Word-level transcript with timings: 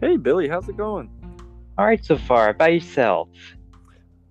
Hey, 0.00 0.16
Billy, 0.16 0.48
how's 0.48 0.68
it 0.68 0.76
going? 0.76 1.08
All 1.78 1.86
right, 1.86 2.04
so 2.04 2.16
far. 2.16 2.52
By 2.52 2.68
yourself? 2.68 3.28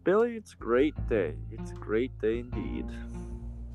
Billy, 0.04 0.36
it's 0.36 0.54
a 0.54 0.57
great 0.57 0.96
day. 1.07 1.34
It's 1.52 1.71
a 1.71 1.75
great 1.75 2.12
day 2.20 2.39
indeed. 2.39 2.86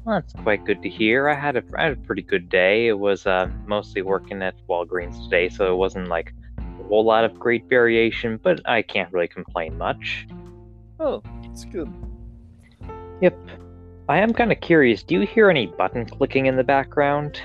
Well, 0.05 0.21
that's 0.21 0.33
quite 0.33 0.65
good 0.65 0.83
to 0.83 0.89
hear. 0.89 1.29
I 1.29 1.35
had 1.35 1.57
a, 1.57 1.63
I 1.77 1.85
had 1.85 1.93
a 1.93 1.97
pretty 1.97 2.23
good 2.23 2.49
day. 2.49 2.89
It 2.89 2.99
was 2.99 3.27
uh, 3.27 3.51
mostly 3.67 4.03
working 4.03 4.43
at 4.43 4.55
Walgreens 4.69 5.23
today, 5.25 5.49
so 5.49 5.73
it 5.73 5.77
wasn't 5.77 6.09
like 6.09 6.33
a 6.59 6.83
whole 6.85 7.05
lot 7.05 7.25
of 7.25 7.39
great 7.39 7.65
variation, 7.69 8.39
but 8.43 8.61
I 8.67 8.83
can't 8.83 9.13
really 9.13 9.29
complain 9.29 9.77
much. 9.77 10.27
Oh, 11.01 11.23
it's 11.43 11.65
good. 11.65 11.93
Yep. 13.21 13.39
I 14.09 14.19
am 14.19 14.33
kind 14.33 14.51
of 14.53 14.61
curious. 14.61 15.03
Do 15.03 15.21
you 15.21 15.27
hear 15.27 15.51
any 15.51 15.67
button 15.67 16.07
clicking 16.07 16.47
in 16.47 16.57
the 16.57 16.65
background? 16.65 17.43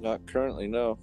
Not 0.00 0.26
currently, 0.26 0.66
no. 0.66 0.98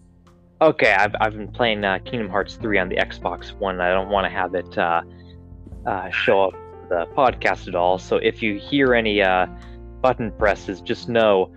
Okay, 0.60 0.92
I've, 0.92 1.14
I've 1.22 1.34
been 1.34 1.52
playing 1.52 1.84
uh, 1.84 2.00
Kingdom 2.00 2.30
Hearts 2.30 2.56
3 2.56 2.80
on 2.80 2.90
the 2.90 2.96
Xbox 2.96 3.54
One. 3.54 3.80
I 3.80 3.92
don't 3.92 4.10
want 4.10 4.26
to 4.26 4.30
have 4.32 4.56
it 4.56 4.76
uh, 4.76 5.02
uh, 5.86 6.10
show 6.10 6.46
up 6.46 6.54
the 6.90 7.06
podcast 7.16 7.68
at 7.68 7.76
all. 7.76 8.00
So 8.00 8.18
if 8.18 8.42
you 8.42 8.58
hear 8.58 8.96
any 8.96 9.22
uh, 9.22 9.46
button 10.02 10.32
presses, 10.32 10.82
just 10.82 11.10
know 11.10 11.54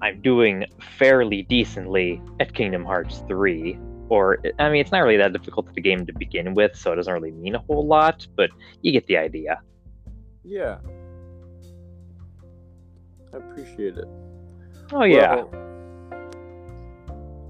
I'm 0.00 0.20
doing 0.20 0.66
fairly 0.98 1.42
decently 1.42 2.22
at 2.38 2.54
Kingdom 2.54 2.84
Hearts 2.84 3.24
3. 3.26 3.76
Or, 4.08 4.38
I 4.60 4.68
mean, 4.68 4.80
it's 4.80 4.92
not 4.92 5.00
really 5.00 5.16
that 5.16 5.32
difficult 5.32 5.68
of 5.68 5.76
a 5.76 5.80
game 5.80 6.06
to 6.06 6.12
begin 6.12 6.54
with, 6.54 6.76
so 6.76 6.92
it 6.92 6.96
doesn't 6.96 7.12
really 7.12 7.32
mean 7.32 7.56
a 7.56 7.60
whole 7.60 7.84
lot, 7.84 8.24
but 8.36 8.50
you 8.82 8.92
get 8.92 9.06
the 9.08 9.16
idea. 9.16 9.60
Yeah. 10.44 10.78
I 13.32 13.38
appreciate 13.38 13.96
it. 13.96 14.06
Oh, 14.92 15.02
yeah. 15.02 15.42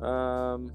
Well, 0.01 0.09
um. 0.09 0.73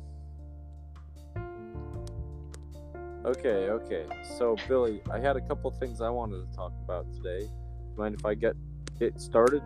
Okay, 3.30 3.70
okay. 3.70 4.06
So, 4.24 4.56
Billy, 4.68 5.04
I 5.12 5.20
had 5.20 5.36
a 5.36 5.42
couple 5.42 5.70
things 5.70 6.02
I 6.02 6.10
wanted 6.10 6.50
to 6.50 6.56
talk 6.56 6.74
about 6.84 7.06
today. 7.14 7.48
Mind 7.96 8.16
if 8.18 8.26
I 8.26 8.34
get 8.34 8.56
it 9.00 9.22
started? 9.22 9.62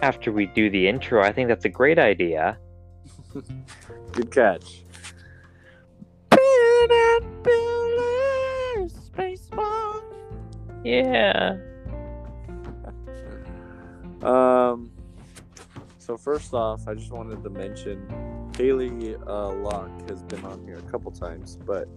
After 0.00 0.32
we 0.32 0.46
do 0.46 0.70
the 0.70 0.88
intro, 0.88 1.22
I 1.22 1.30
think 1.30 1.48
that's 1.48 1.66
a 1.66 1.68
great 1.68 1.98
idea. 1.98 2.56
Good 4.12 4.30
catch. 4.30 4.82
Yeah. 10.82 11.58
Um. 14.22 14.90
So 15.98 16.16
first 16.16 16.54
off, 16.54 16.88
I 16.88 16.94
just 16.94 17.12
wanted 17.12 17.44
to 17.44 17.50
mention 17.50 18.08
Haley 18.56 19.16
uh, 19.26 19.50
Locke 19.52 20.08
has 20.08 20.22
been 20.22 20.42
on 20.46 20.64
here 20.64 20.78
a 20.78 20.90
couple 20.90 21.12
times, 21.12 21.58
but 21.66 21.88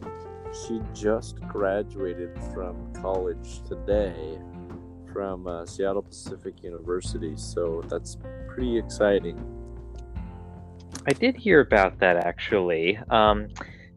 she 0.68 0.82
just 0.94 1.40
graduated 1.48 2.38
from 2.54 2.92
college 2.94 3.62
today 3.66 4.38
from 5.14 5.48
uh, 5.48 5.66
Seattle 5.66 6.02
Pacific 6.02 6.62
University. 6.62 7.34
So 7.38 7.82
that's 7.88 8.18
pretty 8.48 8.78
exciting. 8.78 9.40
I 11.08 11.14
did 11.14 11.38
hear 11.38 11.62
about 11.62 11.98
that 12.00 12.18
actually. 12.18 13.00
Um, 13.10 13.48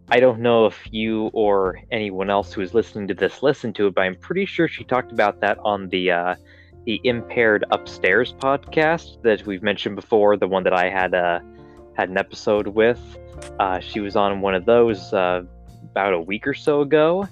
I 0.09 0.21
don't 0.21 0.41
know 0.41 0.67
if 0.67 0.79
you 0.93 1.31
or 1.33 1.81
anyone 1.91 2.31
else 2.31 2.53
who 2.53 2.61
is 2.61 2.75
listening 2.75 3.09
to 3.09 3.15
this 3.15 3.43
listened 3.43 3.75
to 3.77 3.89
it, 3.89 3.95
but 3.95 4.03
I'm 4.03 4.17
pretty 4.17 4.47
sure 4.47 4.69
she 4.69 4.85
talked 4.85 5.11
about 5.11 5.41
that 5.41 5.59
on 5.65 5.89
the 5.89 6.13
uh, 6.13 6.35
the 6.85 7.01
Impaired 7.05 7.65
Upstairs 7.71 8.35
podcast 8.35 9.23
that 9.23 9.47
we've 9.47 9.63
mentioned 9.63 9.97
before, 9.97 10.37
the 10.37 10.49
one 10.49 10.65
that 10.65 10.73
I 10.73 10.89
had 10.89 11.15
uh, 11.15 11.41
had 11.97 12.09
an 12.09 12.19
episode 12.19 12.69
with. 12.69 13.01
Uh, 13.59 13.81
she 13.81 14.01
was 14.01 14.17
on 14.17 14.41
one 14.41 14.55
of 14.55 14.65
those 14.65 15.13
uh, 15.13 15.43
about 15.91 16.13
a 16.13 16.21
week 16.21 16.47
or 16.47 16.55
so 16.55 16.81
ago, 16.81 17.29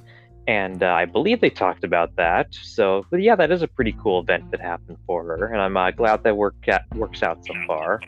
and 0.47 0.83
uh, 0.83 0.93
I 0.93 1.05
believe 1.05 1.41
they 1.41 1.51
talked 1.51 1.85
about 1.85 2.17
that. 2.17 2.55
So, 2.55 3.05
but 3.11 3.23
yeah, 3.23 3.37
that 3.37 3.51
is 3.51 3.63
a 3.63 3.69
pretty 3.69 3.95
cool 4.01 4.21
event 4.21 4.51
that 4.51 4.61
happened 4.61 4.99
for 5.07 5.25
her, 5.25 5.53
and 5.53 5.61
I'm 5.61 5.77
uh, 5.77 5.91
glad 5.91 6.23
that 6.25 6.37
work 6.37 6.57
works 6.95 7.23
out 7.23 7.45
so 7.45 7.55
far. 7.67 8.01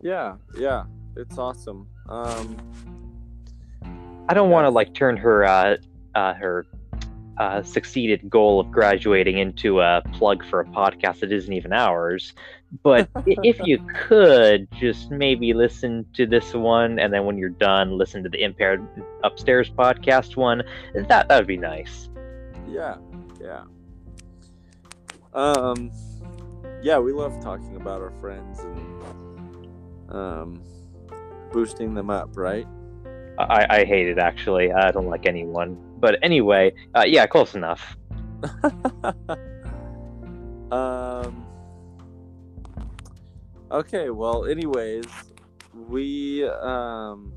Yeah, 0.00 0.36
yeah, 0.58 0.84
it's 1.16 1.38
awesome. 1.38 1.88
Um, 2.08 2.56
I 4.28 4.34
don't 4.34 4.50
want 4.50 4.66
to 4.66 4.70
like 4.70 4.94
turn 4.94 5.16
her 5.16 5.44
uh, 5.44 5.76
uh, 6.14 6.34
her 6.34 6.66
uh, 7.38 7.62
succeeded 7.62 8.28
goal 8.30 8.60
of 8.60 8.70
graduating 8.70 9.38
into 9.38 9.80
a 9.80 10.02
plug 10.12 10.44
for 10.46 10.60
a 10.60 10.64
podcast 10.64 11.20
that 11.20 11.32
isn't 11.32 11.52
even 11.52 11.72
ours. 11.72 12.32
But 12.82 13.08
if 13.26 13.58
you 13.64 13.78
could 14.08 14.68
just 14.78 15.10
maybe 15.10 15.52
listen 15.52 16.06
to 16.14 16.26
this 16.26 16.54
one, 16.54 16.98
and 16.98 17.12
then 17.12 17.24
when 17.24 17.38
you're 17.38 17.50
done, 17.50 17.96
listen 17.96 18.22
to 18.22 18.28
the 18.28 18.42
Impaired 18.42 18.86
Upstairs 19.22 19.70
podcast 19.70 20.36
one, 20.36 20.62
that 20.94 21.08
that 21.08 21.30
would 21.30 21.46
be 21.46 21.56
nice. 21.56 22.08
yeah, 22.68 22.96
yeah. 23.40 23.64
Um, 25.34 25.90
yeah, 26.82 26.98
we 26.98 27.12
love 27.12 27.42
talking 27.42 27.76
about 27.76 28.00
our 28.00 28.12
friends 28.20 28.60
and 28.60 28.96
um, 30.08 30.62
boosting 31.52 31.94
them 31.94 32.10
up, 32.10 32.36
right? 32.36 32.66
I, 33.38 33.66
I 33.68 33.84
hate 33.84 34.08
it 34.08 34.18
actually. 34.18 34.72
I 34.72 34.90
don't 34.90 35.08
like 35.08 35.26
anyone. 35.26 35.76
But 35.98 36.18
anyway, 36.22 36.74
uh, 36.94 37.04
yeah, 37.06 37.26
close 37.26 37.54
enough. 37.54 37.96
um. 40.70 41.46
Okay. 43.70 44.10
Well, 44.10 44.44
anyways, 44.46 45.06
we 45.88 46.46
um. 46.48 47.32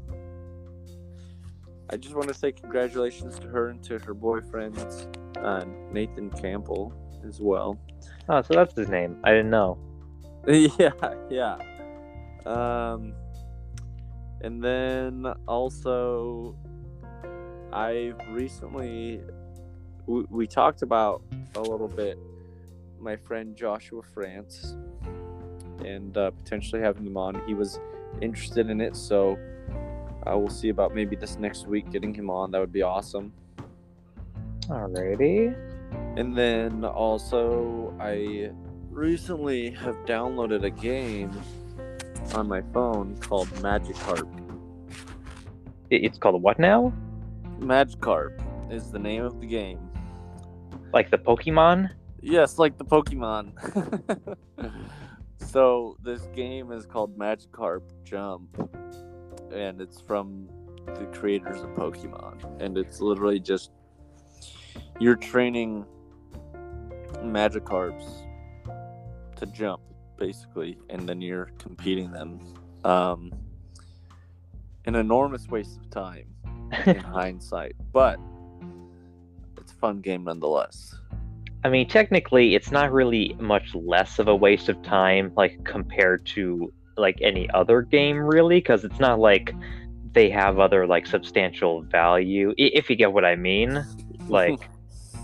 I 1.92 1.98
just 1.98 2.14
want 2.14 2.28
to 2.28 2.36
say 2.36 2.52
congratulations 2.52 3.40
to 3.40 3.48
her 3.48 3.70
and 3.70 3.82
to 3.86 3.98
her 4.00 4.14
boyfriend, 4.14 4.78
uh, 5.42 5.66
Nathan 5.92 6.30
Campbell, 6.30 6.94
as 7.26 7.40
well. 7.42 7.80
Oh, 8.28 8.42
so 8.44 8.54
that's 8.54 8.76
his 8.76 8.90
name. 8.90 9.18
I 9.24 9.32
didn't 9.32 9.50
know. 9.50 9.80
yeah, 10.48 10.92
yeah. 11.30 11.58
Um, 12.46 13.14
and 14.42 14.64
then 14.64 15.26
also, 15.48 16.56
I've 17.74 18.16
recently 18.30 19.22
we, 20.08 20.26
we 20.30 20.48
talked 20.48 20.82
about 20.82 21.22
a 21.56 21.62
little 21.62 21.88
bit 21.88 22.18
my 23.00 23.16
friend 23.16 23.56
Joshua 23.56 24.02
France 24.14 24.76
and 25.86 26.18
uh, 26.18 26.32
potentially 26.32 26.82
having 26.82 27.06
him 27.06 27.16
on. 27.16 27.42
He 27.48 27.54
was 27.54 27.80
interested 28.22 28.70
in 28.70 28.82
it, 28.82 28.96
so 28.96 29.38
uh, 30.28 30.38
we'll 30.38 30.50
see 30.50 30.70
about 30.70 30.94
maybe 30.94 31.16
this 31.16 31.38
next 31.38 31.68
week 31.68 31.90
getting 31.92 32.14
him 32.14 32.30
on. 32.30 32.52
That 32.52 32.60
would 32.60 32.74
be 32.74 32.82
awesome. 32.82 33.32
Alrighty. 34.64 35.56
And 36.18 36.36
then 36.38 36.84
also, 36.84 37.94
I 38.00 38.52
recently 38.90 39.72
have 39.72 39.96
downloaded 40.06 40.64
a 40.66 40.70
game 40.70 41.32
on 42.36 42.48
my 42.48 42.62
phone 42.74 43.16
called 43.22 43.48
Magikarp. 43.62 44.28
It- 45.90 46.04
It's 46.04 46.18
called 46.18 46.42
what 46.44 46.60
now? 46.60 46.92
Magikarp 47.60 48.42
is 48.72 48.92
the 48.92 49.00
name 49.00 49.24
of 49.24 49.40
the 49.40 49.48
game. 49.48 49.90
Like 50.94 51.12
the 51.12 51.18
Pokemon? 51.18 51.92
Yes, 52.22 52.58
like 52.58 52.78
the 52.78 52.86
Pokemon. 52.86 53.54
so 55.38 55.98
this 56.04 56.28
game 56.36 56.72
is 56.72 56.86
called 56.86 57.18
Magikarp 57.18 57.82
Jump, 58.04 58.58
and 59.54 59.82
it's 59.82 60.02
from 60.02 60.50
the 60.86 61.06
creators 61.14 61.62
of 61.62 61.70
Pokemon, 61.70 62.62
and 62.62 62.78
it's 62.78 63.00
literally 63.02 63.40
just 63.40 63.72
you're 65.00 65.16
training 65.16 65.86
Magikarps 67.18 68.26
to 69.36 69.46
jump, 69.48 69.82
basically, 70.18 70.78
and 70.90 71.08
then 71.08 71.22
you're 71.22 71.52
competing 71.58 72.12
them. 72.12 72.40
Um, 72.84 73.32
an 74.86 74.96
enormous 74.96 75.48
waste 75.48 75.78
of 75.78 75.90
time 75.90 76.26
in 76.86 76.98
hindsight, 76.98 77.76
but 77.92 78.20
it's 79.58 79.72
a 79.72 79.76
fun 79.76 80.02
game 80.02 80.24
nonetheless. 80.26 80.96
I 81.64 81.70
mean, 81.70 81.88
technically, 81.88 82.56
it's 82.56 82.72
not 82.72 82.92
really 82.92 83.36
much 83.40 83.76
less 83.76 84.18
of 84.20 84.28
a 84.28 84.36
waste 84.36 84.70
of 84.70 84.82
time, 84.82 85.34
like 85.36 85.64
compared 85.66 86.26
to 86.28 86.72
like 86.98 87.20
any 87.22 87.50
other 87.52 87.82
game, 87.82 88.18
really, 88.18 88.58
because 88.58 88.86
it's 88.86 89.00
not 89.00 89.20
like 89.20 89.54
they 90.14 90.30
have 90.30 90.60
other 90.60 90.88
like 90.88 91.06
substantial 91.06 91.82
value. 91.84 92.54
If 92.58 92.90
you 92.90 92.96
get 92.96 93.12
what 93.12 93.26
I 93.26 93.36
mean, 93.36 93.84
like 94.30 94.70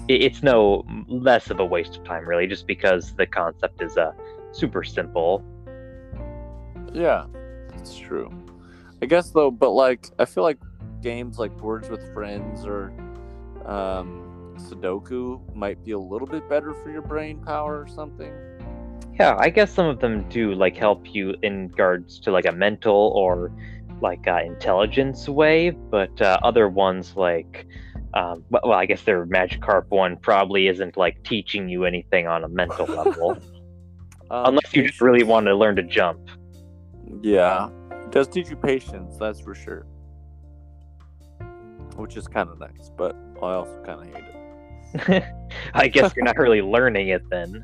it's 0.07 0.44
no 0.44 0.86
less 1.07 1.50
of 1.50 1.59
a 1.59 1.65
waste 1.65 1.97
of 1.97 2.03
time, 2.03 2.27
really, 2.27 2.47
just 2.47 2.68
because 2.68 3.13
the 3.15 3.25
concept 3.25 3.81
is 3.81 3.97
uh 3.97 4.12
super 4.51 4.83
simple. 4.83 5.44
Yeah, 6.94 7.25
it's 7.75 7.97
true. 7.97 8.30
I 9.01 9.06
guess 9.06 9.31
though, 9.31 9.51
but 9.51 9.71
like 9.71 10.09
I 10.19 10.25
feel 10.25 10.44
like 10.44 10.59
games 11.06 11.38
like 11.38 11.56
Words 11.62 11.88
with 11.88 12.02
Friends 12.16 12.66
or 12.66 12.92
um, 13.68 14.56
Sudoku 14.57 15.40
might 15.56 15.84
be 15.86 15.92
a 15.92 16.00
little 16.00 16.28
bit 16.28 16.50
better 16.50 16.74
for 16.74 16.90
your 16.90 17.04
brain 17.04 17.40
power 17.46 17.80
or 17.80 17.88
something. 17.88 18.34
Yeah, 19.19 19.36
I 19.38 19.50
guess 19.50 19.72
some 19.72 19.86
of 19.86 20.00
them 20.00 20.28
do 20.30 20.56
like 20.56 20.75
help 20.75 21.13
you 21.13 21.36
in 21.44 21.68
regards 21.68 22.19
to 22.22 22.31
like 22.31 22.48
a 22.48 22.52
mental 22.52 23.13
or 23.16 23.52
like 24.02 24.28
uh, 24.28 24.40
intelligence 24.44 25.30
way, 25.30 25.69
but 25.69 26.19
uh, 26.19 26.40
other 26.42 26.68
ones 26.68 27.16
like 27.16 27.68
um, 28.16 28.44
well, 28.50 28.74
I 28.74 28.88
guess 28.88 29.04
their 29.04 29.28
Magikarp 29.28 29.90
one 29.90 30.18
probably 30.18 30.68
isn't 30.69 30.98
like 30.98 31.22
teaching 31.24 31.69
you 31.69 31.86
anything 31.86 32.28
on 32.28 32.44
a 32.44 32.50
mental 32.50 32.88
level, 32.88 33.38
Um, 34.31 34.46
unless 34.48 34.74
you 34.74 34.88
just 34.88 35.02
really 35.02 35.24
want 35.24 35.46
to 35.46 35.54
learn 35.54 35.75
to 35.75 35.84
jump. 35.84 36.19
Yeah, 37.22 37.69
it 37.92 38.12
does 38.12 38.28
teach 38.28 38.50
you 38.50 38.56
patience. 38.56 39.18
That's 39.19 39.40
for 39.40 39.54
sure. 39.54 39.86
Which 41.95 42.18
is 42.18 42.27
kind 42.27 42.50
of 42.50 42.59
nice, 42.59 42.92
but 42.97 43.15
I 43.42 43.53
also 43.53 43.81
kind 43.83 44.01
of 44.01 44.13
hate 44.13 44.25
it. 44.25 44.36
I 45.74 45.88
guess 45.88 46.13
you're 46.15 46.25
not 46.25 46.38
really 46.38 46.62
learning 46.62 47.09
it 47.09 47.30
then. 47.30 47.63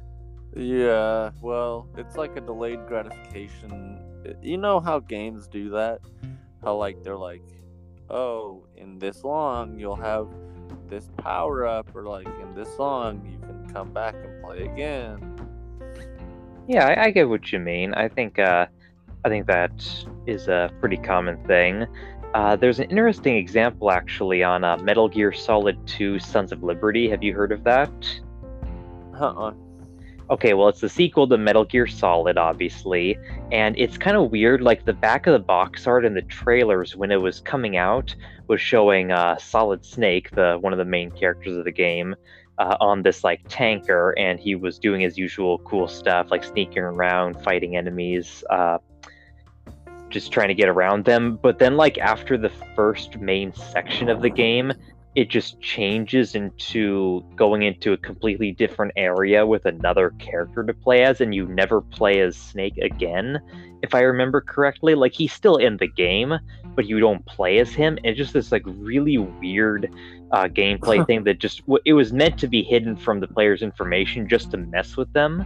Yeah, 0.56 1.32
well, 1.42 1.88
it's 1.98 2.18
like 2.18 2.36
a 2.36 2.42
delayed 2.42 2.86
gratification. 2.88 4.00
You 4.42 4.58
know 4.58 4.80
how 4.80 5.00
games 5.00 5.48
do 5.48 5.70
that? 5.72 6.02
How 6.64 6.76
like 6.76 7.04
they're 7.04 7.18
like, 7.18 7.44
"Oh, 8.10 8.66
in 8.76 9.00
this 9.00 9.24
long 9.24 9.80
you'll 9.80 9.96
have 9.96 10.28
this 10.88 11.10
power 11.18 11.66
up," 11.66 11.96
or 11.96 12.04
like 12.04 12.28
in 12.42 12.54
this 12.54 12.78
long 12.78 13.26
you 13.26 13.40
can 13.40 13.74
come 13.74 13.92
back 13.94 14.16
and 14.16 14.44
play 14.44 14.66
again. 14.66 15.32
Yeah, 16.68 16.88
I, 16.88 17.06
I 17.06 17.12
get 17.12 17.30
what 17.30 17.52
you 17.52 17.60
mean. 17.60 17.94
I 17.94 18.08
think 18.08 18.38
uh, 18.38 18.66
I 19.24 19.30
think 19.30 19.48
that 19.48 19.72
is 20.28 20.48
a 20.48 20.72
pretty 20.80 20.98
common 20.98 21.38
thing. 21.46 21.86
Uh, 22.34 22.56
there's 22.56 22.80
an 22.80 22.90
interesting 22.90 23.36
example 23.36 23.92
actually 23.92 24.42
on 24.42 24.64
uh, 24.64 24.78
Metal 24.78 25.10
Gear 25.10 25.34
Solid 25.34 25.78
2: 25.88 26.20
Sons 26.20 26.52
of 26.52 26.64
Liberty. 26.64 27.10
Have 27.10 27.24
you 27.24 27.34
heard 27.34 27.52
of 27.52 27.64
that? 27.66 27.92
Uh-uh. 29.20 29.54
Okay, 30.30 30.54
well, 30.54 30.70
it's 30.70 30.80
the 30.80 30.88
sequel 30.88 31.28
to 31.28 31.38
Metal 31.38 31.66
Gear 31.66 31.88
Solid, 31.88 32.38
obviously, 32.38 33.18
and 33.52 33.78
it's 33.78 33.98
kind 33.98 34.16
of 34.16 34.32
weird. 34.32 34.62
Like 34.62 34.86
the 34.86 34.94
back 34.94 35.28
of 35.28 35.34
the 35.34 35.40
box 35.40 35.86
art 35.88 36.06
in 36.06 36.14
the 36.14 36.22
trailers 36.22 36.96
when 36.96 37.12
it 37.12 37.22
was 37.22 37.42
coming 37.42 37.76
out 37.76 38.16
was 38.48 38.62
showing 38.62 39.12
uh, 39.12 39.38
Solid 39.38 39.84
Snake, 39.84 40.32
the 40.32 40.58
one 40.62 40.72
of 40.72 40.80
the 40.80 40.86
main 40.86 41.12
characters 41.12 41.58
of 41.58 41.66
the 41.66 41.72
game, 41.72 42.16
uh, 42.60 42.78
on 42.80 43.02
this 43.02 43.26
like 43.26 43.42
tanker, 43.50 44.18
and 44.18 44.40
he 44.40 44.56
was 44.56 44.80
doing 44.80 45.02
his 45.02 45.18
usual 45.18 45.60
cool 45.60 45.90
stuff, 45.90 46.32
like 46.32 46.46
sneaking 46.46 46.84
around, 46.84 47.42
fighting 47.44 47.76
enemies, 47.76 48.42
uh, 48.50 48.78
just 50.12 50.32
trying 50.32 50.50
to 50.50 50.54
get 50.54 50.70
around 50.70 51.06
them. 51.06 51.40
But 51.42 51.60
then, 51.60 51.78
like 51.78 51.98
after 51.98 52.38
the 52.38 52.52
first 52.76 53.18
main 53.18 53.54
section 53.54 54.10
of 54.10 54.22
the 54.22 54.30
game, 54.30 54.74
it 55.14 55.30
just 55.30 55.60
changes 55.60 56.36
into 56.36 57.24
going 57.36 57.64
into 57.64 57.92
a 57.92 57.98
completely 57.98 58.52
different 58.52 58.94
area 58.96 59.46
with 59.46 59.66
another 59.66 60.12
character 60.20 60.64
to 60.64 60.74
play 60.74 61.04
as, 61.04 61.20
and 61.20 61.36
you 61.36 61.46
never 61.48 61.82
play 61.82 62.22
as 62.22 62.38
Snake 62.38 62.78
again, 62.78 63.40
if 63.82 63.94
I 63.94 64.02
remember 64.02 64.40
correctly. 64.40 64.96
Like 64.96 65.14
he's 65.14 65.34
still 65.34 65.58
in 65.58 65.78
the 65.78 65.88
game, 65.88 66.34
but 66.76 66.86
you 66.86 67.00
don't 67.00 67.26
play 67.26 67.60
as 67.60 67.74
him. 67.74 67.98
And 67.98 68.06
it's 68.06 68.18
just 68.18 68.34
this 68.34 68.52
like 68.52 68.64
really 68.66 69.18
weird 69.18 69.94
uh, 70.32 70.46
gameplay 70.46 71.06
thing 71.06 71.26
that 71.26 71.40
just 71.40 71.62
it 71.86 71.94
was 71.94 72.14
meant 72.14 72.40
to 72.40 72.48
be 72.48 72.64
hidden 72.64 72.96
from 72.96 73.20
the 73.20 73.28
player's 73.28 73.62
information 73.62 74.30
just 74.30 74.52
to 74.52 74.58
mess 74.58 74.96
with 74.96 75.12
them. 75.12 75.46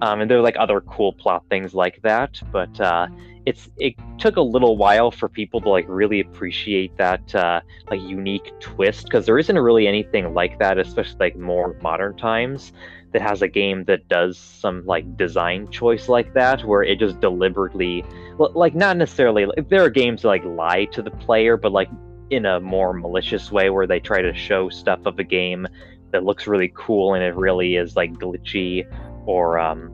Um, 0.00 0.20
and 0.20 0.30
there 0.30 0.38
are 0.38 0.42
like 0.42 0.56
other 0.58 0.80
cool 0.80 1.12
plot 1.12 1.44
things 1.50 1.74
like 1.74 2.00
that, 2.02 2.40
but 2.50 2.80
uh, 2.80 3.06
it's 3.46 3.68
it 3.78 3.94
took 4.18 4.36
a 4.36 4.40
little 4.40 4.76
while 4.76 5.10
for 5.10 5.28
people 5.28 5.60
to 5.60 5.68
like 5.68 5.84
really 5.88 6.20
appreciate 6.20 6.96
that 6.96 7.34
uh, 7.34 7.60
like 7.90 8.00
unique 8.00 8.52
twist 8.60 9.04
because 9.04 9.26
there 9.26 9.38
isn't 9.38 9.58
really 9.58 9.86
anything 9.86 10.32
like 10.34 10.58
that, 10.58 10.78
especially 10.78 11.16
like 11.20 11.36
more 11.36 11.76
modern 11.82 12.16
times 12.16 12.72
that 13.14 13.22
has 13.22 13.42
a 13.42 13.48
game 13.48 13.84
that 13.84 14.08
does 14.08 14.36
some 14.36 14.84
like 14.86 15.16
design 15.16 15.70
choice 15.70 16.08
like 16.08 16.34
that 16.34 16.64
where 16.64 16.82
it 16.82 16.98
just 16.98 17.20
deliberately 17.20 18.04
like 18.38 18.74
not 18.74 18.96
necessarily 18.96 19.46
like, 19.46 19.68
there 19.68 19.84
are 19.84 19.88
games 19.88 20.22
that 20.22 20.28
like 20.28 20.44
lie 20.44 20.84
to 20.86 21.00
the 21.00 21.12
player 21.12 21.56
but 21.56 21.70
like 21.70 21.88
in 22.30 22.44
a 22.44 22.58
more 22.58 22.92
malicious 22.92 23.52
way 23.52 23.70
where 23.70 23.86
they 23.86 24.00
try 24.00 24.20
to 24.20 24.34
show 24.34 24.68
stuff 24.68 24.98
of 25.06 25.16
a 25.20 25.24
game 25.24 25.64
that 26.10 26.24
looks 26.24 26.48
really 26.48 26.72
cool 26.74 27.14
and 27.14 27.22
it 27.22 27.36
really 27.36 27.76
is 27.76 27.94
like 27.94 28.12
glitchy 28.14 28.84
or 29.26 29.60
um 29.60 29.93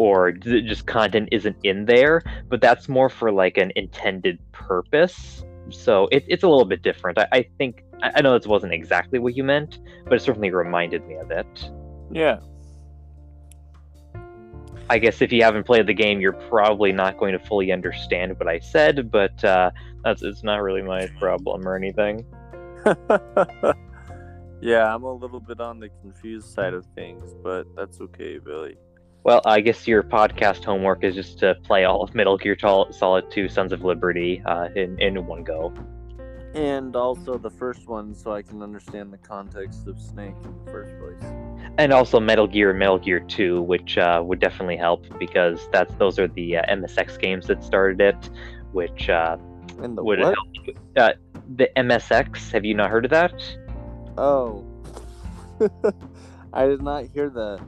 or 0.00 0.32
just 0.32 0.86
content 0.86 1.28
isn't 1.30 1.56
in 1.62 1.84
there 1.84 2.22
but 2.48 2.58
that's 2.62 2.88
more 2.88 3.10
for 3.10 3.30
like 3.30 3.58
an 3.58 3.70
intended 3.76 4.38
purpose 4.50 5.44
so 5.68 6.08
it, 6.10 6.24
it's 6.26 6.42
a 6.42 6.48
little 6.48 6.64
bit 6.64 6.80
different 6.80 7.18
i, 7.18 7.28
I 7.32 7.46
think 7.58 7.84
I, 8.02 8.22
know 8.22 8.38
this 8.38 8.46
wasn't 8.46 8.72
exactly 8.72 9.18
what 9.18 9.36
you 9.36 9.44
meant 9.44 9.78
but 10.04 10.14
it 10.14 10.22
certainly 10.22 10.50
reminded 10.50 11.06
me 11.06 11.16
of 11.16 11.30
it 11.30 11.70
Yeah. 12.10 12.38
I 14.88 14.98
guess 14.98 15.22
if 15.22 15.30
you 15.32 15.44
haven't 15.44 15.66
played 15.66 15.86
the 15.86 15.94
game, 15.94 16.20
you're 16.20 16.32
probably 16.32 16.90
not 16.90 17.16
going 17.16 17.32
to 17.32 17.38
fully 17.38 17.70
understand 17.70 18.36
what 18.40 18.48
I 18.48 18.58
said, 18.58 19.08
but 19.08 19.44
uh, 19.44 19.70
that's 20.02 20.20
it's 20.22 20.42
not 20.42 20.56
really 20.62 20.82
my 20.82 21.06
problem 21.20 21.68
or 21.68 21.76
anything. 21.76 22.26
yeah, 24.60 24.92
I'm 24.92 25.04
a 25.04 25.12
little 25.12 25.38
bit 25.38 25.60
on 25.60 25.78
the 25.78 25.90
confused 26.02 26.52
side 26.52 26.74
of 26.74 26.84
things, 26.96 27.36
but 27.40 27.68
that's 27.76 28.00
okay, 28.00 28.38
Billy. 28.38 28.76
Well, 29.22 29.42
I 29.44 29.60
guess 29.60 29.86
your 29.86 30.02
podcast 30.02 30.64
homework 30.64 31.04
is 31.04 31.14
just 31.14 31.38
to 31.40 31.54
play 31.62 31.84
all 31.84 32.02
of 32.02 32.14
Metal 32.14 32.38
Gear 32.38 32.56
Solid 32.58 33.30
2: 33.30 33.48
Sons 33.48 33.72
of 33.72 33.84
Liberty 33.84 34.42
uh, 34.46 34.68
in 34.74 34.98
in 35.00 35.26
one 35.26 35.44
go. 35.44 35.74
And 36.54 36.96
also 36.96 37.38
the 37.38 37.50
first 37.50 37.86
one, 37.86 38.14
so 38.14 38.32
I 38.32 38.42
can 38.42 38.62
understand 38.62 39.12
the 39.12 39.18
context 39.18 39.86
of 39.86 40.00
Snake 40.00 40.34
in 40.42 40.64
the 40.64 40.70
first 40.72 40.98
place. 40.98 41.32
and 41.78 41.92
also 41.92 42.18
Metal 42.18 42.46
Gear, 42.46 42.70
and 42.70 42.78
Metal 42.78 42.98
Gear 42.98 43.20
Two, 43.20 43.62
which 43.62 43.98
uh, 43.98 44.22
would 44.24 44.40
definitely 44.40 44.76
help 44.76 45.04
because 45.18 45.68
that's 45.70 45.94
those 45.94 46.18
are 46.18 46.28
the 46.28 46.56
uh, 46.56 46.74
MSX 46.74 47.20
games 47.20 47.46
that 47.46 47.62
started 47.62 48.00
it, 48.00 48.30
which 48.72 49.10
uh, 49.10 49.36
would 49.78 50.18
what? 50.18 50.34
help. 50.34 50.76
Uh, 50.96 51.12
the 51.56 51.68
MSX, 51.76 52.50
have 52.52 52.64
you 52.64 52.74
not 52.74 52.90
heard 52.90 53.04
of 53.04 53.10
that? 53.10 53.34
Oh. 54.16 54.64
I 56.52 56.66
did 56.66 56.82
not 56.82 57.04
hear 57.04 57.28
the 57.28 57.60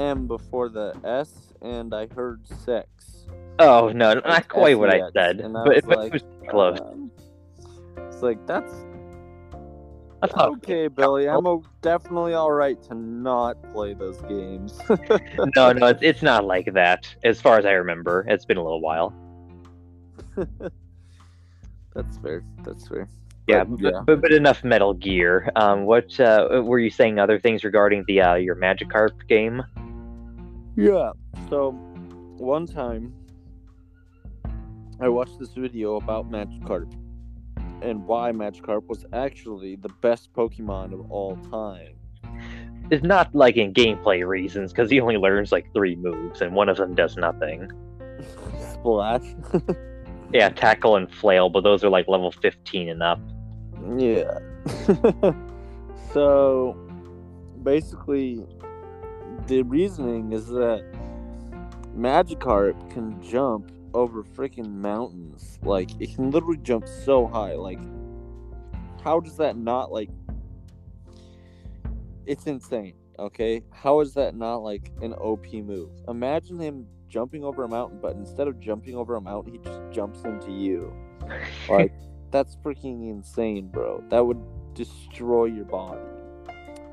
M 0.00 0.26
before 0.26 0.68
the 0.68 0.94
S, 1.04 1.52
and 1.62 1.94
I 1.94 2.06
heard 2.06 2.46
sex. 2.64 3.26
Oh 3.58 3.90
no, 3.90 4.14
not 4.14 4.26
Like 4.26 4.48
quite 4.48 4.78
what 4.78 4.90
I 4.90 5.00
said, 5.12 5.42
I 5.44 5.48
but, 5.48 5.84
like, 5.86 6.06
it 6.06 6.12
was 6.14 6.24
close. 6.48 6.80
um, 6.80 7.10
it's 7.98 8.22
like 8.22 8.44
that's 8.46 8.72
That's 10.22 10.34
not 10.34 10.48
okay, 10.52 10.88
Billy. 10.88 11.28
I'm 11.28 11.46
o- 11.46 11.62
definitely 11.82 12.32
all 12.34 12.50
right 12.52 12.82
to 12.84 12.94
not 12.94 13.56
play 13.72 13.92
those 13.94 14.20
games. 14.22 14.78
no, 15.56 15.72
no, 15.72 15.86
it's, 15.88 16.02
it's 16.02 16.22
not 16.22 16.44
like 16.46 16.72
that. 16.74 17.14
As 17.22 17.40
far 17.40 17.58
as 17.58 17.66
I 17.66 17.72
remember, 17.72 18.24
it's 18.28 18.44
been 18.46 18.56
a 18.56 18.62
little 18.62 18.80
while. 18.80 19.12
that's 21.94 22.16
fair. 22.18 22.42
That's 22.64 22.88
fair. 22.88 23.08
Yeah, 23.46 23.64
But, 23.64 23.80
but, 23.82 23.92
yeah. 23.92 24.00
But, 24.06 24.20
but 24.22 24.32
enough 24.32 24.62
Metal 24.64 24.94
Gear. 24.94 25.50
Um, 25.56 25.84
what 25.84 26.18
uh, 26.20 26.62
were 26.64 26.78
you 26.78 26.90
saying? 26.90 27.18
Other 27.18 27.38
things 27.38 27.64
regarding 27.64 28.04
the 28.06 28.20
uh, 28.22 28.34
your 28.36 28.56
Magikarp 28.56 29.26
game? 29.28 29.62
Yeah. 30.76 31.12
So, 31.48 31.72
hmm. 31.72 32.36
one 32.36 32.66
time, 32.66 33.14
I 35.00 35.08
watched 35.08 35.38
this 35.38 35.52
video 35.52 35.96
about 35.96 36.30
Magikarp 36.30 36.92
and 37.82 38.06
why 38.06 38.32
Magikarp 38.32 38.86
was 38.88 39.06
actually 39.12 39.76
the 39.76 39.88
best 40.00 40.32
Pokemon 40.32 40.92
of 40.92 41.10
all 41.10 41.36
time. 41.50 41.94
It's 42.90 43.04
not 43.04 43.34
like 43.34 43.56
in 43.56 43.72
gameplay 43.72 44.26
reasons 44.26 44.72
because 44.72 44.90
he 44.90 45.00
only 45.00 45.16
learns 45.16 45.52
like 45.52 45.72
three 45.72 45.96
moves 45.96 46.40
and 46.40 46.54
one 46.54 46.68
of 46.68 46.76
them 46.76 46.94
does 46.94 47.16
nothing. 47.16 47.70
Splash. 48.72 49.22
Yeah, 50.32 50.48
tackle 50.50 50.96
and 50.96 51.12
flail, 51.12 51.48
but 51.48 51.64
those 51.64 51.82
are 51.82 51.88
like 51.88 52.06
level 52.06 52.30
15 52.30 52.88
and 52.88 53.02
up. 53.02 53.20
yeah. 53.96 54.38
so, 56.12 56.76
basically, 57.64 58.46
the 59.46 59.62
reasoning 59.62 60.32
is 60.32 60.46
that 60.48 60.84
Magikarp 61.96 62.92
can 62.92 63.20
jump 63.22 63.72
over 63.94 64.22
freaking 64.22 64.70
mountains. 64.70 65.58
Like, 65.62 65.90
it 66.00 66.14
can 66.14 66.30
literally 66.30 66.58
jump 66.58 66.86
so 66.86 67.26
high. 67.26 67.54
Like, 67.54 67.80
how 69.02 69.20
does 69.20 69.36
that 69.38 69.56
not, 69.56 69.90
like, 69.92 70.10
it's 72.26 72.46
insane, 72.46 72.94
okay? 73.18 73.62
How 73.72 74.00
is 74.00 74.14
that 74.14 74.36
not, 74.36 74.56
like, 74.56 74.92
an 75.02 75.14
OP 75.14 75.52
move? 75.52 75.90
Imagine 76.08 76.58
him 76.58 76.86
jumping 77.08 77.44
over 77.44 77.64
a 77.64 77.68
mountain, 77.68 77.98
but 78.00 78.14
instead 78.14 78.46
of 78.46 78.60
jumping 78.60 78.94
over 78.94 79.16
a 79.16 79.20
mountain, 79.20 79.52
he 79.52 79.58
just 79.58 79.80
jumps 79.90 80.22
into 80.22 80.52
you. 80.52 80.92
Like, 81.68 81.92
that's 82.32 82.56
freaking 82.56 83.08
insane, 83.10 83.68
bro. 83.68 84.02
That 84.08 84.26
would 84.26 84.40
destroy 84.74 85.44
your 85.46 85.64
body. 85.64 86.00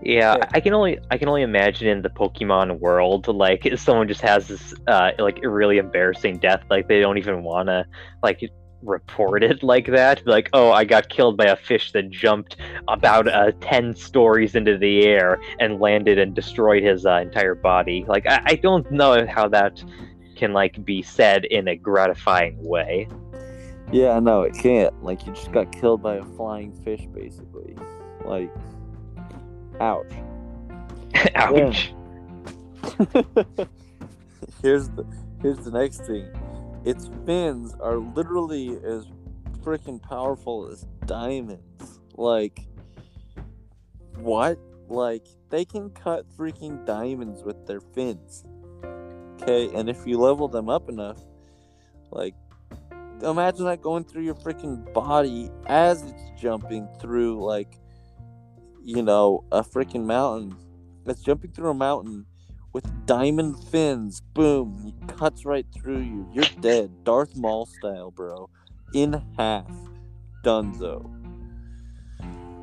Yeah. 0.01 0.37
I 0.53 0.59
can 0.59 0.73
only 0.73 0.99
I 1.09 1.17
can 1.17 1.27
only 1.27 1.41
imagine 1.41 1.87
in 1.87 2.01
the 2.01 2.09
Pokemon 2.09 2.79
world, 2.79 3.27
like 3.27 3.67
someone 3.77 4.07
just 4.07 4.21
has 4.21 4.47
this 4.47 4.73
uh 4.87 5.11
like 5.19 5.43
a 5.43 5.49
really 5.49 5.77
embarrassing 5.77 6.37
death, 6.37 6.63
like 6.69 6.87
they 6.87 6.99
don't 6.99 7.17
even 7.17 7.43
wanna 7.43 7.85
like 8.21 8.41
report 8.83 9.43
it 9.43 9.63
like 9.63 9.87
that. 9.87 10.25
Like, 10.25 10.49
oh, 10.53 10.71
I 10.71 10.85
got 10.85 11.09
killed 11.09 11.37
by 11.37 11.45
a 11.45 11.55
fish 11.55 11.91
that 11.93 12.09
jumped 12.09 12.57
about 12.87 13.27
uh, 13.27 13.51
ten 13.61 13.95
stories 13.95 14.55
into 14.55 14.77
the 14.77 15.05
air 15.05 15.39
and 15.59 15.79
landed 15.79 16.19
and 16.19 16.33
destroyed 16.33 16.83
his 16.83 17.05
uh, 17.05 17.15
entire 17.15 17.55
body. 17.55 18.05
Like, 18.07 18.25
I, 18.27 18.41
I 18.45 18.55
don't 18.55 18.89
know 18.91 19.25
how 19.27 19.47
that 19.49 19.83
can 20.35 20.53
like 20.53 20.83
be 20.85 21.01
said 21.01 21.45
in 21.45 21.67
a 21.67 21.75
gratifying 21.75 22.57
way. 22.63 23.07
Yeah, 23.91 24.19
no, 24.19 24.41
it 24.41 24.53
can't. 24.53 25.03
Like 25.03 25.25
you 25.25 25.33
just 25.33 25.51
got 25.51 25.71
killed 25.71 26.01
by 26.01 26.15
a 26.15 26.25
flying 26.25 26.73
fish, 26.83 27.05
basically. 27.13 27.75
Like, 28.25 28.51
ouch. 29.79 30.11
Ouch. 31.35 31.93
here's 34.61 34.89
the 34.89 35.05
here's 35.41 35.57
the 35.59 35.71
next 35.71 36.05
thing. 36.05 36.27
Its 36.85 37.09
fins 37.25 37.75
are 37.79 37.97
literally 37.97 38.77
as 38.83 39.05
freaking 39.63 40.01
powerful 40.01 40.69
as 40.71 40.85
diamonds. 41.05 41.99
Like, 42.15 42.65
what? 44.15 44.57
Like 44.87 45.25
they 45.49 45.65
can 45.65 45.89
cut 45.89 46.25
freaking 46.37 46.85
diamonds 46.85 47.43
with 47.43 47.65
their 47.65 47.81
fins. 47.81 48.45
Okay, 49.41 49.69
and 49.73 49.89
if 49.89 50.05
you 50.05 50.17
level 50.17 50.47
them 50.47 50.69
up 50.69 50.89
enough, 50.89 51.19
like 52.11 52.35
imagine 53.21 53.65
that 53.65 53.81
going 53.81 54.03
through 54.03 54.23
your 54.23 54.35
freaking 54.35 54.91
body 54.93 55.49
as 55.67 56.03
it's 56.03 56.41
jumping 56.41 56.87
through 56.99 57.43
like 57.43 57.79
you 58.87 59.03
know, 59.03 59.43
a 59.51 59.61
freaking 59.61 60.05
mountain. 60.05 60.55
It's 61.05 61.21
jumping 61.21 61.51
through 61.51 61.71
a 61.71 61.73
mountain 61.73 62.25
with 62.71 62.85
diamond 63.05 63.61
fins. 63.65 64.21
Boom, 64.33 64.81
he 64.81 65.13
cuts 65.13 65.43
right 65.43 65.65
through 65.75 65.99
you. 65.99 66.25
You're 66.31 66.45
dead. 66.61 67.03
Darth 67.03 67.35
Maul 67.35 67.65
style, 67.65 68.11
bro. 68.11 68.49
In 68.93 69.21
half. 69.37 69.69
Dunzo. 70.45 71.13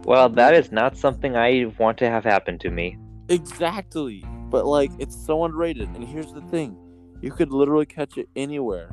Well, 0.07 0.31
that 0.31 0.55
is 0.55 0.73
not 0.73 0.97
something 0.97 1.37
I 1.37 1.71
want 1.79 1.99
to 1.99 2.09
have 2.09 2.25
happen 2.25 2.59
to 2.61 2.71
me. 2.71 2.97
Exactly. 3.29 4.25
But 4.49 4.65
like 4.65 4.93
it's 4.99 5.15
so 5.27 5.45
underrated. 5.45 5.91
And 5.91 6.09
here's 6.09 6.33
the 6.33 6.43
thing. 6.43 6.75
You 7.21 7.33
could 7.33 7.53
literally 7.53 7.87
catch 7.87 8.17
it 8.17 8.31
anywhere. 8.35 8.91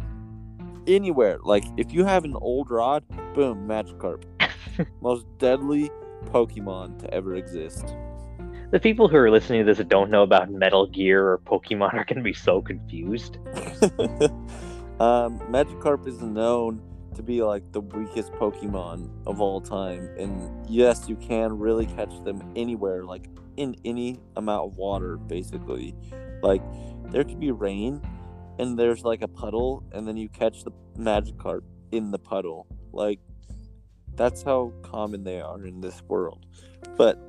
Anywhere. 0.86 1.40
Like 1.44 1.64
if 1.78 1.94
you 1.94 2.04
have 2.04 2.26
an 2.26 2.36
old 2.36 2.70
rod, 2.70 3.06
boom, 3.34 3.70
Magikarp. 3.70 4.24
Most 5.02 5.26
deadly 5.38 5.90
Pokemon 6.26 7.00
to 7.00 7.14
ever 7.14 7.36
exist. 7.36 7.96
The 8.72 8.80
people 8.80 9.10
who 9.10 9.18
are 9.18 9.30
listening 9.30 9.60
to 9.60 9.66
this 9.66 9.80
that 9.80 9.90
don't 9.90 10.10
know 10.10 10.24
about 10.24 10.50
Metal 10.50 10.88
Gear 10.88 11.28
or 11.28 11.38
Pokemon 11.40 11.94
are 11.94 12.06
going 12.06 12.18
to 12.18 12.24
be 12.24 12.34
so 12.34 12.62
confused. 12.62 13.36
um, 15.00 15.40
Magikarp 15.50 16.08
is 16.08 16.22
known 16.22 16.82
to 17.16 17.22
be 17.22 17.42
like 17.44 17.70
the 17.74 17.82
weakest 17.82 18.32
Pokemon 18.34 19.10
of 19.28 19.42
all 19.42 19.60
time, 19.60 20.10
and 20.18 20.66
yes, 20.70 21.10
you 21.10 21.18
can 21.18 21.58
really 21.58 21.86
catch 21.86 22.14
them 22.24 22.42
anywhere, 22.56 23.04
like 23.04 23.28
in 23.58 23.76
any 23.84 24.20
amount 24.38 24.72
of 24.72 24.78
water, 24.78 25.18
basically. 25.18 25.94
Like 26.42 26.62
there 27.12 27.24
could 27.26 27.40
be 27.40 27.52
rain, 27.52 28.02
and 28.58 28.80
there's 28.80 29.04
like 29.04 29.22
a 29.22 29.28
puddle, 29.28 29.84
and 29.92 30.08
then 30.08 30.16
you 30.16 30.30
catch 30.30 30.64
the 30.64 30.72
Magikarp 30.98 31.64
in 31.92 32.12
the 32.12 32.20
puddle. 32.20 32.68
Like 32.94 33.20
that's 34.16 34.44
how 34.44 34.74
common 34.82 35.24
they 35.24 35.42
are 35.42 35.66
in 35.66 35.82
this 35.82 36.02
world. 36.08 36.46
But 36.98 37.20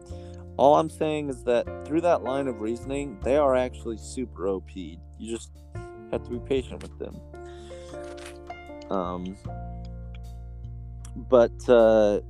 all 0.56 0.76
I'm 0.76 0.90
saying 0.90 1.28
is 1.28 1.44
that 1.44 1.86
through 1.86 2.02
that 2.02 2.22
line 2.22 2.48
of 2.48 2.60
reasoning, 2.60 3.18
they 3.22 3.36
are 3.36 3.56
actually 3.56 3.98
super 3.98 4.48
OP. 4.48 4.70
You 4.74 4.98
just 5.20 5.50
have 6.10 6.22
to 6.24 6.30
be 6.30 6.38
patient 6.40 6.82
with 6.82 6.98
them. 6.98 7.20
Um, 8.90 9.36
but 11.16 11.68
uh, 11.68 12.20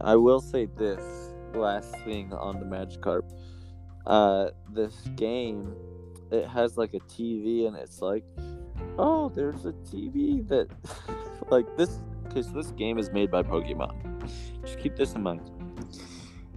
I 0.00 0.16
will 0.16 0.40
say 0.40 0.66
this 0.66 1.00
last 1.54 1.94
thing 2.04 2.32
on 2.32 2.58
the 2.60 2.66
Magikarp. 2.66 3.30
Uh, 4.06 4.50
this 4.72 4.94
game, 5.16 5.74
it 6.30 6.46
has 6.46 6.76
like 6.76 6.94
a 6.94 7.00
TV, 7.00 7.66
and 7.66 7.76
it's 7.76 8.00
like, 8.00 8.24
oh, 8.98 9.28
there's 9.30 9.66
a 9.66 9.72
TV 9.72 10.46
that, 10.48 10.68
like 11.50 11.66
this. 11.76 11.98
Okay, 12.26 12.42
so 12.42 12.50
this 12.50 12.70
game 12.72 12.98
is 12.98 13.10
made 13.10 13.30
by 13.30 13.42
Pokemon. 13.42 13.94
Just 14.62 14.78
keep 14.78 14.96
this 14.96 15.14
in 15.14 15.22
mind. 15.22 15.50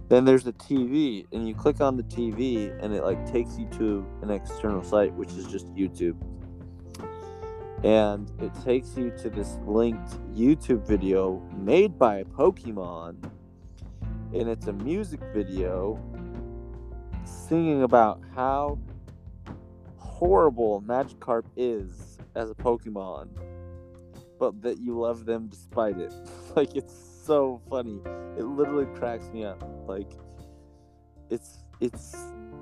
Then 0.08 0.24
there's 0.24 0.44
the 0.44 0.52
TV, 0.52 1.26
and 1.32 1.46
you 1.46 1.54
click 1.54 1.80
on 1.80 1.96
the 1.96 2.02
TV, 2.02 2.76
and 2.82 2.92
it 2.92 3.02
like 3.02 3.30
takes 3.30 3.58
you 3.58 3.66
to 3.78 4.06
an 4.22 4.30
external 4.30 4.82
site, 4.82 5.12
which 5.14 5.32
is 5.32 5.46
just 5.46 5.72
YouTube 5.74 6.16
and 7.82 8.30
it 8.40 8.52
takes 8.62 8.96
you 8.96 9.10
to 9.10 9.30
this 9.30 9.56
linked 9.64 10.10
YouTube 10.34 10.86
video 10.86 11.42
made 11.56 11.98
by 11.98 12.22
Pokemon, 12.24 13.16
and 14.34 14.48
it's 14.48 14.66
a 14.66 14.72
music 14.72 15.20
video 15.32 15.98
singing 17.24 17.82
about 17.82 18.20
how 18.34 18.78
horrible 19.96 20.82
Magikarp 20.82 21.44
is 21.56 22.18
as 22.34 22.50
a 22.50 22.54
Pokemon, 22.54 23.28
but 24.40 24.62
that 24.62 24.78
you 24.80 24.98
love 24.98 25.26
them 25.26 25.46
despite 25.46 25.98
it. 25.98 26.12
like 26.56 26.74
it's 26.74 26.94
so 27.24 27.60
funny. 27.68 28.00
It 28.36 28.44
literally 28.44 28.86
cracks 28.96 29.28
me 29.28 29.44
up. 29.44 29.62
Like 29.86 30.10
it's 31.28 31.58
it's 31.80 32.16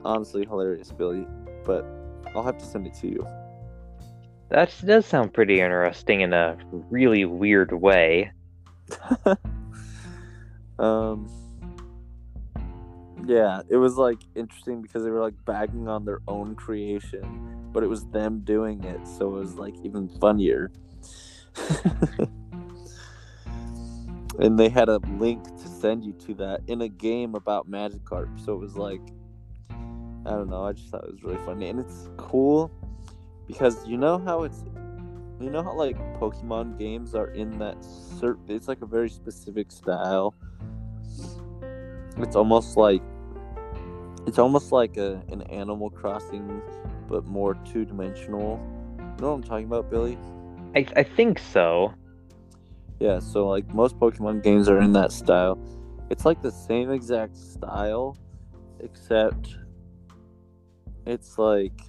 honestly 0.05 0.45
hilarious, 0.45 0.93
Billy. 0.93 1.27
But 1.65 1.87
I'll 2.35 2.43
have 2.43 2.59
to 2.59 2.67
send 2.67 2.87
it 2.87 2.95
to 2.95 3.07
you. 3.07 3.27
That 4.51 4.75
does 4.85 5.07
sound 5.07 5.33
pretty 5.33 5.61
interesting 5.61 6.23
in 6.23 6.33
a 6.33 6.59
really 6.91 7.25
weird 7.25 7.73
way. 7.73 8.33
um 10.79 11.31
yeah, 13.27 13.61
it 13.69 13.77
was 13.77 13.97
like 13.97 14.19
interesting 14.35 14.81
because 14.81 15.05
they 15.05 15.11
were 15.11 15.21
like 15.21 15.35
bagging 15.45 15.87
on 15.87 16.05
their 16.05 16.21
own 16.27 16.55
creation, 16.55 17.69
but 17.73 17.83
it 17.83 17.87
was 17.87 18.07
them 18.07 18.41
doing 18.41 18.83
it, 18.85 19.07
so 19.07 19.37
it 19.37 19.41
was 19.41 19.55
like 19.57 19.75
even 19.85 20.09
funnier. 20.09 20.73
and 24.39 24.59
they 24.59 24.69
had 24.69 24.89
a 24.89 24.99
link 25.19 25.45
to 25.45 25.69
send 25.69 26.05
you 26.05 26.13
to 26.13 26.35
that 26.35 26.61
in 26.67 26.83
a 26.83 26.89
game 26.89 27.35
about 27.35 27.71
Magikarp, 27.71 28.45
so 28.45 28.53
it 28.55 28.59
was 28.59 28.77
like 28.77 29.01
I 30.27 30.31
don't 30.31 30.51
know, 30.51 30.65
I 30.65 30.73
just 30.73 30.89
thought 30.89 31.05
it 31.05 31.13
was 31.13 31.23
really 31.23 31.39
funny 31.47 31.69
and 31.69 31.81
it's 31.81 32.09
cool 32.17 32.71
because 33.47 33.87
you 33.87 33.97
know 33.97 34.19
how 34.19 34.43
it's 34.43 34.65
you 35.41 35.51
know 35.51 35.63
how 35.63 35.73
like 35.75 35.97
Pokemon 36.19 36.79
games 36.79 37.15
are 37.15 37.29
in 37.29 37.59
that 37.59 37.83
certain 37.85 38.45
it's 38.49 38.69
like 38.69 38.83
a 38.83 38.87
very 38.87 39.09
specific 39.09 39.71
style. 39.71 40.35
It's 42.19 42.37
almost 42.37 42.77
like 42.77 43.03
it's 44.27 44.39
almost 44.39 44.73
like 44.73 44.97
a 44.97 45.23
an 45.31 45.43
Animal 45.43 45.91
Crossing 45.91 46.61
but 47.09 47.27
more 47.27 47.55
two 47.73 47.85
dimensional. 47.85 48.61
You 48.99 49.23
know 49.23 49.31
what 49.31 49.37
I'm 49.37 49.43
talking 49.43 49.67
about, 49.67 49.91
Billy? 49.91 50.19
I 50.75 50.87
I 50.97 51.03
think 51.03 51.39
so. 51.39 51.95
Yeah, 53.01 53.21
so 53.21 53.49
like 53.49 53.73
most 53.73 53.99
Pokemon 53.99 54.43
games 54.43 54.69
are 54.69 54.81
in 54.81 54.93
that 54.93 55.13
style. 55.13 55.59
It's 56.11 56.25
like 56.25 56.43
the 56.43 56.51
same 56.51 56.91
exact 56.91 57.37
style, 57.37 58.17
except 58.81 59.57
it's 61.07 61.39
like 61.39 61.81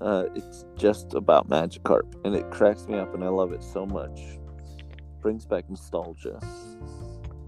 uh, 0.00 0.24
it's 0.34 0.64
just 0.76 1.14
about 1.14 1.48
Magikarp, 1.48 2.14
and 2.24 2.34
it 2.34 2.50
cracks 2.50 2.86
me 2.88 2.98
up, 2.98 3.14
and 3.14 3.24
I 3.24 3.28
love 3.28 3.52
it 3.52 3.62
so 3.62 3.86
much. 3.86 4.20
Brings 5.20 5.44
back 5.44 5.68
nostalgia. 5.68 6.40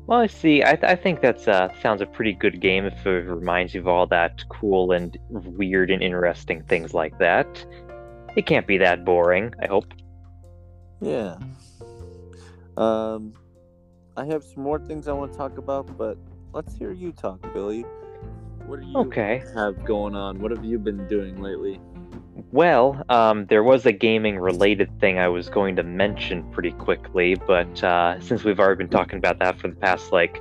Well, 0.06 0.18
I 0.18 0.26
see. 0.26 0.62
I, 0.62 0.74
th- 0.74 0.84
I 0.84 0.96
think 0.96 1.20
that 1.22 1.46
uh, 1.48 1.68
sounds 1.80 2.02
a 2.02 2.06
pretty 2.06 2.32
good 2.34 2.60
game 2.60 2.84
if 2.84 3.06
it 3.06 3.10
reminds 3.10 3.74
you 3.74 3.80
of 3.80 3.88
all 3.88 4.06
that 4.08 4.44
cool 4.48 4.92
and 4.92 5.16
weird 5.30 5.90
and 5.90 6.02
interesting 6.02 6.62
things 6.64 6.92
like 6.92 7.18
that. 7.18 7.64
It 8.36 8.46
can't 8.46 8.66
be 8.66 8.78
that 8.78 9.04
boring. 9.04 9.54
I 9.62 9.66
hope. 9.66 9.86
Yeah. 11.00 11.36
Um, 12.76 13.34
I 14.16 14.24
have 14.26 14.42
some 14.44 14.62
more 14.62 14.78
things 14.78 15.08
I 15.08 15.12
want 15.12 15.32
to 15.32 15.38
talk 15.38 15.58
about, 15.58 15.98
but 15.98 16.16
let's 16.52 16.74
hear 16.74 16.92
you 16.92 17.12
talk, 17.12 17.40
Billy. 17.52 17.84
What 18.66 18.80
do 18.80 18.86
you 18.86 18.96
okay. 18.98 19.42
have 19.54 19.84
going 19.84 20.14
on? 20.14 20.40
What 20.40 20.50
have 20.50 20.64
you 20.64 20.78
been 20.78 21.06
doing 21.08 21.42
lately? 21.42 21.80
Well, 22.52 23.02
um, 23.08 23.46
there 23.46 23.62
was 23.62 23.86
a 23.86 23.92
gaming 23.92 24.38
related 24.38 25.00
thing 25.00 25.18
I 25.18 25.28
was 25.28 25.48
going 25.48 25.74
to 25.76 25.82
mention 25.82 26.42
pretty 26.50 26.72
quickly, 26.72 27.34
but 27.34 27.82
uh, 27.82 28.20
since 28.20 28.44
we've 28.44 28.60
already 28.60 28.76
been 28.76 28.90
talking 28.90 29.16
about 29.16 29.38
that 29.38 29.58
for 29.58 29.68
the 29.68 29.74
past 29.74 30.12
like 30.12 30.38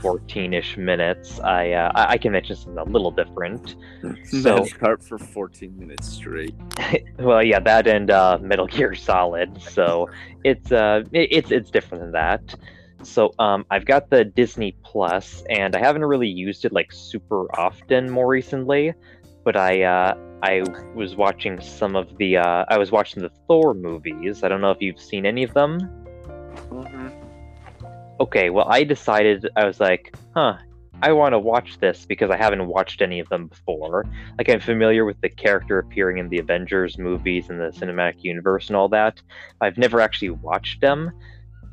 14 0.00 0.54
ish 0.54 0.76
minutes, 0.76 1.40
I, 1.40 1.72
uh, 1.72 1.90
I 1.96 2.16
can 2.16 2.30
mention 2.30 2.54
something 2.54 2.78
a 2.78 2.84
little 2.84 3.10
different. 3.10 3.74
so, 4.24 4.60
Magikarp 4.60 5.02
for 5.02 5.18
14 5.18 5.76
minutes 5.76 6.08
straight. 6.08 6.54
well, 7.18 7.42
yeah, 7.42 7.58
that 7.58 7.88
and 7.88 8.08
uh, 8.08 8.38
Metal 8.40 8.68
Gear 8.68 8.94
Solid. 8.94 9.60
So 9.60 10.08
it's 10.44 10.70
uh, 10.70 11.02
it, 11.10 11.28
it's 11.32 11.50
it's 11.50 11.70
different 11.72 12.04
than 12.04 12.12
that. 12.12 12.54
So 13.02 13.32
um, 13.40 13.66
I've 13.70 13.84
got 13.84 14.10
the 14.10 14.24
Disney 14.24 14.76
Plus, 14.84 15.42
and 15.48 15.74
I 15.74 15.80
haven't 15.80 16.04
really 16.04 16.28
used 16.28 16.64
it 16.64 16.72
like 16.72 16.92
super 16.92 17.46
often 17.58 18.10
more 18.10 18.28
recently 18.28 18.94
but 19.48 19.56
I 19.56 19.82
uh, 19.82 20.14
I 20.42 20.62
was 20.94 21.16
watching 21.16 21.58
some 21.58 21.96
of 21.96 22.18
the 22.18 22.36
uh, 22.36 22.66
I 22.68 22.76
was 22.76 22.92
watching 22.92 23.22
the 23.22 23.30
Thor 23.46 23.72
movies. 23.72 24.42
I 24.42 24.48
don't 24.48 24.60
know 24.60 24.72
if 24.72 24.82
you've 24.82 25.00
seen 25.00 25.24
any 25.24 25.42
of 25.42 25.54
them. 25.54 25.80
Mm-hmm. 26.70 27.08
Okay, 28.20 28.50
well 28.50 28.66
I 28.68 28.84
decided 28.84 29.48
I 29.56 29.64
was 29.64 29.80
like, 29.80 30.14
huh, 30.36 30.58
I 31.00 31.12
want 31.12 31.32
to 31.32 31.38
watch 31.38 31.78
this 31.80 32.04
because 32.04 32.30
I 32.30 32.36
haven't 32.36 32.66
watched 32.66 33.00
any 33.00 33.20
of 33.20 33.28
them 33.30 33.46
before. 33.46 34.04
Like 34.36 34.50
I'm 34.50 34.60
familiar 34.60 35.06
with 35.06 35.18
the 35.22 35.30
character 35.30 35.78
appearing 35.78 36.18
in 36.18 36.28
the 36.28 36.40
Avengers 36.40 36.98
movies 36.98 37.48
and 37.48 37.58
the 37.58 37.70
cinematic 37.70 38.22
universe 38.22 38.66
and 38.68 38.76
all 38.76 38.90
that. 38.90 39.22
I've 39.62 39.78
never 39.78 39.98
actually 39.98 40.28
watched 40.28 40.82
them, 40.82 41.10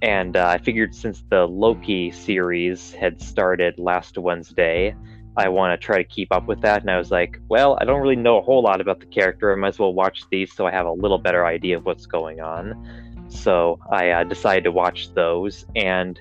and 0.02 0.38
uh, 0.38 0.48
I 0.48 0.60
figured 0.60 0.96
since 0.96 1.26
the 1.30 1.46
Loki 1.46 2.10
series 2.12 2.94
had 2.94 3.22
started 3.22 3.78
last 3.78 4.18
Wednesday, 4.18 4.96
I 5.38 5.50
want 5.50 5.80
to 5.80 5.86
try 5.86 5.98
to 5.98 6.04
keep 6.04 6.32
up 6.32 6.48
with 6.48 6.62
that. 6.62 6.82
And 6.82 6.90
I 6.90 6.98
was 6.98 7.12
like, 7.12 7.40
well, 7.50 7.78
I 7.80 7.86
don't 7.86 8.02
really 8.02 8.16
know 8.16 8.38
a 8.38 8.42
whole 8.42 8.62
lot 8.62 8.82
about 8.82 9.00
the 9.00 9.06
character. 9.06 9.52
I 9.52 9.56
might 9.56 9.70
as 9.70 9.80
well 9.80 9.94
watch 9.94 10.24
these 10.32 10.54
so 10.54 10.66
I 10.66 10.72
have 10.72 10.86
a 10.86 10.92
little 10.92 11.18
better 11.18 11.46
idea 11.46 11.78
of 11.78 11.86
what's 11.86 12.06
going 12.06 12.40
on. 12.40 12.74
So 13.28 13.80
I 13.92 14.12
uh, 14.12 14.24
decided 14.24 14.64
to 14.66 14.72
watch 14.72 15.14
those, 15.14 15.66
and 15.76 16.20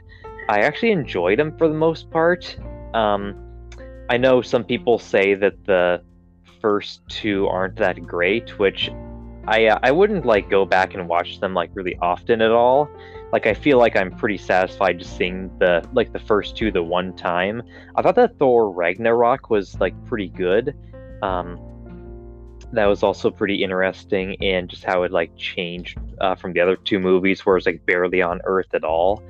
I 0.49 0.61
actually 0.61 0.91
enjoyed 0.91 1.39
them 1.39 1.57
for 1.57 1.69
the 1.69 1.75
most 1.75 2.11
part. 2.11 2.57
Um, 2.95 3.37
I 4.09 4.17
know 4.17 4.43
some 4.43 4.65
people 4.65 4.99
say 4.99 5.35
that 5.35 5.65
the 5.65 6.03
first 6.61 7.07
two 7.09 7.47
aren't 7.47 7.77
that 7.77 8.03
great, 8.07 8.59
which 8.59 8.91
I 9.47 9.67
uh, 9.67 9.79
I 9.83 9.91
wouldn't 9.91 10.25
like 10.25 10.51
go 10.51 10.65
back 10.65 10.95
and 10.95 11.09
watch 11.09 11.41
them 11.41 11.55
like 11.55 11.71
really 11.75 11.97
often 12.01 12.41
at 12.41 12.51
all. 12.51 12.89
Like 13.35 13.49
I 13.49 13.55
feel 13.55 13.79
like 13.79 13.97
I'm 13.97 14.13
pretty 14.13 14.39
satisfied 14.39 15.01
just 15.01 15.17
seeing 15.17 15.51
the 15.59 15.85
like 15.93 16.13
the 16.13 16.21
first 16.21 16.57
two 16.57 16.71
the 16.71 16.85
one 16.85 17.17
time. 17.17 17.65
I 17.97 18.01
thought 18.01 18.15
that 18.15 18.39
Thor 18.39 18.71
Ragnarok 18.71 19.51
was 19.51 19.75
like 19.81 19.93
pretty 20.05 20.29
good. 20.29 20.77
Um, 21.21 21.59
that 22.73 22.87
was 22.87 23.03
also 23.03 23.33
pretty 23.33 23.65
interesting 23.65 24.35
in 24.35 24.69
just 24.69 24.85
how 24.85 25.03
it 25.03 25.11
like 25.11 25.37
changed 25.37 25.99
uh, 26.21 26.37
from 26.37 26.53
the 26.53 26.61
other 26.61 26.77
two 26.77 27.01
movies, 27.01 27.45
where 27.45 27.57
it's 27.57 27.67
like 27.67 27.85
barely 27.87 28.23
on 28.23 28.41
Earth 28.45 28.73
at 28.73 28.85
all 28.85 29.21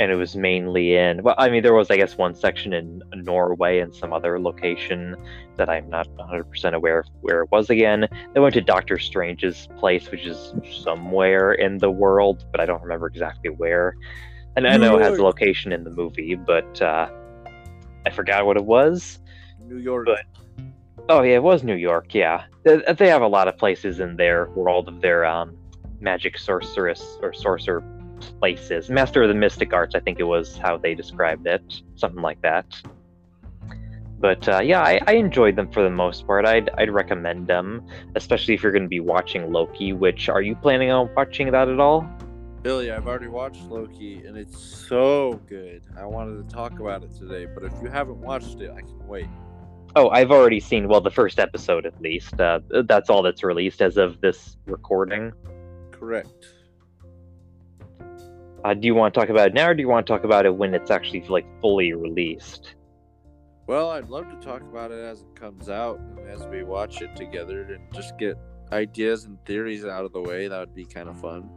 and 0.00 0.10
it 0.10 0.16
was 0.16 0.34
mainly 0.34 0.96
in 0.96 1.22
well 1.22 1.36
i 1.38 1.48
mean 1.48 1.62
there 1.62 1.74
was 1.74 1.90
i 1.90 1.96
guess 1.96 2.16
one 2.16 2.34
section 2.34 2.72
in 2.72 3.00
norway 3.14 3.78
and 3.78 3.94
some 3.94 4.12
other 4.12 4.40
location 4.40 5.14
that 5.56 5.68
i'm 5.68 5.88
not 5.88 6.08
100% 6.16 6.74
aware 6.74 7.00
of 7.00 7.06
where 7.20 7.42
it 7.42 7.50
was 7.52 7.70
again 7.70 8.08
they 8.34 8.40
went 8.40 8.54
to 8.54 8.60
doctor 8.60 8.98
strange's 8.98 9.68
place 9.78 10.10
which 10.10 10.26
is 10.26 10.52
somewhere 10.82 11.52
in 11.52 11.78
the 11.78 11.90
world 11.90 12.44
but 12.50 12.60
i 12.60 12.66
don't 12.66 12.82
remember 12.82 13.06
exactly 13.06 13.50
where 13.50 13.94
and 14.56 14.66
i 14.66 14.76
know 14.76 14.98
it 14.98 15.02
has 15.02 15.18
a 15.18 15.22
location 15.22 15.70
in 15.70 15.84
the 15.84 15.90
movie 15.90 16.34
but 16.34 16.82
uh, 16.82 17.08
i 18.06 18.10
forgot 18.10 18.44
what 18.44 18.56
it 18.56 18.64
was 18.64 19.20
New 19.70 19.78
York. 19.78 20.06
But 20.06 20.24
oh 21.08 21.22
yeah, 21.22 21.36
it 21.36 21.42
was 21.42 21.62
New 21.62 21.76
York. 21.76 22.14
Yeah, 22.14 22.44
they, 22.64 22.82
they 22.98 23.08
have 23.08 23.22
a 23.22 23.28
lot 23.28 23.48
of 23.48 23.56
places 23.56 24.00
in 24.00 24.16
there 24.16 24.46
where 24.46 24.68
all 24.68 24.86
of 24.86 25.00
their 25.00 25.24
um, 25.24 25.56
magic 26.00 26.36
sorceress 26.38 27.18
or 27.22 27.32
sorcerer 27.32 27.82
places. 28.38 28.90
Master 28.90 29.22
of 29.22 29.28
the 29.28 29.34
Mystic 29.34 29.72
Arts, 29.72 29.94
I 29.94 30.00
think 30.00 30.20
it 30.20 30.24
was 30.24 30.56
how 30.56 30.76
they 30.76 30.94
described 30.94 31.46
it, 31.46 31.82
something 31.96 32.22
like 32.22 32.40
that. 32.42 32.66
But 34.18 34.46
uh, 34.48 34.60
yeah, 34.60 34.82
I, 34.82 35.00
I 35.06 35.12
enjoyed 35.14 35.56
them 35.56 35.70
for 35.72 35.82
the 35.82 35.90
most 35.90 36.26
part. 36.26 36.44
I'd 36.44 36.68
I'd 36.76 36.90
recommend 36.90 37.46
them, 37.46 37.86
especially 38.16 38.52
if 38.52 38.62
you're 38.62 38.72
going 38.72 38.82
to 38.82 38.88
be 38.88 39.00
watching 39.00 39.50
Loki. 39.50 39.94
Which 39.94 40.28
are 40.28 40.42
you 40.42 40.54
planning 40.54 40.90
on 40.90 41.08
watching 41.16 41.50
that 41.50 41.68
at 41.68 41.80
all? 41.80 42.06
Billy, 42.62 42.90
I've 42.90 43.06
already 43.06 43.28
watched 43.28 43.62
Loki 43.62 44.22
and 44.26 44.36
it's 44.36 44.62
so 44.62 45.40
good. 45.48 45.82
I 45.98 46.04
wanted 46.04 46.46
to 46.46 46.54
talk 46.54 46.78
about 46.78 47.02
it 47.02 47.16
today, 47.16 47.46
but 47.46 47.64
if 47.64 47.72
you 47.82 47.88
haven't 47.88 48.18
watched 48.18 48.60
it, 48.60 48.70
I 48.70 48.82
can 48.82 49.06
wait. 49.08 49.28
Oh, 49.96 50.10
I've 50.10 50.30
already 50.30 50.60
seen 50.60 50.86
well 50.86 51.00
the 51.00 51.10
first 51.10 51.38
episode 51.38 51.86
at 51.86 52.00
least. 52.02 52.38
Uh, 52.38 52.60
that's 52.84 53.08
all 53.08 53.22
that's 53.22 53.42
released 53.42 53.80
as 53.80 53.96
of 53.96 54.20
this 54.20 54.58
recording. 54.66 55.32
Correct. 55.90 56.46
Uh, 58.64 58.74
do 58.74 58.86
you 58.86 58.94
want 58.94 59.14
to 59.14 59.20
talk 59.20 59.30
about 59.30 59.48
it 59.48 59.54
now, 59.54 59.68
or 59.68 59.74
do 59.74 59.80
you 59.80 59.88
want 59.88 60.06
to 60.06 60.12
talk 60.12 60.24
about 60.24 60.44
it 60.44 60.54
when 60.54 60.74
it's 60.74 60.90
actually 60.90 61.22
like 61.22 61.46
fully 61.60 61.92
released? 61.92 62.74
Well, 63.66 63.90
I'd 63.90 64.08
love 64.08 64.28
to 64.28 64.36
talk 64.44 64.62
about 64.62 64.90
it 64.90 65.02
as 65.02 65.22
it 65.22 65.34
comes 65.34 65.68
out 65.68 65.98
and 65.98 66.28
as 66.28 66.46
we 66.48 66.64
watch 66.64 67.00
it 67.00 67.14
together 67.16 67.62
and 67.62 67.94
just 67.94 68.18
get 68.18 68.36
ideas 68.72 69.24
and 69.24 69.38
theories 69.46 69.84
out 69.84 70.04
of 70.04 70.12
the 70.12 70.20
way. 70.20 70.48
That 70.48 70.58
would 70.58 70.74
be 70.74 70.84
kind 70.84 71.08
of 71.08 71.18
fun. 71.20 71.48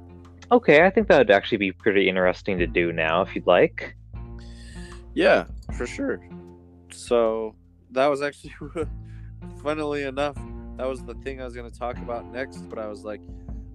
Okay, 0.52 0.86
I 0.86 0.90
think 0.90 1.08
that 1.08 1.18
would 1.18 1.32
actually 1.32 1.58
be 1.58 1.72
pretty 1.72 2.08
interesting 2.08 2.58
to 2.60 2.68
do 2.68 2.94
now, 2.94 3.22
if 3.22 3.36
you'd 3.36 3.48
like. 3.48 3.96
Yeah, 5.16 5.46
for 5.76 5.88
sure. 5.88 6.26
So 6.92 7.56
that 7.92 8.08
was 8.08 8.22
actually, 8.22 8.54
funnily 9.64 10.04
enough, 10.04 10.38
that 10.78 10.88
was 10.88 11.04
the 11.04 11.16
thing 11.16 11.42
I 11.42 11.46
was 11.46 11.56
going 11.56 11.70
to 11.70 11.78
talk 11.78 11.98
about 11.98 12.32
next. 12.32 12.70
But 12.70 12.80
I 12.80 12.88
was 12.88 13.04
like, 13.04 13.22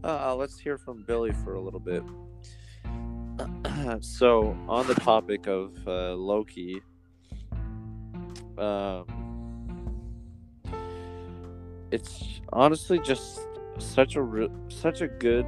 uh, 0.04 0.34
let's 0.34 0.58
hear 0.58 0.78
from 0.78 1.04
Billy 1.04 1.32
for 1.44 1.54
a 1.54 1.60
little 1.60 1.80
bit. 1.80 2.02
so 4.00 4.56
on 4.68 4.86
the 4.86 4.94
topic 4.94 5.46
of 5.46 5.76
uh, 5.86 6.14
Loki, 6.14 6.82
um, 8.56 9.04
it's 11.90 12.40
honestly 12.52 12.98
just 12.98 13.40
such 13.78 14.16
a 14.16 14.22
re- 14.22 14.50
such 14.68 15.00
a 15.00 15.08
good 15.08 15.46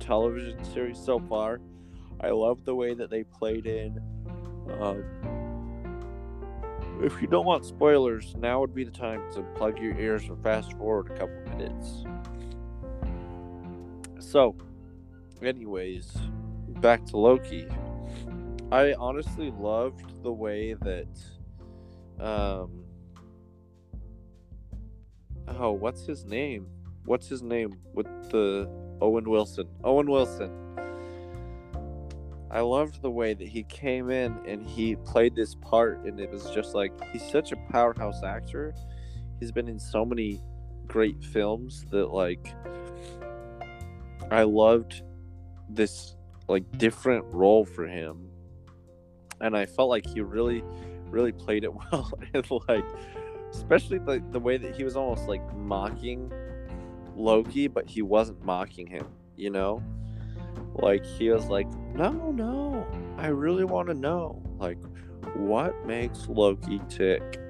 television 0.00 0.62
series 0.64 0.98
so 0.98 1.18
far. 1.18 1.60
I 2.20 2.30
love 2.30 2.64
the 2.64 2.74
way 2.74 2.94
that 2.94 3.10
they 3.10 3.24
played 3.24 3.66
in. 3.66 4.00
Um, 4.80 5.04
if 7.02 7.20
you 7.20 7.28
don't 7.28 7.44
want 7.44 7.64
spoilers, 7.64 8.34
now 8.36 8.60
would 8.60 8.74
be 8.74 8.84
the 8.84 8.90
time 8.90 9.22
to 9.34 9.42
plug 9.54 9.78
your 9.78 9.98
ears 9.98 10.24
and 10.24 10.42
fast 10.42 10.72
forward 10.74 11.10
a 11.10 11.18
couple 11.18 11.56
minutes. 11.56 12.04
So, 14.18 14.56
anyways, 15.42 16.16
back 16.80 17.04
to 17.06 17.16
Loki. 17.16 17.68
I 18.72 18.94
honestly 18.94 19.52
loved 19.56 20.22
the 20.22 20.32
way 20.32 20.74
that 20.74 21.08
um 22.20 22.84
Oh, 25.48 25.72
what's 25.72 26.04
his 26.04 26.24
name? 26.24 26.66
What's 27.04 27.28
his 27.28 27.42
name 27.42 27.78
with 27.94 28.06
the 28.30 28.68
Owen 29.00 29.30
Wilson? 29.30 29.68
Owen 29.84 30.10
Wilson. 30.10 30.50
I 32.50 32.60
loved 32.60 33.00
the 33.00 33.10
way 33.10 33.34
that 33.34 33.46
he 33.46 33.62
came 33.64 34.10
in 34.10 34.38
and 34.46 34.66
he 34.66 34.96
played 34.96 35.34
this 35.36 35.54
part 35.54 36.04
and 36.04 36.18
it 36.18 36.30
was 36.30 36.50
just 36.50 36.74
like 36.74 36.92
he's 37.12 37.28
such 37.30 37.52
a 37.52 37.56
powerhouse 37.70 38.22
actor. 38.24 38.74
He's 39.38 39.52
been 39.52 39.68
in 39.68 39.78
so 39.78 40.04
many 40.04 40.42
great 40.86 41.22
films 41.22 41.84
that 41.90 42.06
like 42.06 42.54
I 44.30 44.42
loved 44.42 45.02
this 45.68 46.15
like 46.48 46.64
different 46.78 47.24
role 47.32 47.64
for 47.64 47.86
him. 47.86 48.28
And 49.40 49.56
i 49.56 49.66
felt 49.66 49.90
like 49.90 50.06
he 50.06 50.20
really 50.20 50.62
really 51.10 51.32
played 51.32 51.64
it 51.64 51.72
well. 51.92 52.10
And 52.34 52.46
like 52.68 52.84
especially 53.50 53.98
the, 53.98 54.22
the 54.32 54.40
way 54.40 54.56
that 54.56 54.74
he 54.74 54.84
was 54.84 54.96
almost 54.96 55.28
like 55.28 55.54
mocking 55.56 56.32
loki 57.14 57.68
but 57.68 57.88
he 57.88 58.02
wasn't 58.02 58.42
mocking 58.44 58.86
him 58.86 59.06
you 59.36 59.50
know? 59.50 59.82
Like 60.74 61.04
he 61.04 61.30
was 61.30 61.46
like 61.46 61.70
no 61.94 62.30
no 62.32 62.86
i 63.16 63.28
really 63.28 63.64
want 63.64 63.88
to 63.88 63.94
know 63.94 64.42
like 64.58 64.78
what 65.34 65.86
makes 65.86 66.28
loki 66.28 66.80
tick? 66.88 67.40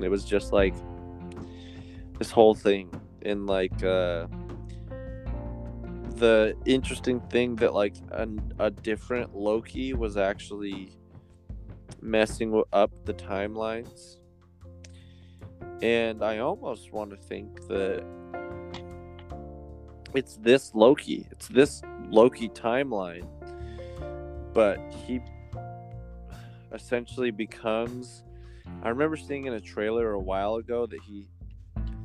It 0.00 0.08
was 0.08 0.24
just 0.24 0.52
like 0.52 0.74
this 2.18 2.30
whole 2.30 2.54
thing 2.54 2.90
in 3.22 3.46
like 3.46 3.82
uh 3.82 4.26
the 6.22 6.56
interesting 6.66 7.18
thing 7.30 7.56
that 7.56 7.74
like 7.74 7.96
a, 8.12 8.28
a 8.60 8.70
different 8.70 9.34
Loki 9.34 9.92
was 9.92 10.16
actually 10.16 10.96
messing 12.00 12.62
up 12.72 12.92
the 13.04 13.12
timelines. 13.12 14.18
And 15.82 16.22
I 16.22 16.38
almost 16.38 16.92
want 16.92 17.10
to 17.10 17.16
think 17.16 17.66
that 17.66 18.04
it's 20.14 20.36
this 20.36 20.72
Loki. 20.76 21.26
It's 21.32 21.48
this 21.48 21.82
Loki 22.08 22.48
timeline. 22.50 23.26
But 24.54 24.78
he 25.04 25.20
essentially 26.72 27.32
becomes 27.32 28.22
I 28.84 28.90
remember 28.90 29.16
seeing 29.16 29.46
in 29.46 29.54
a 29.54 29.60
trailer 29.60 30.12
a 30.12 30.20
while 30.20 30.54
ago 30.54 30.86
that 30.86 31.00
he 31.00 31.26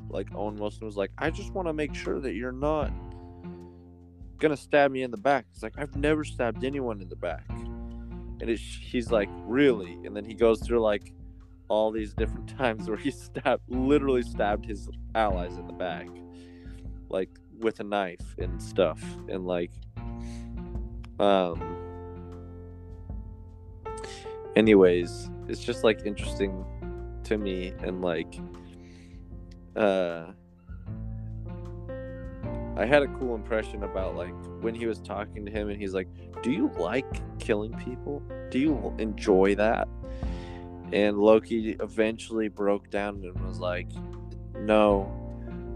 like 0.09 0.33
Owen 0.33 0.55
Wilson 0.55 0.87
was 0.87 0.97
like, 0.97 1.11
I 1.19 1.29
just 1.29 1.53
want 1.53 1.67
to 1.67 1.73
make 1.73 1.93
sure 1.93 2.19
that 2.19 2.33
you're 2.33 2.51
not 2.51 2.91
gonna 4.37 4.57
stab 4.57 4.91
me 4.91 5.03
in 5.03 5.11
the 5.11 5.17
back. 5.17 5.45
It's 5.51 5.63
like 5.63 5.73
I've 5.77 5.95
never 5.95 6.23
stabbed 6.23 6.63
anyone 6.63 7.01
in 7.01 7.09
the 7.09 7.15
back, 7.15 7.49
and 7.49 8.43
it's, 8.49 8.61
he's 8.61 9.11
like, 9.11 9.29
really? 9.45 9.93
And 10.05 10.15
then 10.15 10.25
he 10.25 10.33
goes 10.33 10.61
through 10.61 10.79
like 10.79 11.13
all 11.67 11.91
these 11.91 12.13
different 12.13 12.47
times 12.57 12.87
where 12.87 12.97
he 12.97 13.11
stabbed, 13.11 13.63
literally 13.67 14.23
stabbed 14.23 14.65
his 14.65 14.89
allies 15.15 15.57
in 15.57 15.67
the 15.67 15.73
back, 15.73 16.07
like 17.09 17.29
with 17.59 17.79
a 17.79 17.83
knife 17.83 18.35
and 18.37 18.61
stuff, 18.61 19.01
and 19.29 19.45
like, 19.45 19.71
um. 21.19 21.75
Anyways, 24.55 25.29
it's 25.47 25.63
just 25.63 25.83
like 25.83 26.03
interesting 26.03 26.65
to 27.25 27.37
me 27.37 27.73
and 27.83 28.01
like, 28.01 28.39
uh 29.75 30.31
I 32.77 32.85
had 32.85 33.01
a 33.01 33.07
cool 33.07 33.33
impression 33.33 33.83
about 33.83 34.15
like 34.15 34.33
when 34.61 34.75
he 34.75 34.85
was 34.85 34.99
talking 34.99 35.45
to 35.45 35.51
him 35.51 35.69
and 35.69 35.81
he's 35.81 35.95
like, 35.95 36.07
"Do 36.43 36.51
you 36.51 36.71
like 36.77 37.39
killing 37.39 37.73
people? 37.73 38.21
Do 38.51 38.59
you 38.59 38.95
enjoy 38.99 39.55
that?" 39.55 39.87
And 40.93 41.17
Loki 41.17 41.75
eventually 41.79 42.49
broke 42.49 42.91
down 42.91 43.23
and 43.23 43.39
was 43.43 43.59
like, 43.59 43.89
"No, 44.59 45.11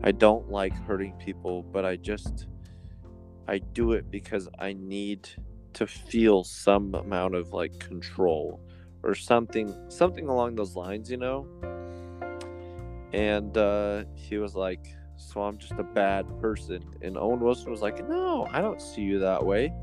I 0.04 0.12
don't 0.12 0.52
like 0.52 0.74
hurting 0.74 1.14
people, 1.14 1.64
but 1.64 1.86
I 1.86 1.96
just 1.96 2.46
I 3.48 3.58
do 3.58 3.94
it 3.94 4.12
because 4.12 4.48
I 4.60 4.74
need 4.74 5.28
to 5.74 5.88
feel 5.88 6.44
some 6.44 6.94
amount 6.94 7.34
of 7.34 7.52
like 7.52 7.80
control 7.80 8.60
or 9.02 9.16
something 9.16 9.74
something 9.90 10.28
along 10.28 10.56
those 10.56 10.76
lines, 10.76 11.10
you 11.10 11.18
know?" 11.18 11.48
And 13.12 13.58
uh 13.58 14.04
he 14.14 14.38
was 14.38 14.56
like, 14.56 14.86
"So 15.22 15.42
I'm 15.42 15.58
just 15.58 15.74
a 15.74 15.84
bad 15.84 16.26
person." 16.40 16.84
And 17.02 17.18
Owen 17.18 17.40
Wilson 17.40 17.72
was 17.72 17.82
like, 17.82 18.08
"No, 18.08 18.48
I 18.52 18.62
don't 18.62 18.82
see 18.82 19.02
you 19.02 19.20
that 19.20 19.46
way. 19.46 19.74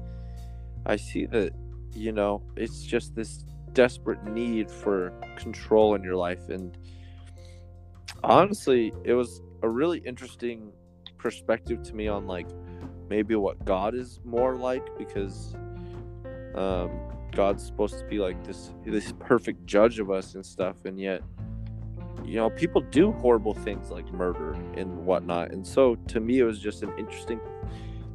I 0.87 0.97
see 0.97 1.27
that, 1.27 1.53
you 1.95 2.13
know, 2.13 2.43
it's 2.57 2.83
just 2.83 3.15
this 3.15 3.45
desperate 3.73 4.25
need 4.25 4.71
for 4.71 5.13
control 5.37 5.95
in 5.95 6.03
your 6.03 6.17
life 6.17 6.49
and 6.49 6.77
honestly, 8.23 8.93
it 9.05 9.15
was 9.15 9.43
a 9.63 9.69
really 9.69 9.99
interesting 10.01 10.73
perspective 11.19 11.83
to 11.83 11.95
me 11.95 12.09
on 12.09 12.27
like 12.27 12.47
maybe 13.09 13.35
what 13.35 13.65
God 13.65 13.95
is 13.95 14.21
more 14.25 14.57
like 14.57 14.87
because 14.97 15.55
um, 16.55 16.91
God's 17.33 17.65
supposed 17.65 17.99
to 17.99 18.05
be 18.05 18.19
like 18.19 18.43
this 18.45 18.73
this 18.85 19.13
perfect 19.19 19.67
judge 19.67 19.99
of 19.99 20.11
us 20.11 20.35
and 20.35 20.45
stuff, 20.45 20.85
and 20.85 20.99
yet 20.99 21.23
you 22.29 22.37
know 22.37 22.51
people 22.51 22.83
do 22.83 23.11
horrible 23.13 23.55
things 23.55 23.91
like 23.91 24.13
murder 24.13 24.53
and 24.77 24.95
whatnot. 25.07 25.51
And 25.51 25.67
so 25.67 25.95
to 25.95 26.21
me, 26.21 26.41
it 26.41 26.45
was 26.45 26.61
just 26.61 26.83
an 26.83 26.93
interesting 26.99 27.41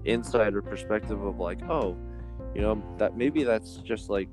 insider 0.05 0.61
perspective 0.61 1.23
of 1.23 1.39
like, 1.39 1.63
oh, 1.63 1.97
you 2.53 2.61
know, 2.61 2.83
that 2.99 3.17
maybe 3.17 3.43
that's 3.43 3.77
just 3.77 4.09
like 4.09 4.29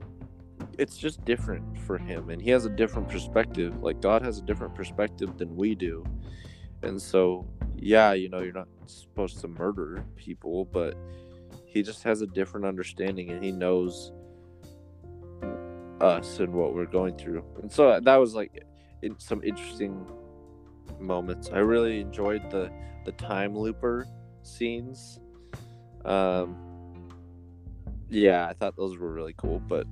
it's 0.78 0.98
just 0.98 1.24
different 1.24 1.78
for 1.86 1.96
him 1.96 2.28
and 2.28 2.40
he 2.42 2.50
has 2.50 2.66
a 2.66 2.70
different 2.70 3.08
perspective. 3.08 3.82
Like 3.82 4.02
god 4.02 4.20
has 4.22 4.38
a 4.38 4.42
different 4.42 4.74
perspective 4.74 5.38
than 5.38 5.56
we 5.56 5.74
do. 5.74 6.04
And 6.82 7.00
so 7.00 7.46
yeah 7.82 8.12
you 8.12 8.28
know 8.28 8.40
you're 8.40 8.52
not 8.52 8.68
supposed 8.84 9.40
to 9.40 9.48
murder 9.48 10.04
people 10.14 10.66
but 10.66 10.98
he 11.64 11.82
just 11.82 12.02
has 12.02 12.20
a 12.20 12.26
different 12.26 12.66
understanding 12.66 13.30
and 13.30 13.42
he 13.42 13.50
knows 13.50 14.12
us 16.02 16.40
and 16.40 16.52
what 16.52 16.74
we're 16.74 16.84
going 16.84 17.16
through. 17.16 17.42
And 17.62 17.72
so 17.72 17.98
that 17.98 18.16
was 18.16 18.34
like 18.34 18.64
in 19.02 19.18
some 19.18 19.42
interesting 19.42 20.06
moments 20.98 21.50
i 21.52 21.58
really 21.58 22.00
enjoyed 22.00 22.50
the 22.50 22.70
the 23.04 23.12
time 23.12 23.56
looper 23.56 24.06
scenes 24.42 25.20
um 26.04 26.56
yeah 28.08 28.46
i 28.46 28.52
thought 28.52 28.76
those 28.76 28.98
were 28.98 29.12
really 29.12 29.34
cool 29.36 29.60
but 29.60 29.86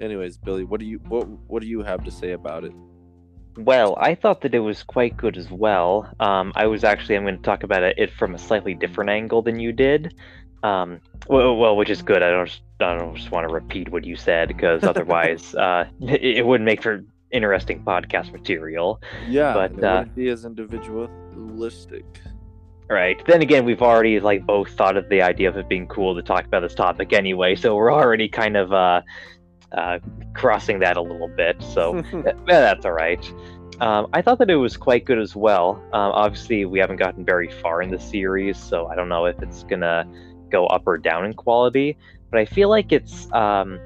anyways 0.00 0.36
billy 0.36 0.64
what 0.64 0.80
do 0.80 0.86
you 0.86 0.98
what 1.08 1.28
what 1.46 1.62
do 1.62 1.68
you 1.68 1.82
have 1.82 2.02
to 2.04 2.10
say 2.10 2.32
about 2.32 2.64
it 2.64 2.72
Well, 3.56 3.94
I 4.00 4.16
thought 4.16 4.40
that 4.40 4.52
it 4.52 4.58
was 4.58 4.82
quite 4.82 5.16
good 5.16 5.36
as 5.36 5.48
well. 5.48 6.12
Um, 6.18 6.52
I 6.56 6.66
was 6.66 6.82
actually 6.82 7.14
I'm 7.16 7.22
going 7.22 7.36
to 7.36 7.42
talk 7.42 7.62
about 7.62 7.84
it 7.84 8.10
from 8.18 8.34
a 8.34 8.38
slightly 8.38 8.74
different 8.74 9.10
angle 9.10 9.42
than 9.42 9.60
you 9.60 9.70
did. 9.70 10.12
Um, 10.64 11.00
well, 11.28 11.56
well, 11.56 11.76
which 11.76 11.90
is 11.90 12.02
good. 12.02 12.22
I 12.22 12.30
don't 12.30 12.60
I 12.80 12.96
don't 12.98 13.14
just 13.14 13.30
want 13.30 13.46
to 13.46 13.54
repeat 13.54 13.90
what 13.90 14.04
you 14.04 14.16
said 14.16 14.48
because 14.48 14.82
otherwise 14.92 15.54
uh, 15.54 15.84
it, 16.00 16.38
it 16.38 16.46
wouldn't 16.46 16.66
make 16.66 16.82
for 16.82 17.04
interesting 17.34 17.82
podcast 17.82 18.32
material. 18.32 19.00
yeah 19.28 19.52
But, 19.52 19.72
it 19.72 19.84
uh, 19.84 20.04
be 20.14 20.28
as 20.28 20.44
individualistic 20.44 22.04
Right. 22.88 23.20
Then 23.26 23.40
again, 23.40 23.64
we've 23.64 23.80
already 23.80 24.20
like 24.20 24.44
both 24.44 24.70
thought 24.70 24.96
of 24.96 25.08
the 25.08 25.22
idea 25.22 25.48
of 25.48 25.56
it 25.56 25.68
being 25.68 25.86
cool 25.86 26.14
to 26.14 26.22
talk 26.22 26.44
about 26.44 26.60
this 26.60 26.74
topic 26.74 27.12
anyway, 27.12 27.54
so 27.54 27.74
we're 27.74 27.92
already 27.92 28.28
kind 28.28 28.56
of 28.56 28.72
uh, 28.72 29.00
uh, 29.72 29.98
crossing 30.34 30.80
that 30.80 30.96
a 30.96 31.02
little 31.02 31.28
bit. 31.28 31.62
So 31.62 31.96
yeah, 32.12 32.32
that's 32.46 32.84
all 32.84 32.92
right. 32.92 33.32
Um, 33.80 34.06
I 34.12 34.20
thought 34.22 34.38
that 34.38 34.50
it 34.50 34.56
was 34.56 34.76
quite 34.76 35.04
good 35.04 35.18
as 35.18 35.34
well. 35.34 35.82
Um, 35.92 36.12
obviously, 36.12 36.64
we 36.66 36.78
haven't 36.78 36.96
gotten 36.98 37.24
very 37.24 37.50
far 37.50 37.82
in 37.82 37.90
the 37.90 37.98
series, 37.98 38.58
so 38.58 38.86
I 38.86 38.94
don't 38.94 39.08
know 39.08 39.24
if 39.24 39.40
it's 39.42 39.64
gonna 39.64 40.06
go 40.50 40.66
up 40.66 40.82
or 40.86 40.98
down 40.98 41.24
in 41.24 41.32
quality. 41.32 41.96
But 42.30 42.40
I 42.40 42.44
feel 42.44 42.68
like 42.68 42.92
it's 42.92 43.32
um, 43.32 43.80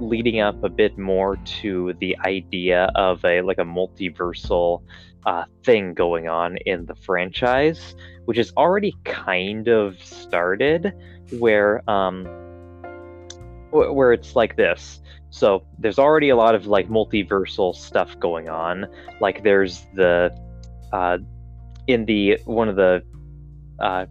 leading 0.00 0.40
up 0.40 0.62
a 0.62 0.68
bit 0.68 0.96
more 0.98 1.36
to 1.62 1.94
the 2.00 2.16
idea 2.24 2.90
of 2.94 3.24
a 3.24 3.40
like 3.42 3.58
a 3.58 3.64
multiversal 3.64 4.82
uh, 5.26 5.44
thing 5.64 5.94
going 5.94 6.28
on 6.28 6.56
in 6.66 6.86
the 6.86 6.94
franchise, 6.94 7.94
which 8.26 8.38
is 8.38 8.52
already 8.56 8.94
kind 9.04 9.68
of 9.68 10.02
started, 10.02 10.92
where 11.38 11.88
um, 11.88 12.24
wh- 13.70 13.94
where 13.94 14.12
it's 14.12 14.36
like 14.36 14.56
this. 14.56 15.00
So 15.30 15.64
there's 15.78 15.98
already 15.98 16.28
a 16.28 16.36
lot 16.36 16.54
of 16.54 16.66
like 16.66 16.88
multiversal 16.88 17.74
stuff 17.74 18.18
going 18.20 18.48
on. 18.48 18.86
Like 19.20 19.42
there's 19.42 19.86
the 19.94 20.30
uh, 20.92 21.18
in 21.86 22.04
the 22.04 22.38
one 22.44 22.68
of 22.68 22.76
the 22.76 23.02
uh, 23.80 24.06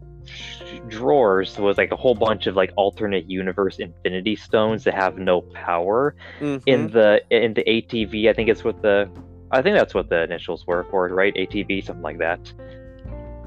drawers 0.89 1.57
was 1.57 1.77
like 1.77 1.91
a 1.91 1.95
whole 1.95 2.15
bunch 2.15 2.47
of 2.47 2.55
like 2.55 2.71
alternate 2.75 3.29
universe 3.29 3.77
infinity 3.79 4.35
stones 4.35 4.83
that 4.83 4.93
have 4.93 5.17
no 5.17 5.41
power 5.41 6.15
in 6.41 6.59
Mhm. 6.89 6.91
the 6.91 7.21
in 7.29 7.53
the 7.53 7.63
ATV. 7.63 8.29
I 8.29 8.33
think 8.33 8.49
it's 8.49 8.63
what 8.63 8.81
the 8.81 9.09
I 9.51 9.61
think 9.61 9.75
that's 9.77 9.93
what 9.93 10.09
the 10.09 10.23
initials 10.23 10.65
were 10.65 10.83
for 10.89 11.07
right? 11.09 11.33
ATV, 11.35 11.81
something 11.83 12.01
like 12.03 12.17
that. 12.19 12.39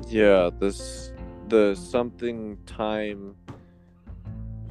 yeah 0.08 0.50
this 0.60 1.12
the 1.48 1.74
something 1.74 2.56
time 2.66 3.34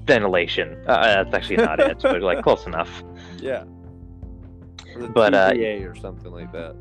Ventilation. 0.05 0.77
Uh, 0.87 1.23
that's 1.23 1.33
actually 1.33 1.57
not 1.57 1.79
it, 1.79 1.97
but 2.01 2.21
like 2.21 2.43
close 2.47 2.67
enough. 2.67 3.03
yeah 3.39 3.63
But, 5.13 5.33
uh, 5.33 5.51
or 5.55 5.95
something 5.95 6.31
like 6.31 6.51
that 6.51 6.75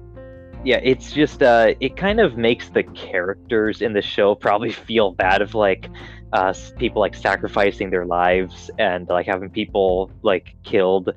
Yeah, 0.65 0.81
it's 0.83 1.13
just 1.13 1.43
uh, 1.43 1.75
it 1.81 1.97
kind 1.97 2.21
of 2.21 2.39
makes 2.39 2.71
the 2.71 2.83
characters 2.83 3.83
in 3.83 3.93
the 3.93 4.01
show 4.01 4.35
probably 4.35 4.73
feel 4.89 5.13
bad 5.13 5.43
of 5.43 5.55
like 5.55 5.91
uh, 6.33 6.55
people 6.79 7.01
like 7.01 7.15
sacrificing 7.15 7.91
their 7.91 8.07
lives 8.07 8.71
and 8.79 9.09
like 9.09 9.27
having 9.27 9.51
people 9.51 10.11
like 10.23 10.57
killed 10.65 11.11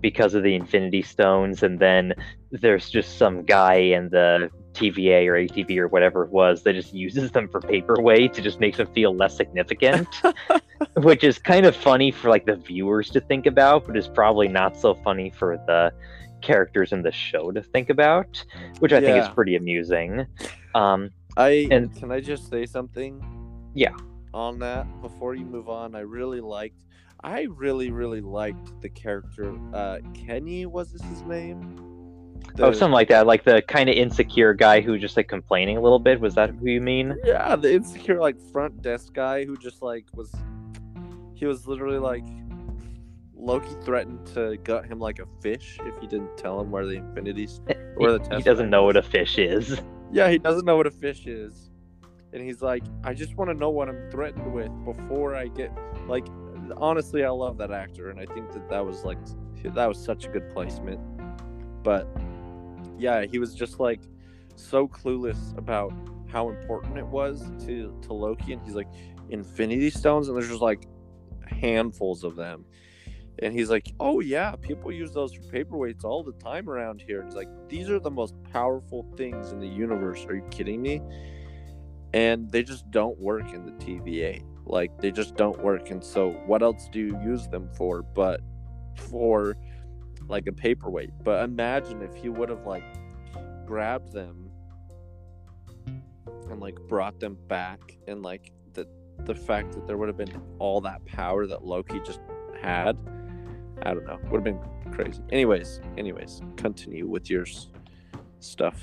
because 0.00 0.34
of 0.34 0.44
the 0.44 0.54
Infinity 0.54 1.02
Stones, 1.02 1.64
and 1.64 1.80
then 1.80 2.14
there's 2.52 2.88
just 2.90 3.18
some 3.18 3.42
guy 3.42 3.74
in 3.74 4.08
the 4.10 4.50
TVA 4.72 5.26
or 5.26 5.34
ATV 5.34 5.78
or 5.78 5.88
whatever 5.88 6.24
it 6.24 6.30
was 6.30 6.62
that 6.62 6.74
just 6.74 6.94
uses 6.94 7.32
them 7.32 7.48
for 7.48 7.60
paperweight 7.60 8.32
to 8.34 8.40
just 8.40 8.60
makes 8.60 8.78
them 8.78 8.86
feel 8.94 9.14
less 9.14 9.36
significant, 9.36 10.08
which 10.96 11.24
is 11.24 11.38
kind 11.38 11.66
of 11.66 11.74
funny 11.74 12.10
for 12.10 12.30
like 12.30 12.46
the 12.46 12.56
viewers 12.56 13.10
to 13.10 13.20
think 13.20 13.46
about, 13.46 13.86
but 13.86 13.96
is 13.96 14.08
probably 14.08 14.48
not 14.48 14.76
so 14.76 14.94
funny 14.94 15.28
for 15.28 15.56
the 15.66 15.92
characters 16.42 16.92
in 16.92 17.02
the 17.02 17.12
show 17.12 17.50
to 17.52 17.62
think 17.62 17.88
about, 17.90 18.44
which 18.80 18.92
I 18.92 19.00
think 19.00 19.16
is 19.22 19.28
pretty 19.30 19.56
amusing. 19.56 20.26
Um, 20.74 21.10
I 21.36 21.66
And- 21.70 21.94
can 21.96 22.10
I 22.12 22.20
just 22.20 22.50
say 22.50 22.66
something? 22.66 23.22
Yeah. 23.74 23.94
On 24.34 24.58
that 24.60 24.86
before 25.02 25.34
you 25.34 25.44
move 25.44 25.68
on, 25.68 25.94
I 25.94 26.00
really 26.00 26.40
liked. 26.40 26.76
I 27.24 27.42
really 27.50 27.90
really 27.90 28.20
liked 28.20 28.80
the 28.82 28.88
character. 28.88 29.54
Uh, 29.72 29.98
Kenny 30.14 30.66
was 30.66 30.92
this 30.92 31.02
his 31.02 31.22
name? 31.22 31.78
oh, 32.58 32.72
something 32.72 32.92
like 32.92 33.08
that, 33.08 33.26
like 33.26 33.44
the 33.44 33.62
kind 33.62 33.88
of 33.88 33.94
insecure 33.94 34.52
guy 34.54 34.80
who 34.80 34.98
just 34.98 35.16
like 35.16 35.28
complaining 35.28 35.76
a 35.76 35.80
little 35.80 35.98
bit. 36.00 36.20
Was 36.20 36.34
that 36.34 36.50
who 36.50 36.66
you 36.68 36.80
mean? 36.80 37.16
Yeah, 37.24 37.54
the 37.56 37.72
insecure 37.72 38.20
like 38.20 38.36
front 38.50 38.82
desk 38.82 39.12
guy 39.14 39.44
who 39.44 39.56
just 39.56 39.82
like 39.82 40.04
was. 40.14 40.34
He 41.34 41.46
was 41.46 41.66
literally 41.66 41.98
like. 41.98 42.24
Loki 43.42 43.74
threatened 43.84 44.24
to 44.28 44.56
gut 44.58 44.86
him 44.86 45.00
like 45.00 45.18
a 45.18 45.26
fish 45.40 45.78
if 45.84 45.98
he 46.00 46.06
didn't 46.06 46.36
tell 46.36 46.60
him 46.60 46.70
where 46.70 46.86
the 46.86 46.94
infinities 46.94 47.60
where 47.96 48.16
the 48.16 48.24
he, 48.30 48.36
he 48.36 48.42
doesn't 48.42 48.70
know 48.70 48.84
what 48.84 48.96
a 48.96 49.02
fish 49.02 49.36
is. 49.36 49.80
Yeah, 50.12 50.28
he 50.28 50.38
doesn't 50.38 50.66
know 50.66 50.76
what 50.76 50.86
a 50.86 50.90
fish 50.90 51.26
is. 51.26 51.70
And 52.34 52.42
he's 52.42 52.60
like, 52.60 52.82
I 53.02 53.14
just 53.14 53.34
want 53.36 53.50
to 53.50 53.54
know 53.54 53.70
what 53.70 53.88
I'm 53.88 54.10
threatened 54.10 54.52
with 54.52 54.70
before 54.84 55.34
I 55.34 55.48
get 55.48 55.72
like 56.06 56.26
honestly, 56.76 57.24
I 57.24 57.30
love 57.30 57.58
that 57.58 57.72
actor 57.72 58.10
and 58.10 58.20
I 58.20 58.26
think 58.26 58.52
that 58.52 58.68
that 58.68 58.84
was 58.84 59.04
like 59.04 59.18
that 59.64 59.88
was 59.88 60.02
such 60.02 60.26
a 60.26 60.28
good 60.28 60.48
placement. 60.50 61.00
But 61.82 62.06
yeah, 62.98 63.24
he 63.24 63.38
was 63.38 63.54
just 63.54 63.80
like 63.80 64.00
so 64.54 64.86
clueless 64.86 65.56
about 65.58 65.92
how 66.28 66.48
important 66.48 66.96
it 66.96 67.06
was 67.06 67.42
to 67.66 67.98
to 68.02 68.12
Loki 68.12 68.52
and 68.52 68.62
he's 68.62 68.74
like 68.74 68.88
infinity 69.30 69.90
stones 69.90 70.28
and 70.28 70.36
there's 70.36 70.48
just 70.48 70.62
like 70.62 70.86
handfuls 71.46 72.22
of 72.22 72.36
them. 72.36 72.64
And 73.38 73.52
he's 73.52 73.70
like, 73.70 73.92
"Oh 73.98 74.20
yeah, 74.20 74.54
people 74.56 74.92
use 74.92 75.12
those 75.12 75.32
for 75.32 75.42
paperweights 75.42 76.04
all 76.04 76.22
the 76.22 76.32
time 76.32 76.68
around 76.68 77.02
here." 77.06 77.20
And 77.20 77.28
he's 77.28 77.36
like, 77.36 77.48
"These 77.68 77.90
are 77.90 77.98
the 77.98 78.10
most 78.10 78.34
powerful 78.52 79.06
things 79.16 79.52
in 79.52 79.60
the 79.60 79.68
universe. 79.68 80.24
Are 80.26 80.36
you 80.36 80.44
kidding 80.50 80.82
me?" 80.82 81.00
And 82.12 82.50
they 82.50 82.62
just 82.62 82.90
don't 82.90 83.18
work 83.18 83.52
in 83.52 83.64
the 83.64 83.72
TVA. 83.72 84.42
Like 84.64 84.96
they 85.00 85.10
just 85.10 85.36
don't 85.36 85.62
work. 85.62 85.90
And 85.90 86.04
so, 86.04 86.32
what 86.46 86.62
else 86.62 86.88
do 86.92 87.00
you 87.00 87.20
use 87.22 87.48
them 87.48 87.68
for? 87.74 88.02
But 88.02 88.40
for 88.96 89.56
like 90.28 90.46
a 90.46 90.52
paperweight. 90.52 91.10
But 91.22 91.44
imagine 91.44 92.02
if 92.02 92.14
he 92.14 92.28
would 92.28 92.48
have 92.48 92.66
like 92.66 92.84
grabbed 93.66 94.12
them 94.12 94.50
and 96.50 96.60
like 96.60 96.76
brought 96.88 97.18
them 97.18 97.36
back, 97.48 97.80
and 98.06 98.22
like 98.22 98.52
the 98.74 98.86
the 99.24 99.34
fact 99.34 99.72
that 99.72 99.86
there 99.86 99.96
would 99.96 100.08
have 100.08 100.16
been 100.16 100.40
all 100.58 100.80
that 100.82 101.04
power 101.06 101.46
that 101.46 101.64
Loki 101.64 102.00
just 102.04 102.20
had 102.60 102.96
I 103.84 103.94
don't 103.94 104.04
know. 104.06 104.18
Would 104.30 104.44
have 104.44 104.44
been 104.44 104.60
crazy. 104.92 105.22
Anyways, 105.30 105.80
anyways, 105.96 106.42
continue 106.56 107.06
with 107.08 107.30
your 107.30 107.46
stuff. 108.40 108.76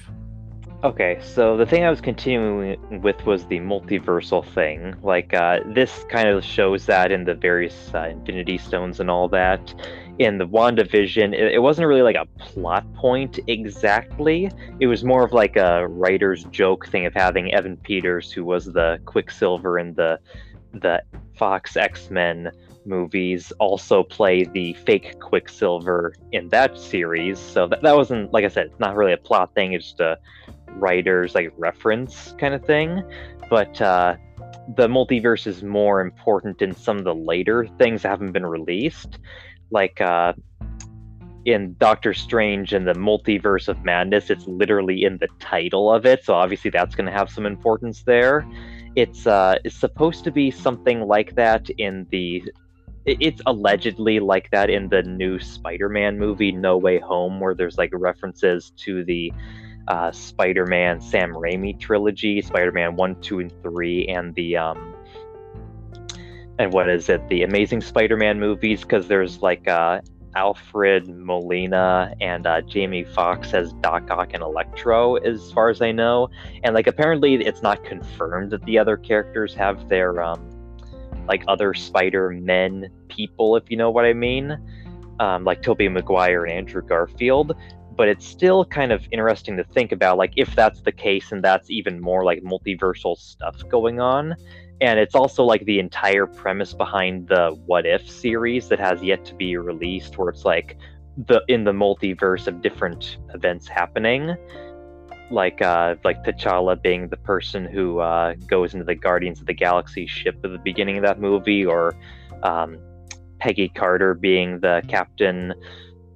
Okay, 0.82 1.20
so 1.22 1.58
the 1.58 1.66
thing 1.66 1.84
I 1.84 1.90
was 1.90 2.00
continuing 2.00 3.02
with 3.02 3.26
was 3.26 3.46
the 3.48 3.60
multiversal 3.60 4.46
thing. 4.54 4.96
Like, 5.04 5.34
uh, 5.34 5.60
this 5.66 6.06
kind 6.10 6.30
of 6.30 6.42
shows 6.42 6.86
that 6.86 7.12
in 7.12 7.26
the 7.26 7.34
various 7.34 7.92
uh, 7.94 8.08
Infinity 8.12 8.58
Stones 8.58 9.02
and 9.02 9.10
all 9.12 9.28
that. 9.28 9.74
In 10.20 10.38
the 10.38 10.48
WandaVision, 10.48 11.34
it, 11.34 11.54
it 11.56 11.62
wasn't 11.62 11.88
really 11.88 12.02
like 12.02 12.16
a 12.16 12.26
plot 12.42 12.86
point 12.94 13.40
exactly. 13.48 14.50
It 14.80 14.88
was 14.88 15.04
more 15.04 15.26
of 15.26 15.34
like 15.34 15.58
a 15.58 15.86
writer's 15.88 16.46
joke 16.46 16.88
thing 16.88 17.06
of 17.06 17.14
having 17.14 17.54
Evan 17.54 17.76
Peters, 17.76 18.32
who 18.32 18.46
was 18.46 18.66
the 18.66 19.02
Quicksilver 19.06 19.80
in 19.80 19.94
the 19.96 20.20
the 20.74 21.02
Fox 21.36 21.76
X 21.76 22.10
Men 22.10 22.52
movies, 22.86 23.52
also 23.60 24.04
play 24.04 24.44
the 24.46 24.74
fake 24.74 25.20
Quicksilver 25.20 26.14
in 26.32 26.50
that 26.50 26.78
series. 26.78 27.40
So 27.40 27.68
that, 27.68 27.82
that 27.82 27.96
wasn't, 27.96 28.34
like 28.34 28.46
I 28.46 28.48
said, 28.48 28.68
it's 28.68 28.80
not 28.80 28.96
really 28.96 29.14
a 29.14 29.18
plot 29.18 29.54
thing. 29.54 29.74
It's 29.74 29.88
just 29.88 30.00
a 30.00 30.18
writer's 30.74 31.36
like 31.36 31.52
reference 31.58 32.34
kind 32.40 32.54
of 32.54 32.64
thing. 32.66 33.04
But 33.50 33.82
uh, 33.82 34.16
the 34.76 34.88
multiverse 34.88 35.48
is 35.48 35.64
more 35.64 36.02
important 36.02 36.62
in 36.62 36.76
some 36.76 36.98
of 36.98 37.04
the 37.04 37.16
later 37.16 37.68
things 37.78 38.04
that 38.04 38.10
haven't 38.10 38.32
been 38.32 38.46
released, 38.46 39.20
like 39.72 40.00
uh, 40.02 40.34
in 41.46 41.76
Doctor 41.80 42.14
Strange 42.14 42.74
and 42.74 42.88
the 42.88 42.94
Multiverse 42.94 43.68
of 43.68 43.84
Madness. 43.84 44.30
It's 44.30 44.46
literally 44.48 45.04
in 45.04 45.18
the 45.18 45.28
title 45.40 45.92
of 45.92 46.06
it, 46.06 46.24
so 46.24 46.34
obviously 46.36 46.70
that's 46.70 46.96
going 46.96 47.08
to 47.08 47.12
have 47.12 47.30
some 47.30 47.46
importance 47.46 48.04
there. 48.04 48.48
It's 48.96 49.26
uh, 49.26 49.58
it's 49.64 49.76
supposed 49.76 50.24
to 50.26 50.32
be 50.32 50.52
something 50.52 51.02
like 51.02 51.36
that 51.36 51.70
in 51.72 52.08
the. 52.12 52.44
It- 53.10 53.18
It's 53.20 53.42
allegedly 53.46 54.20
like 54.20 54.50
that 54.52 54.70
in 54.70 54.88
the 54.90 55.02
new 55.02 55.40
Spider-Man 55.40 56.20
movie, 56.20 56.52
No 56.52 56.78
Way 56.78 57.00
Home, 57.00 57.40
where 57.40 57.56
there's 57.56 57.78
like 57.78 57.90
references 57.94 58.72
to 58.78 59.04
the 59.04 59.34
uh, 59.88 60.12
Spider-Man 60.12 61.02
Sam 61.02 61.34
Raimi 61.34 61.80
trilogy, 61.80 62.42
Spider-Man 62.42 62.96
one, 62.96 63.20
two, 63.22 63.40
and 63.40 63.52
three, 63.64 64.08
and 64.08 64.36
the 64.36 64.56
um, 64.58 64.94
and 66.60 66.72
what 66.74 66.90
is 66.90 67.10
it, 67.10 67.28
the 67.30 67.42
Amazing 67.44 67.82
Spider-Man 67.82 68.40
movies? 68.40 68.82
Because 68.82 69.08
there's 69.08 69.42
like 69.42 69.68
uh, 69.68 70.02
Alfred 70.36 71.08
Molina 71.08 72.14
and 72.22 72.46
uh, 72.46 72.62
Jamie 72.62 73.04
Foxx 73.06 73.54
as 73.56 73.74
Doc 73.82 74.12
Ock 74.12 74.34
and 74.34 74.44
Electro, 74.44 75.16
as 75.16 75.52
far 75.54 75.70
as 75.70 75.82
I 75.82 75.92
know, 75.92 76.30
and 76.64 76.76
like 76.76 76.86
apparently 76.86 77.36
it's 77.36 77.64
not 77.64 77.84
confirmed 77.84 78.52
that 78.52 78.64
the 78.66 78.78
other 78.78 78.98
characters 78.98 79.56
have 79.56 79.90
their 79.90 80.22
um, 80.22 80.48
like 81.28 81.44
other 81.48 81.74
Spider-Men 81.74 82.90
people, 83.08 83.56
if 83.56 83.70
you 83.70 83.78
know 83.78 83.92
what 83.92 84.06
I 84.06 84.14
mean, 84.14 84.58
um, 85.20 85.44
like 85.44 85.62
Tobey 85.62 85.90
Maguire 85.90 86.46
and 86.46 86.54
Andrew 86.54 86.82
Garfield. 86.82 87.56
But 87.96 88.08
it's 88.08 88.26
still 88.26 88.64
kind 88.64 88.92
of 88.92 89.06
interesting 89.12 89.58
to 89.58 89.64
think 89.64 89.92
about 89.92 90.18
like 90.18 90.32
if 90.38 90.56
that's 90.56 90.82
the 90.82 90.92
case 90.92 91.32
and 91.34 91.44
that's 91.44 91.70
even 91.70 92.00
more 92.00 92.24
like 92.24 92.42
multiversal 92.42 93.18
stuff 93.18 93.62
going 93.70 94.00
on. 94.00 94.36
And 94.82 94.98
it's 94.98 95.16
also 95.16 95.44
like 95.44 95.66
the 95.66 95.80
entire 95.80 96.26
premise 96.26 96.74
behind 96.74 97.28
the 97.28 97.60
what 97.66 97.86
if 97.86 98.10
series 98.10 98.70
that 98.70 98.80
has 98.80 99.04
yet 99.04 99.26
to 99.26 99.36
be 99.36 99.58
released 99.58 100.18
where 100.18 100.30
it's 100.30 100.46
like 100.46 100.78
the 101.28 101.44
in 101.50 101.66
the 101.66 101.74
multiverse 101.74 102.48
of 102.48 102.62
different 102.62 103.18
events 103.34 103.68
happening 103.68 104.38
like 105.32 105.62
uh 105.62 105.96
like 106.04 106.24
T'Challa 106.24 106.82
being 106.82 107.08
the 107.08 107.18
person 107.18 107.66
who 107.66 108.00
uh 108.00 108.34
goes 108.48 108.74
into 108.74 108.86
the 108.86 108.96
Guardians 108.96 109.40
of 109.40 109.46
the 109.46 109.54
Galaxy 109.54 110.08
ship 110.08 110.36
at 110.44 110.52
the 110.52 110.58
beginning 110.58 110.98
of 110.98 111.04
that 111.04 111.20
movie 111.20 111.66
or 111.66 111.96
um 112.44 112.78
Peggy 113.40 113.70
Carter 113.70 114.14
being 114.14 114.60
the 114.60 114.84
captain 114.88 115.54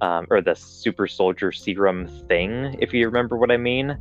um, 0.00 0.26
or 0.30 0.40
the 0.40 0.54
super 0.54 1.06
soldier 1.06 1.50
serum 1.50 2.06
thing, 2.28 2.76
if 2.78 2.92
you 2.92 3.06
remember 3.06 3.36
what 3.36 3.50
I 3.50 3.56
mean. 3.56 3.96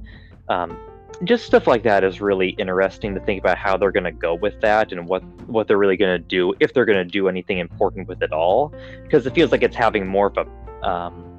Um, 0.50 0.78
just 1.24 1.46
stuff 1.46 1.68
like 1.68 1.84
that 1.84 2.04
is 2.04 2.20
really 2.20 2.50
interesting 2.50 3.14
to 3.16 3.22
think 3.22 3.40
about 3.40 3.58
how 3.58 3.78
they're 3.78 3.92
going 3.92 4.04
to 4.04 4.12
go 4.12 4.34
with 4.34 4.60
that 4.62 4.92
and 4.92 5.08
what 5.08 5.24
what 5.48 5.68
they're 5.68 5.78
really 5.78 5.96
going 5.96 6.20
to 6.22 6.28
do 6.28 6.54
if 6.60 6.74
they're 6.74 6.86
going 6.86 6.98
to 6.98 7.10
do 7.10 7.30
anything 7.30 7.60
important 7.60 8.08
with 8.08 8.22
it 8.22 8.34
all, 8.34 8.74
because 9.04 9.26
it 9.26 9.34
feels 9.34 9.52
like 9.52 9.64
it's 9.64 9.76
having 9.76 10.06
more 10.06 10.28
of 10.28 10.38
a 10.38 10.88
um, 10.88 11.30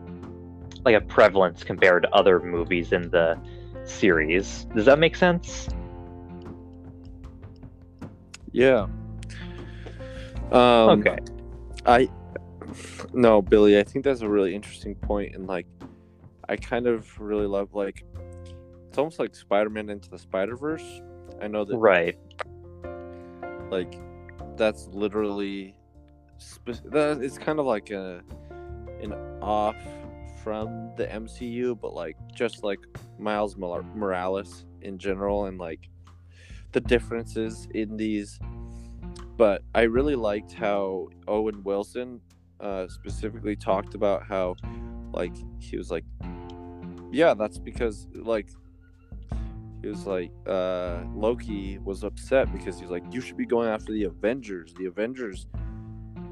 like 0.84 0.94
a 0.94 1.00
prevalence 1.00 1.64
compared 1.64 2.04
to 2.04 2.10
other 2.14 2.40
movies 2.40 2.92
in 2.92 3.10
the 3.10 3.38
series. 3.84 4.66
Does 4.74 4.86
that 4.86 4.98
make 4.98 5.16
sense? 5.16 5.68
Yeah. 8.52 8.86
Um, 10.52 11.00
okay. 11.00 11.18
I 11.86 12.08
no, 13.12 13.42
Billy. 13.42 13.78
I 13.78 13.82
think 13.82 14.04
that's 14.04 14.22
a 14.22 14.28
really 14.28 14.54
interesting 14.54 14.94
point, 14.94 15.34
and 15.34 15.46
like, 15.46 15.66
I 16.48 16.56
kind 16.56 16.86
of 16.86 17.18
really 17.20 17.46
love 17.46 17.74
like, 17.74 18.04
it's 18.88 18.98
almost 18.98 19.18
like 19.18 19.34
Spider-Man 19.34 19.90
into 19.90 20.10
the 20.10 20.18
Spider-Verse. 20.18 21.02
I 21.40 21.48
know 21.48 21.64
that 21.64 21.76
Right. 21.76 22.18
like, 23.70 24.00
that's 24.56 24.88
literally, 24.88 25.76
spe- 26.38 26.84
that 26.86 27.18
it's 27.22 27.38
kind 27.38 27.58
of 27.58 27.66
like 27.66 27.90
a, 27.90 28.22
an 29.00 29.12
off 29.42 29.76
from 30.44 30.92
the 30.96 31.06
MCU, 31.06 31.80
but 31.80 31.94
like 31.94 32.16
just 32.34 32.62
like 32.62 32.78
Miles 33.18 33.56
Mor- 33.56 33.82
Morales 33.94 34.66
in 34.82 34.98
general, 34.98 35.46
and 35.46 35.58
like 35.58 35.88
the 36.72 36.80
differences 36.80 37.66
in 37.74 37.96
these. 37.96 38.38
But 39.36 39.62
I 39.74 39.82
really 39.82 40.14
liked 40.14 40.52
how 40.52 41.08
Owen 41.26 41.64
Wilson 41.64 42.20
uh, 42.60 42.86
specifically 42.88 43.56
talked 43.56 43.94
about 43.94 44.22
how, 44.24 44.54
like, 45.12 45.34
he 45.58 45.76
was 45.76 45.90
like, 45.90 46.04
yeah, 47.10 47.34
that's 47.34 47.58
because, 47.58 48.06
like, 48.14 48.48
he 49.82 49.88
was 49.88 50.06
like, 50.06 50.30
uh, 50.46 51.02
Loki 51.14 51.78
was 51.78 52.04
upset 52.04 52.52
because 52.52 52.78
he's 52.78 52.90
like, 52.90 53.02
you 53.10 53.20
should 53.20 53.36
be 53.36 53.46
going 53.46 53.68
after 53.68 53.92
the 53.92 54.04
Avengers. 54.04 54.72
The 54.74 54.86
Avengers, 54.86 55.46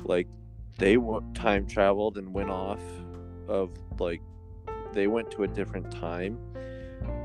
like, 0.05 0.29
they 0.79 0.97
time 1.35 1.67
traveled 1.67 2.19
and 2.19 2.33
went 2.33 2.51
off 2.51 2.81
of, 3.53 3.71
like, 3.99 4.23
they 4.93 5.07
went 5.07 5.31
to 5.33 5.45
a 5.45 5.49
different 5.49 5.91
time. 5.91 6.39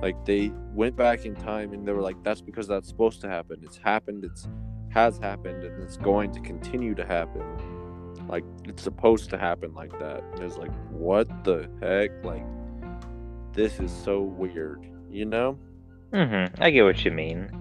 Like, 0.02 0.26
they 0.26 0.52
went 0.74 0.96
back 0.96 1.26
in 1.26 1.36
time 1.36 1.74
and 1.74 1.88
they 1.88 1.92
were 1.92 2.02
like, 2.02 2.22
that's 2.24 2.42
because 2.42 2.68
that's 2.68 2.88
supposed 2.88 3.22
to 3.22 3.30
happen. 3.30 3.60
It's 3.64 3.78
happened. 3.78 4.26
It's 4.26 4.48
has 4.90 5.18
happened 5.18 5.64
and 5.64 5.84
it's 5.84 5.98
going 5.98 6.32
to 6.32 6.40
continue 6.40 6.96
to 6.96 7.06
happen. 7.06 7.44
Like 8.28 8.44
it's 8.66 8.84
supposed 8.84 9.30
to 9.30 9.38
happen 9.38 9.74
like 9.74 9.92
that. 10.00 10.24
And 10.34 10.44
it's 10.44 10.58
like, 10.58 10.74
what 10.90 11.44
the 11.44 11.70
heck? 11.82 12.24
Like 12.24 12.44
this 13.54 13.80
is 13.80 13.92
so 13.92 14.22
weird, 14.22 14.88
you 15.10 15.26
know? 15.26 15.58
Mm-hmm. 16.14 16.62
I 16.62 16.70
get 16.72 16.84
what 16.84 17.04
you 17.06 17.12
mean. 17.12 17.52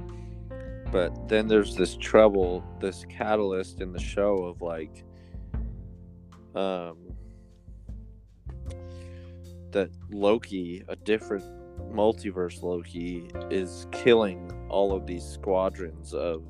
But 0.91 1.29
then 1.29 1.47
there's 1.47 1.75
this 1.75 1.97
trouble, 1.97 2.65
this 2.81 3.05
catalyst 3.09 3.81
in 3.81 3.93
the 3.93 4.01
show 4.01 4.45
of 4.45 4.63
like 4.63 5.05
um 6.55 6.97
that 9.77 9.91
Loki, 10.11 10.83
a 10.89 10.97
different 10.97 11.45
multiverse 11.93 12.63
Loki, 12.63 13.29
is 13.51 13.87
killing 13.93 14.51
all 14.71 14.97
of 14.97 15.07
these 15.07 15.23
squadrons 15.23 16.15
of 16.15 16.45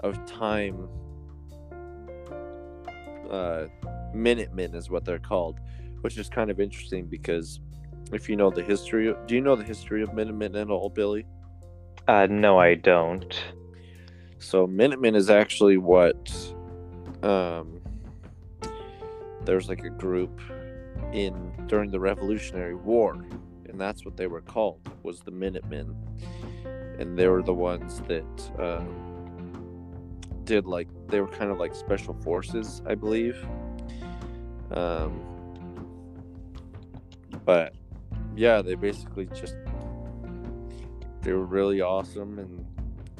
of 0.00 0.24
time 0.26 0.88
uh 3.30 3.64
Minutemen 4.14 4.76
is 4.76 4.88
what 4.88 5.04
they're 5.04 5.18
called, 5.18 5.58
which 6.02 6.16
is 6.16 6.28
kind 6.28 6.48
of 6.48 6.60
interesting 6.60 7.06
because 7.06 7.58
if 8.12 8.28
you 8.28 8.36
know 8.36 8.50
the 8.50 8.62
history 8.62 9.12
do 9.26 9.34
you 9.34 9.40
know 9.40 9.56
the 9.56 9.64
history 9.64 10.00
of 10.00 10.14
Minutemen 10.14 10.54
at 10.54 10.70
all, 10.70 10.88
Billy? 10.88 11.26
Uh, 12.06 12.28
no, 12.30 12.60
I 12.60 12.76
don't. 12.76 13.34
So 14.38 14.68
Minutemen 14.68 15.16
is 15.16 15.30
actually 15.30 15.78
what 15.78 16.32
um 17.24 17.80
there's 19.44 19.68
like 19.68 19.82
a 19.82 19.90
group 19.90 20.40
in 21.12 21.52
during 21.66 21.90
the 21.90 22.00
Revolutionary 22.00 22.74
War, 22.74 23.14
and 23.68 23.80
that's 23.80 24.04
what 24.04 24.16
they 24.16 24.26
were 24.26 24.40
called 24.40 24.80
was 25.02 25.20
the 25.20 25.30
Minutemen, 25.30 25.96
and 26.98 27.18
they 27.18 27.28
were 27.28 27.42
the 27.42 27.54
ones 27.54 28.02
that 28.08 28.50
um, 28.58 30.20
did 30.44 30.66
like 30.66 30.88
they 31.08 31.20
were 31.20 31.28
kind 31.28 31.50
of 31.50 31.58
like 31.58 31.74
special 31.74 32.14
forces, 32.22 32.80
I 32.86 32.94
believe. 32.94 33.36
Um, 34.70 35.20
but 37.44 37.74
yeah, 38.34 38.62
they 38.62 38.74
basically 38.74 39.26
just 39.26 39.56
they 41.22 41.32
were 41.32 41.44
really 41.44 41.80
awesome 41.80 42.38
and 42.38 42.64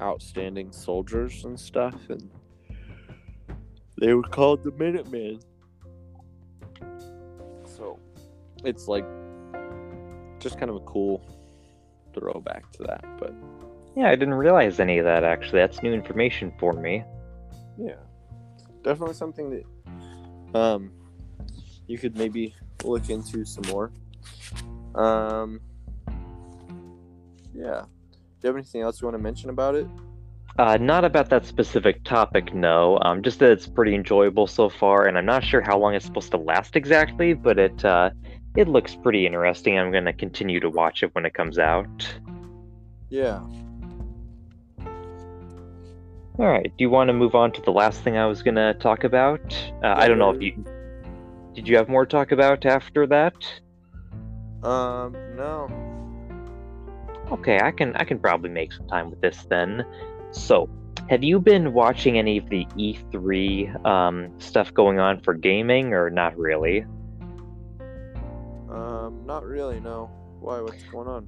outstanding 0.01 0.73
soldiers 0.73 1.45
and 1.45 1.59
stuff, 1.59 1.97
and 2.09 2.31
they 4.01 4.15
were 4.15 4.23
called 4.23 4.63
the 4.63 4.73
Minutemen. 4.73 5.41
So 7.77 7.99
it's 8.65 8.89
like 8.89 9.05
just 10.41 10.59
kind 10.59 10.71
of 10.71 10.77
a 10.77 10.81
cool 10.81 11.23
throwback 12.15 12.71
to 12.73 12.83
that, 12.85 13.05
but 13.19 13.35
Yeah, 13.97 14.09
I 14.09 14.17
didn't 14.17 14.35
realize 14.35 14.81
any 14.81 14.99
of 14.99 15.05
that 15.05 15.25
actually. 15.25 15.61
That's 15.61 15.83
new 15.83 15.93
information 15.93 16.53
for 16.59 16.73
me. 16.73 17.05
yeah, 17.79 17.97
definitely 18.83 19.15
something 19.15 19.51
that 19.51 20.59
um 20.59 20.91
you 21.87 21.99
could 21.99 22.17
maybe 22.17 22.55
look 22.85 23.11
into 23.11 23.45
some 23.45 23.65
more. 23.71 23.93
Um, 24.95 25.61
yeah. 27.55 27.83
Do 28.41 28.43
you 28.43 28.47
have 28.49 28.57
anything 28.57 28.81
else 28.83 29.01
you 29.01 29.07
want 29.07 29.17
to 29.17 29.23
mention 29.23 29.51
about 29.51 29.75
it? 29.75 29.87
Uh, 30.59 30.79
not 30.81 31.05
about 31.05 31.29
that 31.29 31.45
specific 31.45 32.03
topic, 32.05 32.55
no. 32.55 32.99
Um, 33.03 33.23
just 33.23 33.41
that 33.41 33.51
it's 33.51 33.67
pretty 33.67 33.95
enjoyable 33.95 34.47
so 34.47 34.71
far, 34.71 35.07
and 35.07 35.19
I'm 35.19 35.27
not 35.27 35.45
sure 35.45 35.61
how 35.61 35.79
long 35.79 35.95
it's 35.95 36.07
supposed 36.07 36.31
to 36.31 36.39
last 36.39 36.77
exactly, 36.77 37.35
but 37.35 37.59
it 37.59 37.85
uh, 37.85 38.11
it 38.57 38.67
looks 38.67 38.97
pretty 38.97 39.27
interesting. 39.27 39.79
I'm 39.79 39.93
gonna 39.93 40.15
continue 40.15 40.61
to 40.61 40.71
watch 40.71 41.03
it 41.03 41.15
when 41.15 41.27
it 41.27 41.35
comes 41.35 41.59
out. 41.59 42.09
Yeah. 43.11 43.41
All 46.39 46.49
right. 46.49 46.65
Do 46.65 46.83
you 46.85 46.91
want 46.91 47.09
to 47.09 47.15
move 47.15 47.35
on 47.35 47.53
to 47.53 47.63
the 47.63 47.71
last 47.71 48.03
thing 48.03 48.17
I 48.17 48.27
was 48.27 48.43
gonna 48.43 48.73
talk 48.75 49.05
about? 49.05 49.55
Uh, 49.83 49.95
I 49.97 50.09
don't 50.09 50.19
know 50.19 50.31
if 50.31 50.41
you 50.41 50.65
did. 51.55 51.69
You 51.69 51.77
have 51.77 51.89
more 51.91 52.07
to 52.07 52.11
talk 52.11 52.33
about 52.33 52.65
after 52.65 53.07
that? 53.09 53.35
Um, 54.63 55.15
no. 55.37 55.69
Okay, 57.31 57.61
I 57.61 57.73
can 57.73 57.95
I 57.97 58.05
can 58.05 58.19
probably 58.19 58.51
make 58.51 58.73
some 58.73 58.87
time 58.89 59.11
with 59.11 59.21
this 59.21 59.45
then. 59.51 59.85
So, 60.37 60.69
have 61.09 61.25
you 61.25 61.41
been 61.41 61.73
watching 61.73 62.19
any 62.19 62.39
of 62.39 62.49
the 62.51 62.67
E3 62.77 63.85
um, 63.87 64.33
stuff 64.39 64.73
going 64.73 64.99
on 65.01 65.21
for 65.21 65.35
gaming, 65.35 65.95
or 65.95 66.11
not 66.11 66.37
really? 66.37 66.85
Um, 68.71 69.23
not 69.25 69.45
really. 69.45 69.81
No. 69.81 70.11
Why? 70.41 70.61
What's 70.61 70.83
going 70.85 71.09
on? 71.09 71.27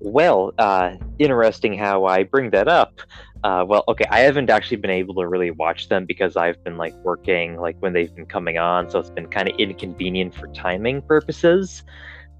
Well, 0.00 0.52
uh, 0.58 0.96
interesting 1.18 1.76
how 1.76 2.04
I 2.04 2.24
bring 2.24 2.50
that 2.50 2.68
up. 2.68 3.00
Uh, 3.42 3.64
well, 3.66 3.84
okay, 3.88 4.04
I 4.10 4.20
haven't 4.20 4.50
actually 4.50 4.78
been 4.78 4.90
able 4.90 5.14
to 5.16 5.26
really 5.26 5.50
watch 5.50 5.88
them 5.88 6.06
because 6.06 6.36
I've 6.36 6.62
been 6.64 6.76
like 6.76 6.94
working 7.02 7.56
like 7.56 7.76
when 7.80 7.92
they've 7.92 8.14
been 8.14 8.26
coming 8.26 8.58
on, 8.58 8.88
so 8.88 8.98
it's 8.98 9.10
been 9.10 9.26
kind 9.26 9.48
of 9.48 9.58
inconvenient 9.58 10.34
for 10.34 10.46
timing 10.48 11.02
purposes. 11.02 11.82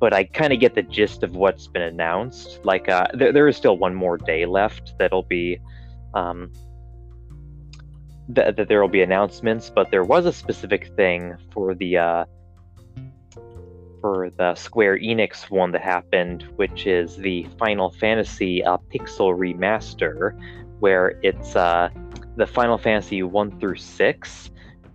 But 0.00 0.12
I 0.12 0.24
kind 0.24 0.53
of 0.53 0.61
get 0.61 0.74
the 0.74 0.83
gist 0.83 1.22
of 1.22 1.37
what's 1.37 1.66
been 1.66 1.83
announced. 1.83 2.61
Like, 2.64 2.88
uh, 2.88 3.07
there, 3.14 3.33
there 3.33 3.48
is 3.48 3.57
still 3.57 3.79
one 3.79 3.94
more 3.94 4.18
day 4.18 4.44
left 4.44 4.94
that'll 4.98 5.22
be, 5.22 5.61
um, 6.14 6.50
th- 8.35 8.57
that 8.57 8.68
there 8.68 8.81
will 8.81 8.88
be 8.88 9.03
announcements. 9.03 9.70
But 9.70 9.90
there 9.90 10.05
was 10.05 10.27
a 10.27 10.33
specific 10.33 10.88
thing 10.96 11.37
for 11.53 11.74
the 11.74 11.98
uh, 11.98 12.24
for 14.00 14.31
the 14.37 14.55
Square 14.55 14.98
Enix 14.98 15.50
one 15.50 15.72
that 15.72 15.83
happened, 15.83 16.42
which 16.57 16.87
is 16.87 17.16
the 17.16 17.46
Final 17.59 17.90
Fantasy 17.90 18.62
uh, 18.62 18.77
Pixel 18.92 19.35
Remaster, 19.35 20.38
where 20.81 21.18
it's 21.22 21.57
uh, 21.57 21.88
the 22.37 22.46
Final 22.46 22.77
Fantasy 22.77 23.22
1 23.22 23.59
through 23.59 23.77
6, 23.77 24.50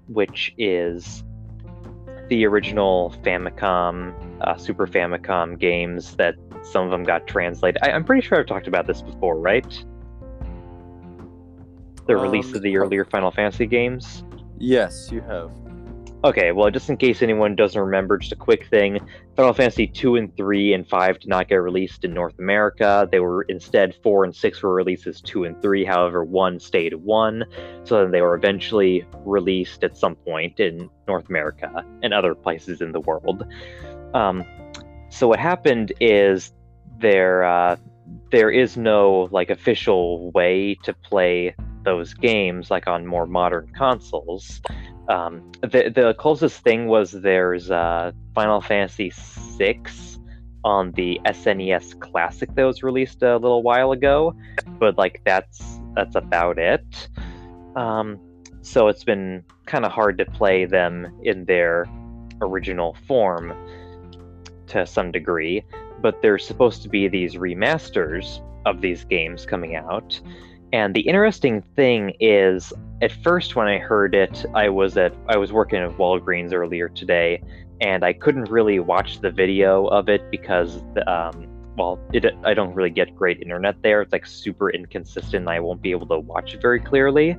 which 0.08 0.53
is 0.58 1.23
the 2.27 2.45
original 2.45 3.15
Famicom, 3.23 4.13
uh, 4.41 4.55
Super 4.58 4.86
Famicom 4.86 5.58
games 5.58 6.15
that 6.17 6.36
some 6.62 6.86
of 6.86 6.91
them 6.91 7.03
got 7.03 7.25
translated. 7.25 7.82
I, 7.82 7.89
am 7.89 8.03
pretty 8.03 8.25
sure 8.25 8.39
I've 8.39 8.45
talked 8.45 8.67
about 8.67 8.86
this 8.86 9.01
before, 9.01 9.39
right? 9.39 9.84
The 12.10 12.17
um, 12.17 12.24
release 12.24 12.56
of 12.56 12.63
the 12.63 12.76
earlier 12.76 13.06
Final 13.06 13.30
Fantasy 13.30 13.67
games? 13.67 14.24
Yes, 14.58 15.12
you 15.12 15.22
have. 15.22 15.52
Okay, 16.24 16.52
well, 16.52 16.72
just 16.72 16.89
in 16.89 16.98
case 16.98 17.22
anyone 17.22 17.56
doesn't 17.56 17.80
remember, 17.80 18.17
just 18.17 18.32
a 18.32 18.36
quick 18.36 18.67
thing 18.67 19.00
Final 19.36 19.54
Fantasy 19.54 19.86
2 19.86 20.15
and 20.15 20.36
3 20.36 20.74
and 20.74 20.89
5 20.89 21.19
did 21.19 21.30
not 21.30 21.48
get 21.48 21.58
released 21.58 22.04
in 22.04 22.15
North 22.15 22.39
America. 22.39 23.08
They 23.12 23.19
were 23.19 23.43
instead 23.43 23.93
4 24.02 24.24
and 24.24 24.36
6 24.36 24.63
were 24.63 24.74
released 24.74 25.06
as 25.06 25.22
2 25.22 25.43
and 25.43 25.62
3. 25.62 25.86
However, 25.86 26.24
1 26.24 26.60
stayed 26.60 26.95
1. 26.95 27.45
So 27.84 28.02
then 28.02 28.10
they 28.10 28.22
were 28.22 28.34
eventually 28.34 29.06
released 29.24 29.84
at 29.84 29.95
some 29.95 30.15
point 30.15 30.60
in 30.60 30.89
North 31.08 31.30
America 31.30 31.86
and 32.02 32.12
other 32.12 32.34
places 32.34 32.82
in 32.82 32.91
the 32.91 33.02
world. 33.02 33.45
Um, 34.15 34.43
so 35.10 35.28
what 35.28 35.38
happened 35.38 35.93
is 36.02 36.54
there 36.98 37.43
uh, 37.43 37.76
there 38.32 38.50
is 38.50 38.78
no 38.78 39.30
like 39.32 39.52
official 39.52 40.32
way 40.32 40.76
to 40.84 40.93
play 40.93 41.56
those 41.89 42.13
games 42.13 42.69
like 42.69 42.88
on 42.88 43.08
more 43.08 43.25
modern 43.25 43.67
consoles. 43.75 44.62
Um, 45.08 45.52
the 45.62 45.91
the 45.93 46.13
closest 46.19 46.63
thing 46.63 46.86
was 46.86 47.12
there's 47.12 47.71
uh, 47.71 48.12
Final 48.36 48.62
Fantasy 48.62 49.12
VI 49.58 49.82
on 50.63 50.91
the 50.91 51.19
SNES 51.25 51.99
Classic 51.99 52.54
that 52.54 52.63
was 52.63 52.84
released 52.84 53.23
a 53.23 53.38
little 53.38 53.63
while 53.63 53.91
ago, 53.91 54.36
but 54.80 54.99
like 54.99 55.21
that's 55.25 55.80
that's 55.95 56.15
about 56.15 56.60
it. 56.60 57.10
Um, 57.75 58.19
so 58.62 58.88
it's 58.88 59.04
been 59.04 59.43
kind 59.65 59.84
of 59.84 59.91
hard 59.91 60.19
to 60.19 60.25
play 60.25 60.65
them 60.65 61.08
in 61.23 61.45
their 61.45 61.88
original 62.41 62.95
form 63.08 63.54
to 64.67 64.86
some 64.86 65.12
degree. 65.12 65.63
But 66.02 66.21
there's 66.21 66.45
supposed 66.45 66.84
to 66.84 66.89
be 66.89 67.08
these 67.08 67.34
remasters 67.34 68.41
of 68.67 68.82
these 68.82 69.04
games 69.06 69.45
coming 69.45 69.75
out, 69.75 70.21
and 70.71 70.95
the 70.95 71.01
interesting 71.01 71.62
thing 71.75 72.13
is, 72.19 72.73
at 73.01 73.12
first 73.12 73.55
when 73.55 73.67
I 73.67 73.77
heard 73.77 74.13
it, 74.13 74.45
I 74.53 74.69
was 74.69 74.97
at 74.97 75.13
I 75.27 75.38
was 75.38 75.51
working 75.51 75.79
at 75.79 75.91
Walgreens 75.97 76.53
earlier 76.53 76.89
today, 76.89 77.41
and 77.82 78.03
I 78.03 78.13
couldn't 78.13 78.49
really 78.49 78.79
watch 78.79 79.21
the 79.21 79.32
video 79.32 79.88
of 79.88 80.10
it 80.10 80.29
because, 80.29 80.84
the, 80.93 81.10
um, 81.12 81.47
well, 81.77 81.99
it, 82.13 82.25
I 82.43 82.53
don't 82.53 82.73
really 82.73 82.89
get 82.89 83.15
great 83.15 83.41
internet 83.41 83.82
there. 83.82 84.01
It's 84.01 84.12
like 84.12 84.25
super 84.25 84.69
inconsistent. 84.69 85.47
I 85.47 85.60
won't 85.60 85.82
be 85.82 85.91
able 85.91 86.08
to 86.08 86.19
watch 86.19 86.53
it 86.53 86.62
very 86.62 86.79
clearly. 86.79 87.38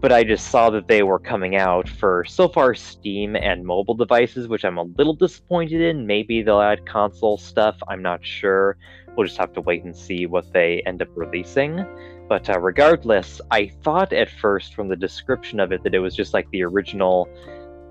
But 0.00 0.12
I 0.12 0.22
just 0.22 0.50
saw 0.50 0.68
that 0.68 0.86
they 0.86 1.02
were 1.02 1.18
coming 1.18 1.56
out 1.56 1.88
for 1.88 2.26
so 2.26 2.46
far 2.46 2.74
Steam 2.74 3.36
and 3.36 3.64
mobile 3.64 3.94
devices, 3.94 4.48
which 4.48 4.62
I'm 4.62 4.76
a 4.76 4.82
little 4.82 5.14
disappointed 5.14 5.80
in. 5.80 6.06
Maybe 6.06 6.42
they'll 6.42 6.60
add 6.60 6.84
console 6.84 7.38
stuff. 7.38 7.76
I'm 7.88 8.02
not 8.02 8.24
sure. 8.24 8.76
We'll 9.16 9.26
just 9.26 9.38
have 9.38 9.52
to 9.54 9.60
wait 9.60 9.84
and 9.84 9.96
see 9.96 10.26
what 10.26 10.52
they 10.52 10.82
end 10.86 11.02
up 11.02 11.08
releasing. 11.14 11.84
But 12.28 12.48
uh, 12.48 12.58
regardless, 12.58 13.40
I 13.50 13.68
thought 13.82 14.12
at 14.12 14.30
first 14.30 14.74
from 14.74 14.88
the 14.88 14.96
description 14.96 15.60
of 15.60 15.72
it 15.72 15.82
that 15.84 15.94
it 15.94 15.98
was 15.98 16.16
just 16.16 16.32
like 16.32 16.48
the 16.50 16.62
original 16.62 17.28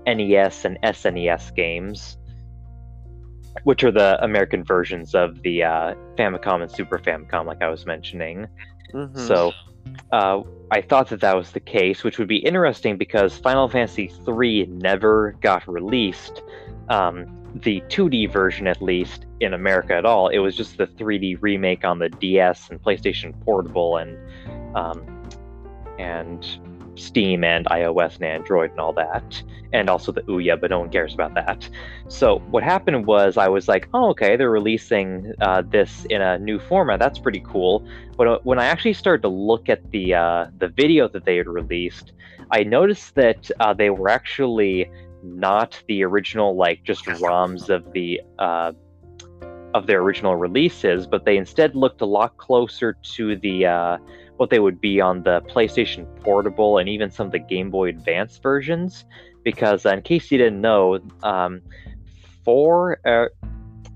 NES 0.06 0.64
and 0.64 0.78
SNES 0.82 1.54
games, 1.54 2.18
which 3.62 3.84
are 3.84 3.92
the 3.92 4.22
American 4.22 4.64
versions 4.64 5.14
of 5.14 5.40
the 5.42 5.62
uh, 5.62 5.94
Famicom 6.16 6.62
and 6.62 6.70
Super 6.70 6.98
Famicom, 6.98 7.46
like 7.46 7.62
I 7.62 7.68
was 7.68 7.86
mentioning. 7.86 8.46
Mm-hmm. 8.92 9.18
So 9.18 9.52
uh, 10.12 10.42
I 10.70 10.82
thought 10.82 11.08
that 11.10 11.20
that 11.20 11.36
was 11.36 11.52
the 11.52 11.60
case, 11.60 12.04
which 12.04 12.18
would 12.18 12.28
be 12.28 12.38
interesting 12.38 12.96
because 12.96 13.36
Final 13.38 13.68
Fantasy 13.68 14.12
III 14.26 14.66
never 14.66 15.36
got 15.40 15.66
released. 15.68 16.42
Um, 16.88 17.43
the 17.54 17.80
2D 17.82 18.32
version, 18.32 18.66
at 18.66 18.82
least 18.82 19.26
in 19.40 19.54
America 19.54 19.94
at 19.94 20.04
all. 20.04 20.28
It 20.28 20.38
was 20.38 20.56
just 20.56 20.76
the 20.76 20.86
3D 20.86 21.38
remake 21.40 21.84
on 21.84 21.98
the 21.98 22.08
DS 22.08 22.70
and 22.70 22.82
PlayStation 22.82 23.38
Portable 23.44 23.96
and 23.96 24.18
um, 24.76 25.04
and 25.98 26.44
Steam 26.96 27.44
and 27.44 27.66
iOS 27.66 28.16
and 28.16 28.24
Android 28.24 28.70
and 28.70 28.80
all 28.80 28.92
that, 28.92 29.42
and 29.72 29.88
also 29.90 30.12
the 30.12 30.22
Ouya, 30.22 30.60
but 30.60 30.70
no 30.70 30.80
one 30.80 30.90
cares 30.90 31.14
about 31.14 31.34
that. 31.34 31.68
So 32.08 32.38
what 32.50 32.62
happened 32.62 33.06
was 33.06 33.36
I 33.36 33.48
was 33.48 33.68
like, 33.68 33.88
oh, 33.94 34.10
okay, 34.10 34.36
they're 34.36 34.50
releasing 34.50 35.32
uh, 35.40 35.62
this 35.62 36.06
in 36.10 36.22
a 36.22 36.38
new 36.38 36.58
format. 36.58 37.00
That's 37.00 37.18
pretty 37.18 37.40
cool. 37.46 37.86
But 38.16 38.28
uh, 38.28 38.38
when 38.44 38.58
I 38.58 38.66
actually 38.66 38.94
started 38.94 39.22
to 39.22 39.28
look 39.28 39.68
at 39.68 39.90
the 39.90 40.14
uh, 40.14 40.46
the 40.58 40.68
video 40.68 41.08
that 41.08 41.24
they 41.24 41.36
had 41.36 41.48
released, 41.48 42.12
I 42.50 42.62
noticed 42.62 43.14
that 43.16 43.50
uh, 43.60 43.74
they 43.74 43.90
were 43.90 44.08
actually 44.08 44.90
not 45.24 45.82
the 45.88 46.04
original 46.04 46.56
like 46.56 46.84
just 46.84 47.04
ROMs 47.04 47.70
of 47.70 47.92
the 47.92 48.20
uh, 48.38 48.72
of 49.74 49.86
their 49.86 50.00
original 50.00 50.36
releases, 50.36 51.06
but 51.06 51.24
they 51.24 51.36
instead 51.36 51.74
looked 51.74 52.00
a 52.00 52.06
lot 52.06 52.36
closer 52.36 52.96
to 53.02 53.36
the 53.36 53.66
uh, 53.66 53.98
what 54.36 54.50
they 54.50 54.60
would 54.60 54.80
be 54.80 55.00
on 55.00 55.22
the 55.22 55.40
PlayStation 55.42 56.06
Portable 56.22 56.78
and 56.78 56.88
even 56.88 57.10
some 57.10 57.26
of 57.26 57.32
the 57.32 57.38
Game 57.38 57.70
Boy 57.70 57.88
Advance 57.88 58.38
versions. 58.38 59.04
Because 59.42 59.84
uh, 59.84 59.90
in 59.90 60.02
case 60.02 60.30
you 60.30 60.38
didn't 60.38 60.60
know, 60.60 60.98
um, 61.22 61.60
four 62.44 62.98
uh, 63.04 63.26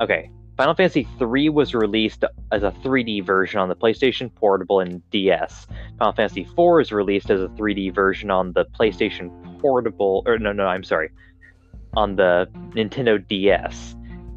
okay, 0.03 0.31
Final 0.59 0.75
Fantasy 0.75 1.09
III 1.21 1.49
was 1.49 1.73
released 1.73 2.25
as 2.53 2.63
a 2.63 2.73
3D 2.85 3.25
version 3.25 3.59
on 3.61 3.71
the 3.71 3.77
PlayStation 3.77 4.35
Portable 4.35 4.81
and 4.81 5.09
DS. 5.11 5.67
Final 5.99 6.13
Fantasy 6.13 6.43
IV 6.43 6.81
is 6.83 6.93
released 6.93 7.31
as 7.31 7.41
a 7.41 7.49
3D 7.49 7.95
version 7.95 8.31
on 8.31 8.53
the 8.53 8.67
PlayStation 8.79 9.31
portable 9.59 10.23
or 10.27 10.39
no 10.39 10.53
no 10.53 10.67
i'm 10.67 10.85
sorry 10.85 11.11
on 11.95 12.17
the 12.17 12.49
nintendo 12.71 13.27
ds 13.29 13.97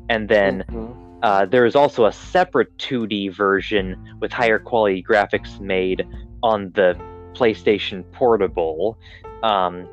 and 0.09 0.27
then 0.27 0.63
mm-hmm. 0.67 1.19
uh, 1.23 1.45
there 1.45 1.65
is 1.65 1.75
also 1.75 2.05
a 2.05 2.11
separate 2.11 2.75
2d 2.77 3.33
version 3.33 3.95
with 4.19 4.31
higher 4.31 4.59
quality 4.59 5.03
graphics 5.03 5.59
made 5.59 6.07
on 6.43 6.71
the 6.71 6.99
playstation 7.33 8.03
portable 8.11 8.97
um, 9.43 9.87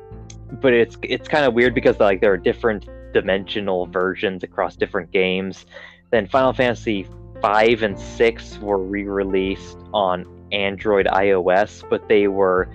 but 0.61 0.73
it's 0.73 0.97
it's 1.03 1.27
kind 1.27 1.45
of 1.45 1.53
weird 1.53 1.73
because 1.73 1.99
like 1.99 2.21
there 2.21 2.33
are 2.33 2.37
different 2.37 2.87
dimensional 3.13 3.87
versions 3.87 4.43
across 4.43 4.75
different 4.75 5.11
games 5.11 5.65
then 6.11 6.27
final 6.27 6.53
fantasy 6.53 7.07
5 7.41 7.83
and 7.83 7.99
6 7.99 8.57
were 8.59 8.77
re-released 8.77 9.77
on 9.93 10.25
android 10.51 11.05
ios 11.07 11.87
but 11.89 12.07
they 12.09 12.27
were 12.27 12.69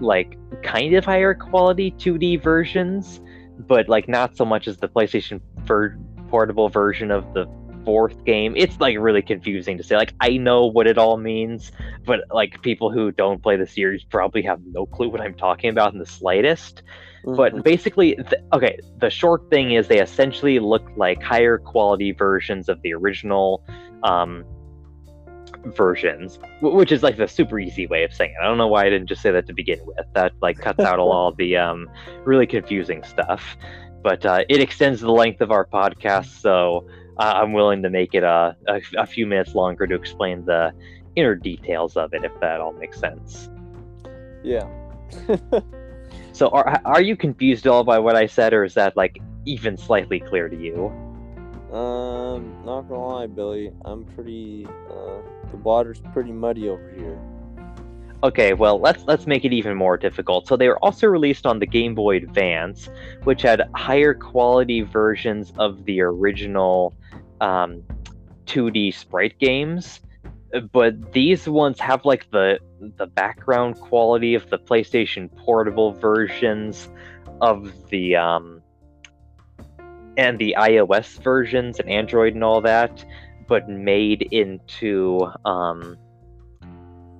like 0.00 0.36
kind 0.62 0.94
of 0.94 1.04
higher 1.04 1.34
quality 1.34 1.92
2D 1.92 2.42
versions. 2.42 3.20
but 3.68 3.88
like 3.88 4.08
not 4.08 4.36
so 4.36 4.44
much 4.44 4.66
as 4.66 4.78
the 4.78 4.88
PlayStation 4.88 5.40
ver- 5.64 5.96
portable 6.28 6.68
version 6.68 7.10
of 7.12 7.32
the 7.34 7.46
fourth 7.84 8.24
game. 8.24 8.54
It's 8.56 8.80
like 8.80 8.96
really 8.98 9.22
confusing 9.22 9.76
to 9.78 9.84
say. 9.84 9.96
Like 9.96 10.14
I 10.20 10.36
know 10.36 10.66
what 10.66 10.86
it 10.86 10.98
all 10.98 11.16
means, 11.16 11.70
but 12.04 12.20
like 12.30 12.60
people 12.62 12.90
who 12.90 13.12
don't 13.12 13.42
play 13.42 13.56
the 13.56 13.66
series 13.66 14.02
probably 14.04 14.42
have 14.42 14.60
no 14.66 14.86
clue 14.86 15.08
what 15.08 15.20
I'm 15.20 15.34
talking 15.34 15.70
about 15.70 15.92
in 15.92 15.98
the 15.98 16.06
slightest. 16.06 16.82
But 17.24 17.62
basically, 17.62 18.16
th- 18.16 18.42
okay, 18.52 18.78
the 18.98 19.10
short 19.10 19.48
thing 19.50 19.72
is 19.72 19.88
they 19.88 20.00
essentially 20.00 20.58
look 20.58 20.86
like 20.96 21.22
higher 21.22 21.58
quality 21.58 22.12
versions 22.12 22.68
of 22.68 22.80
the 22.82 22.92
original 22.92 23.64
um, 24.02 24.44
versions, 25.64 26.38
wh- 26.60 26.74
which 26.74 26.92
is 26.92 27.02
like 27.02 27.16
the 27.16 27.26
super 27.26 27.58
easy 27.58 27.86
way 27.86 28.04
of 28.04 28.12
saying 28.12 28.34
it. 28.38 28.42
I 28.42 28.46
don't 28.46 28.58
know 28.58 28.68
why 28.68 28.84
I 28.84 28.90
didn't 28.90 29.06
just 29.06 29.22
say 29.22 29.30
that 29.30 29.46
to 29.46 29.54
begin 29.54 29.80
with. 29.84 30.06
That 30.14 30.32
like 30.42 30.58
cuts 30.58 30.80
out 30.80 30.98
all 30.98 31.32
the 31.38 31.56
um, 31.56 31.88
really 32.24 32.46
confusing 32.46 33.02
stuff. 33.02 33.56
But 34.02 34.26
uh, 34.26 34.44
it 34.50 34.60
extends 34.60 35.00
the 35.00 35.10
length 35.10 35.40
of 35.40 35.50
our 35.50 35.64
podcast, 35.64 36.40
so 36.40 36.86
uh, 37.18 37.32
I'm 37.36 37.54
willing 37.54 37.82
to 37.82 37.90
make 37.90 38.14
it 38.14 38.22
a, 38.22 38.54
a 38.98 39.06
few 39.06 39.26
minutes 39.26 39.54
longer 39.54 39.86
to 39.86 39.94
explain 39.94 40.44
the 40.44 40.72
inner 41.16 41.34
details 41.34 41.96
of 41.96 42.12
it, 42.12 42.22
if 42.22 42.32
that 42.40 42.60
all 42.60 42.72
makes 42.72 42.98
sense. 42.98 43.48
yeah. 44.42 44.68
So 46.34 46.48
are 46.48 46.80
are 46.84 47.00
you 47.00 47.16
confused 47.16 47.64
at 47.64 47.70
all 47.70 47.84
by 47.84 48.00
what 48.00 48.16
I 48.16 48.26
said, 48.26 48.52
or 48.52 48.64
is 48.64 48.74
that 48.74 48.96
like 48.96 49.22
even 49.46 49.76
slightly 49.76 50.18
clear 50.18 50.48
to 50.48 50.56
you? 50.56 50.86
Um, 51.72 52.60
not 52.64 52.88
gonna 52.88 53.06
lie, 53.06 53.26
Billy, 53.28 53.70
I'm 53.84 54.04
pretty. 54.04 54.66
Uh, 54.90 55.22
the 55.52 55.56
water's 55.58 56.02
pretty 56.12 56.32
muddy 56.32 56.68
over 56.68 56.92
here. 56.96 57.20
Okay, 58.24 58.52
well 58.52 58.80
let's 58.80 59.04
let's 59.04 59.28
make 59.28 59.44
it 59.44 59.52
even 59.52 59.76
more 59.76 59.96
difficult. 59.96 60.48
So 60.48 60.56
they 60.56 60.66
were 60.66 60.78
also 60.80 61.06
released 61.06 61.46
on 61.46 61.60
the 61.60 61.66
Game 61.66 61.94
Boy 61.94 62.16
Advance, 62.16 62.88
which 63.22 63.42
had 63.42 63.62
higher 63.76 64.12
quality 64.12 64.80
versions 64.80 65.52
of 65.56 65.84
the 65.84 66.00
original 66.00 66.94
um, 67.40 67.84
2D 68.46 68.92
sprite 68.92 69.38
games. 69.38 70.00
But 70.72 71.12
these 71.12 71.48
ones 71.48 71.78
have 71.78 72.04
like 72.04 72.28
the 72.32 72.58
the 72.96 73.06
background 73.06 73.80
quality 73.80 74.34
of 74.34 74.48
the 74.50 74.58
PlayStation 74.58 75.34
Portable 75.36 75.92
versions 75.92 76.88
of 77.40 77.72
the 77.90 78.16
um, 78.16 78.62
and 80.16 80.38
the 80.38 80.54
iOS 80.58 81.20
versions 81.22 81.80
and 81.80 81.90
Android 81.90 82.34
and 82.34 82.44
all 82.44 82.60
that, 82.60 83.04
but 83.48 83.68
made 83.68 84.22
into 84.30 85.20
um, 85.44 85.96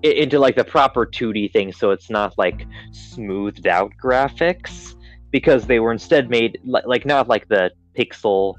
into 0.03 0.39
like 0.39 0.57
the 0.57 0.65
proper 0.65 1.07
2D 1.07 1.53
thing, 1.53 1.73
so 1.73 1.91
it's 1.91 2.11
not 2.11 2.37
like 2.37 2.67
smoothed 2.93 3.67
out 3.67 3.93
graphics 4.03 4.95
because 5.31 5.67
they 5.67 5.81
were 5.81 5.93
instead 5.93 6.31
made 6.31 6.61
li- 6.65 6.83
like 6.85 7.07
not 7.07 7.27
like 7.27 7.49
the 7.49 7.71
pixel 7.99 8.55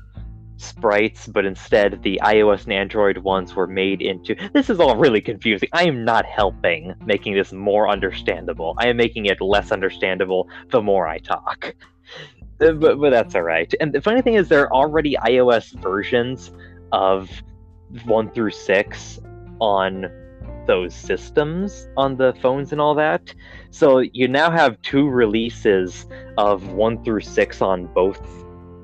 sprites, 0.58 1.28
but 1.28 1.46
instead 1.46 2.02
the 2.04 2.20
iOS 2.24 2.64
and 2.64 2.74
Android 2.74 3.18
ones 3.18 3.56
were 3.56 3.68
made 3.68 4.02
into. 4.02 4.36
This 4.54 4.70
is 4.70 4.80
all 4.80 4.96
really 4.96 5.22
confusing. 5.22 5.70
I 5.74 5.86
am 5.86 6.06
not 6.06 6.26
helping 6.26 6.94
making 7.06 7.34
this 7.34 7.52
more 7.52 7.90
understandable. 7.90 8.76
I 8.78 8.88
am 8.88 8.98
making 8.98 9.26
it 9.26 9.42
less 9.42 9.72
understandable 9.72 10.50
the 10.70 10.82
more 10.82 11.08
I 11.08 11.20
talk. 11.20 11.76
Uh, 12.62 12.72
But, 12.72 13.02
but 13.02 13.10
that's 13.10 13.36
all 13.36 13.42
right. 13.42 13.74
And 13.82 13.92
the 13.92 14.00
funny 14.00 14.22
thing 14.22 14.36
is, 14.36 14.48
there 14.48 14.62
are 14.62 14.72
already 14.72 15.18
iOS 15.26 15.74
versions 15.82 16.54
of 16.94 17.30
one 18.06 18.32
through 18.32 18.52
six 18.52 19.20
on 19.60 20.06
those 20.66 20.94
systems 20.94 21.88
on 21.98 22.16
the 22.16 22.34
phones 22.42 22.72
and 22.72 22.80
all 22.80 22.96
that. 22.96 23.34
So 23.72 24.00
you 24.00 24.28
now 24.28 24.50
have 24.52 24.82
two 24.84 25.10
releases 25.10 26.06
of 26.38 26.68
one 26.74 27.04
through 27.04 27.22
six 27.22 27.62
on 27.62 27.88
both 27.94 28.22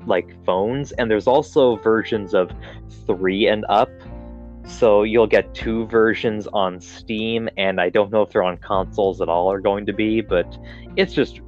like 0.06 0.34
phones, 0.44 0.92
and 0.92 1.10
there's 1.10 1.26
also 1.26 1.76
versions 1.76 2.34
of 2.34 2.50
three 3.06 3.46
and 3.46 3.64
up. 3.68 3.90
So 4.66 5.02
you'll 5.02 5.26
get 5.26 5.54
two 5.54 5.86
versions 5.86 6.46
on 6.52 6.80
Steam, 6.80 7.48
and 7.56 7.80
I 7.80 7.88
don't 7.88 8.12
know 8.12 8.22
if 8.22 8.30
they're 8.30 8.42
on 8.42 8.58
consoles 8.58 9.20
at 9.20 9.28
all 9.28 9.50
are 9.50 9.60
going 9.60 9.86
to 9.86 9.92
be, 9.92 10.20
but 10.20 10.56
it's 10.96 11.14
just 11.14 11.40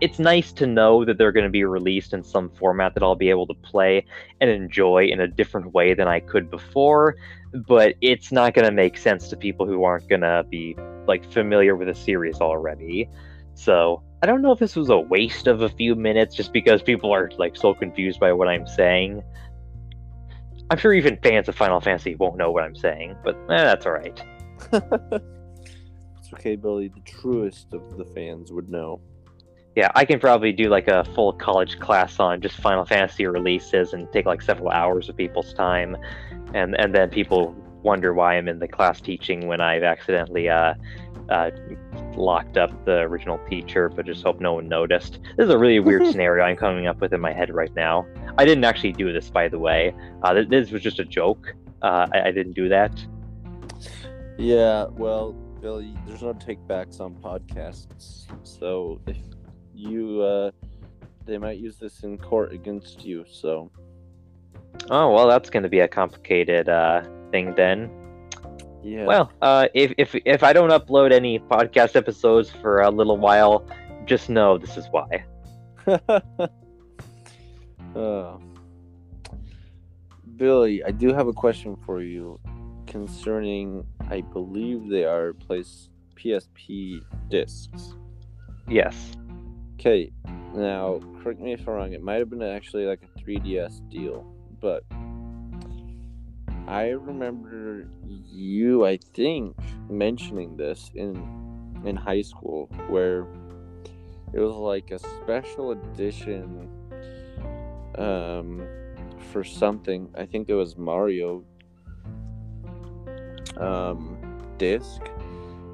it's 0.00 0.18
nice 0.18 0.52
to 0.52 0.66
know 0.66 1.04
that 1.04 1.16
they're 1.16 1.30
going 1.30 1.44
to 1.44 1.50
be 1.50 1.62
released 1.62 2.12
in 2.12 2.24
some 2.24 2.50
format 2.50 2.94
that 2.94 3.04
I'll 3.04 3.14
be 3.14 3.30
able 3.30 3.46
to 3.46 3.54
play 3.54 4.04
and 4.40 4.50
enjoy 4.50 5.06
in 5.06 5.20
a 5.20 5.28
different 5.28 5.72
way 5.72 5.94
than 5.94 6.08
I 6.08 6.18
could 6.18 6.50
before 6.50 7.14
but 7.52 7.94
it's 8.00 8.32
not 8.32 8.54
going 8.54 8.66
to 8.66 8.72
make 8.72 8.96
sense 8.96 9.28
to 9.28 9.36
people 9.36 9.66
who 9.66 9.84
aren't 9.84 10.08
going 10.08 10.22
to 10.22 10.44
be 10.48 10.76
like 11.06 11.30
familiar 11.30 11.76
with 11.76 11.88
the 11.88 11.94
series 11.94 12.40
already. 12.40 13.08
So 13.54 14.02
I 14.22 14.26
don't 14.26 14.40
know 14.40 14.52
if 14.52 14.60
this 14.60 14.76
was 14.76 14.88
a 14.88 14.98
waste 14.98 15.48
of 15.48 15.62
a 15.62 15.68
few 15.68 15.96
minutes 15.96 16.36
just 16.36 16.52
because 16.52 16.80
people 16.80 17.12
are 17.12 17.30
like 17.38 17.56
so 17.56 17.74
confused 17.74 18.20
by 18.20 18.32
what 18.32 18.48
I'm 18.48 18.66
saying. 18.66 19.22
I'm 20.70 20.78
sure 20.78 20.94
even 20.94 21.18
fans 21.22 21.48
of 21.48 21.56
Final 21.56 21.80
Fantasy 21.80 22.14
won't 22.14 22.36
know 22.36 22.50
what 22.50 22.62
I'm 22.62 22.76
saying, 22.76 23.16
but 23.24 23.34
eh, 23.50 23.64
that's 23.64 23.84
all 23.84 23.92
right. 23.92 24.22
It's 26.32 26.40
okay, 26.40 26.56
Billy. 26.56 26.88
The 26.88 27.00
truest 27.00 27.74
of 27.74 27.98
the 27.98 28.06
fans 28.06 28.52
would 28.52 28.70
know. 28.70 29.00
Yeah, 29.76 29.90
I 29.94 30.04
can 30.04 30.18
probably 30.18 30.52
do 30.52 30.70
like 30.70 30.88
a 30.88 31.04
full 31.14 31.32
college 31.32 31.78
class 31.78 32.18
on 32.18 32.40
just 32.40 32.56
Final 32.56 32.84
Fantasy 32.84 33.26
releases 33.26 33.92
and 33.92 34.10
take 34.12 34.24
like 34.24 34.40
several 34.40 34.70
hours 34.70 35.08
of 35.08 35.16
people's 35.16 35.52
time, 35.52 35.96
and 36.54 36.78
and 36.78 36.94
then 36.94 37.10
people 37.10 37.54
wonder 37.82 38.14
why 38.14 38.36
I'm 38.36 38.48
in 38.48 38.58
the 38.58 38.68
class 38.68 39.00
teaching 39.00 39.46
when 39.46 39.60
I've 39.60 39.82
accidentally 39.82 40.48
uh, 40.48 40.74
uh, 41.28 41.50
locked 42.16 42.56
up 42.56 42.84
the 42.84 43.00
original 43.00 43.38
teacher, 43.48 43.88
but 43.88 44.06
just 44.06 44.22
hope 44.22 44.40
no 44.40 44.54
one 44.54 44.68
noticed. 44.68 45.18
This 45.36 45.46
is 45.46 45.50
a 45.50 45.58
really 45.58 45.80
weird 45.80 46.06
scenario 46.10 46.44
I'm 46.44 46.56
coming 46.56 46.86
up 46.86 47.00
with 47.00 47.12
in 47.12 47.20
my 47.20 47.32
head 47.32 47.54
right 47.54 47.74
now. 47.74 48.06
I 48.38 48.44
didn't 48.44 48.64
actually 48.64 48.92
do 48.92 49.12
this, 49.12 49.30
by 49.30 49.48
the 49.48 49.58
way. 49.58 49.94
Uh, 50.22 50.34
th- 50.34 50.48
this 50.48 50.70
was 50.70 50.82
just 50.82 50.98
a 50.98 51.04
joke. 51.04 51.54
Uh, 51.82 52.06
I-, 52.12 52.28
I 52.28 52.30
didn't 52.30 52.54
do 52.54 52.68
that. 52.68 53.04
Yeah, 54.38 54.86
well, 54.90 55.32
Billy, 55.60 55.94
there's 56.06 56.22
no 56.22 56.34
takebacks 56.34 57.00
on 57.00 57.14
podcasts. 57.14 58.26
So 58.42 59.00
if 59.06 59.18
you, 59.74 60.20
uh, 60.22 60.50
they 61.26 61.38
might 61.38 61.58
use 61.58 61.76
this 61.76 62.02
in 62.02 62.18
court 62.18 62.52
against 62.52 63.04
you. 63.04 63.24
So 63.30 63.70
Oh 64.90 65.12
well, 65.12 65.28
that's 65.28 65.50
going 65.50 65.62
to 65.62 65.68
be 65.68 65.80
a 65.80 65.88
complicated 65.88 66.68
uh, 66.68 67.02
thing 67.32 67.54
then. 67.56 67.90
yeah. 68.82 69.06
Well, 69.06 69.32
uh, 69.42 69.68
if 69.74 69.92
if 69.98 70.14
if 70.24 70.42
I 70.44 70.52
don't 70.52 70.70
upload 70.70 71.12
any 71.12 71.40
podcast 71.40 71.96
episodes 71.96 72.50
for 72.50 72.82
a 72.82 72.90
little 72.90 73.16
while, 73.16 73.66
just 74.06 74.28
know 74.28 74.58
this 74.58 74.76
is 74.76 74.86
why. 74.90 75.24
uh, 77.96 78.38
Billy, 80.36 80.84
I 80.84 80.90
do 80.90 81.12
have 81.12 81.26
a 81.26 81.32
question 81.32 81.76
for 81.84 82.02
you 82.02 82.38
concerning. 82.86 83.84
I 84.10 84.20
believe 84.20 84.88
they 84.88 85.04
are 85.04 85.32
place 85.32 85.88
PSP 86.16 87.02
discs. 87.28 87.94
Yes. 88.68 89.12
Okay, 89.74 90.12
now 90.54 91.00
correct 91.22 91.40
me 91.40 91.52
if 91.52 91.66
I'm 91.66 91.74
wrong. 91.74 91.92
It 91.92 92.02
might 92.02 92.18
have 92.20 92.30
been 92.30 92.42
actually 92.42 92.86
like 92.86 93.02
a 93.02 93.18
3DS 93.18 93.88
deal, 93.90 94.24
but 94.60 94.84
I 96.66 96.90
remember 96.90 97.88
you, 98.06 98.86
I 98.86 98.98
think, 99.14 99.56
mentioning 99.88 100.56
this 100.56 100.90
in 100.94 101.16
in 101.84 101.96
high 101.96 102.22
school, 102.22 102.68
where 102.88 103.26
it 104.32 104.40
was 104.40 104.54
like 104.54 104.90
a 104.90 104.98
special 104.98 105.72
edition 105.72 106.68
um, 107.98 108.66
for 109.32 109.42
something. 109.42 110.08
I 110.16 110.26
think 110.26 110.48
it 110.48 110.54
was 110.54 110.76
Mario 110.76 111.44
um, 113.56 114.16
disc. 114.58 115.02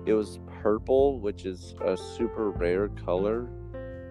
It 0.07 0.15
was 0.15 0.41
purple, 0.63 1.21
which 1.21 1.45
is 1.45 1.75
a 1.85 1.97
super 1.97 2.51
rare 2.51 2.89
color 2.89 3.49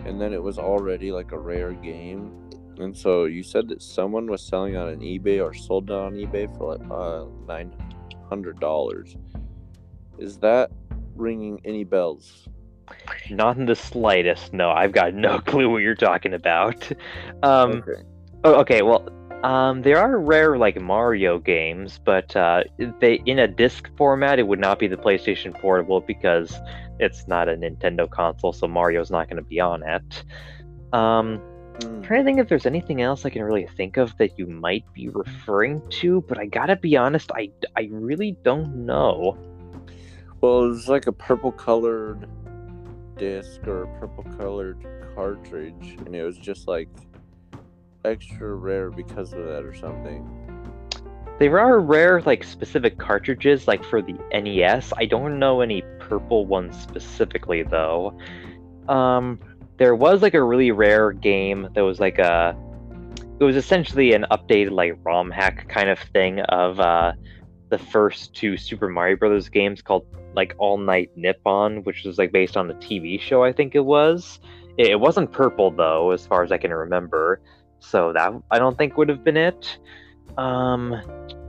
and 0.06 0.22
then 0.22 0.34
it 0.34 0.42
was 0.42 0.58
already 0.58 1.12
like 1.12 1.32
a 1.34 1.38
rare 1.38 1.74
game. 1.74 2.47
And 2.80 2.96
so 2.96 3.26
you 3.26 3.44
said 3.44 3.68
that 3.70 3.82
someone 3.82 4.28
was 4.28 4.42
selling 4.42 4.76
on 4.76 4.90
an 4.90 5.00
eBay 5.00 5.44
or 5.44 5.54
sold 5.54 5.90
it 5.90 5.96
on 5.96 6.14
eBay 6.14 6.56
for 6.58 6.76
like 6.76 6.92
uh, 6.92 7.26
nine 7.48 7.74
hundred 8.30 8.60
dollars. 8.60 9.16
Is 10.18 10.38
that 10.40 10.72
ringing 11.16 11.60
any 11.66 11.84
bells? 11.84 12.48
Not 13.30 13.58
in 13.58 13.66
the 13.66 13.76
slightest. 13.76 14.54
No, 14.54 14.72
I've 14.72 14.92
got 14.92 15.14
no 15.14 15.40
clue 15.46 15.70
what 15.70 15.80
you're 15.80 15.96
talking 15.96 16.34
about. 16.34 16.90
Um, 17.44 17.84
okay. 17.88 18.04
oh, 18.44 18.56
okay, 18.62 18.82
well, 18.82 19.08
um, 19.44 19.82
there 19.82 20.00
are 20.00 20.18
rare 20.20 20.58
like 20.58 20.80
Mario 20.82 21.38
games, 21.38 22.00
but 22.04 22.36
uh, 22.36 22.64
they 23.00 23.16
in 23.26 23.40
a 23.40 23.48
disc 23.48 23.90
format. 23.98 24.40
It 24.40 24.48
would 24.48 24.60
not 24.60 24.80
be 24.80 24.88
the 24.88 24.98
PlayStation 24.98 25.54
Portable 25.54 26.02
because 26.02 26.60
it's 27.00 27.28
not 27.28 27.48
a 27.48 27.54
Nintendo 27.54 28.10
console, 28.10 28.54
so 28.54 28.68
Mario's 28.68 29.12
not 29.12 29.30
going 29.30 29.38
to 29.38 29.48
be 29.48 29.60
on 29.60 29.84
it. 29.84 30.24
Um, 30.94 31.42
Hmm. 31.82 32.02
trying 32.02 32.22
to 32.22 32.24
think 32.24 32.40
if 32.40 32.50
there's 32.50 32.66
anything 32.66 33.02
else 33.02 33.26
I 33.26 33.30
can 33.30 33.44
really 33.44 33.68
think 33.76 33.98
of 33.98 34.16
that 34.18 34.38
you 34.38 34.48
might 34.48 34.86
be 34.94 35.10
referring 35.10 35.82
to, 35.90 36.22
but 36.28 36.40
I 36.40 36.46
gotta 36.46 36.76
be 36.76 36.98
honest, 36.98 37.32
I, 37.36 37.52
I 37.76 37.90
really 37.92 38.36
don't 38.44 38.86
know. 38.86 39.38
Well, 40.42 40.64
it 40.64 40.68
was 40.68 40.88
like 40.88 41.08
a 41.08 41.12
purple 41.12 41.52
colored 41.52 42.28
disc 43.18 43.66
or 43.68 43.84
a 43.84 44.00
purple 44.00 44.24
colored 44.38 44.86
cartridge, 45.16 45.98
and 46.06 46.16
it 46.16 46.24
was 46.24 46.38
just 46.38 46.68
like 46.68 46.90
extra 48.06 48.56
rare 48.56 48.90
because 48.90 49.34
of 49.34 49.44
that 49.46 49.64
or 49.64 49.74
something. 49.76 50.48
There 51.40 51.60
are 51.60 51.80
rare, 51.80 52.22
like 52.22 52.44
specific 52.44 52.98
cartridges, 52.98 53.68
like 53.68 53.84
for 53.84 54.02
the 54.02 54.14
NES. 54.34 54.92
I 54.98 55.06
don't 55.06 55.38
know 55.38 55.62
any 55.62 55.84
purple 56.00 56.48
ones 56.48 56.80
specifically, 56.80 57.62
though. 57.64 58.18
Um, 58.88 59.40
there 59.78 59.96
was 59.96 60.22
like 60.22 60.34
a 60.34 60.44
really 60.44 60.72
rare 60.72 61.12
game 61.12 61.70
that 61.74 61.82
was 61.82 62.00
like 62.00 62.20
a. 62.20 62.56
It 63.40 63.44
was 63.44 63.56
essentially 63.56 64.14
an 64.14 64.26
updated 64.32 64.72
like 64.72 64.98
ROM 65.04 65.30
hack 65.30 65.70
kind 65.70 65.90
of 65.90 66.00
thing 66.00 66.40
of 66.40 66.80
uh, 66.80 67.14
the 67.70 67.78
first 67.78 68.34
two 68.34 68.58
Super 68.58 68.90
Mario 68.90 69.16
Brothers 69.16 69.48
games 69.50 69.82
called 69.82 70.06
like 70.36 70.56
All 70.58 70.78
Night 70.78 71.12
Nippon, 71.16 71.84
which 71.84 72.04
was 72.04 72.18
like 72.18 72.32
based 72.32 72.58
on 72.58 72.68
the 72.68 72.74
TV 72.76 73.20
show. 73.20 73.44
I 73.44 73.54
think 73.54 73.76
it 73.76 73.86
was. 73.86 74.40
It, 74.78 74.88
it 74.88 75.00
wasn't 75.00 75.32
purple 75.32 75.70
though, 75.72 76.12
as 76.12 76.26
far 76.26 76.44
as 76.44 76.52
I 76.52 76.58
can 76.58 76.74
remember. 76.74 77.42
So 77.80 78.12
that 78.14 78.34
I 78.50 78.58
don't 78.58 78.78
think 78.78 78.98
would 78.98 79.10
have 79.10 79.24
been 79.24 79.38
it. 79.38 79.78
Um, 80.38 80.96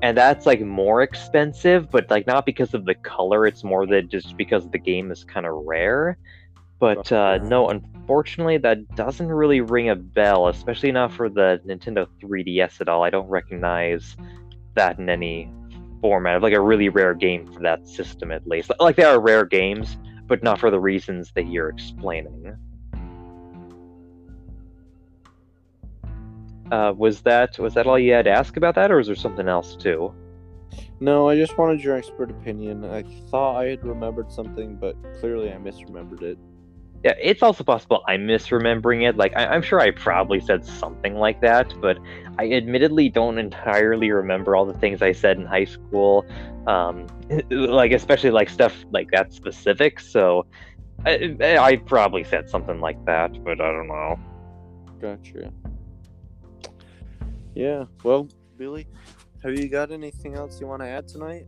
and 0.03 0.17
that's 0.17 0.47
like 0.47 0.61
more 0.61 1.03
expensive, 1.03 1.91
but 1.91 2.11
like 2.11 2.27
not 2.27 2.47
because 2.47 2.75
of 2.75 2.85
the 2.85 2.95
color. 2.95 3.47
It's 3.47 3.65
more 3.65 3.87
that 3.87 4.09
just 4.09 4.37
because 4.37 4.69
the 4.69 4.79
game 4.79 5.11
is 5.11 5.25
kind 5.25 5.47
of 5.47 5.55
rare. 5.65 6.19
But 6.79 7.11
uh, 7.11 7.39
no, 7.39 7.69
unfortunately, 7.69 8.59
that 8.59 8.95
doesn't 8.95 9.29
really 9.29 9.61
ring 9.61 9.91
a 9.91 9.97
bell, 9.97 10.49
especially 10.49 10.93
not 10.93 11.13
for 11.13 11.29
the 11.29 11.61
Nintendo 11.67 12.07
3DS 12.23 12.81
at 12.81 12.89
all. 12.89 13.03
I 13.03 13.11
don't 13.11 13.29
recognize 13.29 14.17
that 14.75 14.99
in 14.99 15.09
any 15.09 15.53
format 16.01 16.37
of 16.37 16.43
like 16.43 16.53
a 16.53 16.61
really 16.61 16.89
rare 16.89 17.15
game 17.15 17.53
for 17.53 17.61
that 17.61 17.89
system, 17.89 18.31
at 18.31 18.47
least. 18.47 18.71
Like 18.79 18.97
they 18.97 19.03
are 19.03 19.21
rare 19.21 19.45
games, 19.45 19.97
but 20.27 20.43
not 20.43 20.61
for 20.61 20.71
the 20.71 20.79
reasons 20.79 21.33
that 21.35 21.49
you're 21.49 21.69
explaining. 21.69 22.57
Uh, 26.71 26.93
was 26.97 27.23
that 27.23 27.59
was 27.59 27.75
that 27.75 27.87
all 27.87 27.99
you 27.99 28.13
had 28.13 28.27
to 28.27 28.31
ask 28.31 28.57
about 28.57 28.75
that, 28.75 28.91
or 28.91 28.99
was 28.99 29.07
there 29.07 29.17
something 29.17 29.49
else 29.49 29.75
too? 29.75 30.15
No, 31.01 31.29
I 31.29 31.37
just 31.37 31.57
wanted 31.57 31.83
your 31.83 31.97
expert 31.97 32.31
opinion. 32.31 32.85
I 32.85 33.05
thought 33.31 33.57
I 33.57 33.69
had 33.69 33.85
remembered 33.85 34.31
something, 34.31 34.77
but 34.77 34.97
clearly 35.21 35.51
I 35.53 35.57
misremembered 35.57 36.23
it. 36.23 36.39
Yeah, 37.05 37.15
it's 37.23 37.43
also 37.43 37.63
possible 37.63 38.03
I'm 38.09 38.27
misremembering 38.27 39.09
it. 39.09 39.17
Like 39.17 39.37
I, 39.37 39.55
am 39.55 39.63
sure 39.63 39.81
I 39.81 39.93
probably 39.93 40.41
said 40.41 40.65
something 40.65 41.15
like 41.15 41.41
that, 41.43 41.73
but 41.81 41.99
I 42.39 42.51
admittedly 42.51 43.09
don't 43.09 43.39
entirely 43.39 44.11
remember 44.11 44.57
all 44.57 44.67
the 44.67 44.75
things 44.75 45.01
I 45.01 45.13
said 45.13 45.37
in 45.39 45.47
high 45.47 45.65
school. 45.65 46.27
Um, 46.67 47.07
like 47.51 47.93
especially 47.93 48.31
like 48.31 48.51
stuff 48.51 48.85
like 48.91 49.11
that 49.13 49.33
specific. 49.33 50.01
So 50.01 50.47
I, 51.07 51.37
I 51.41 51.77
probably 51.77 52.25
said 52.25 52.51
something 52.51 52.81
like 52.81 53.03
that, 53.07 53.45
but 53.45 53.61
I 53.61 53.71
don't 53.71 53.89
know. 53.89 54.19
Gotcha. 55.01 55.53
Yeah. 57.55 57.85
Well, 58.03 58.29
Billy, 58.57 58.89
have 59.45 59.57
you 59.57 59.69
got 59.69 59.93
anything 59.93 60.35
else 60.35 60.61
you 60.61 60.67
want 60.67 60.83
to 60.83 60.89
add 60.89 61.07
tonight? 61.07 61.47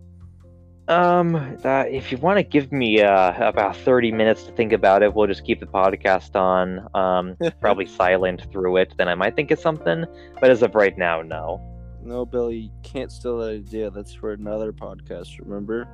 Um, 0.90 1.36
uh, 1.64 1.84
if 1.88 2.10
you 2.10 2.18
want 2.18 2.38
to 2.38 2.42
give 2.42 2.72
me 2.72 3.00
uh, 3.00 3.48
about 3.48 3.76
30 3.76 4.10
minutes 4.10 4.42
to 4.44 4.52
think 4.52 4.72
about 4.72 5.04
it, 5.04 5.14
we'll 5.14 5.28
just 5.28 5.44
keep 5.44 5.60
the 5.60 5.66
podcast 5.66 6.34
on, 6.34 6.88
um, 6.96 7.36
probably 7.60 7.86
silent 7.86 8.50
through 8.50 8.76
it. 8.78 8.94
Then 8.98 9.06
I 9.06 9.14
might 9.14 9.36
think 9.36 9.52
of 9.52 9.60
something. 9.60 10.04
But 10.40 10.50
as 10.50 10.62
of 10.62 10.74
right 10.74 10.98
now, 10.98 11.22
no. 11.22 11.60
No, 12.02 12.26
Billy, 12.26 12.72
can't 12.82 13.12
steal 13.12 13.38
that 13.38 13.50
idea. 13.50 13.90
That's 13.90 14.12
for 14.12 14.32
another 14.32 14.72
podcast, 14.72 15.38
remember? 15.38 15.86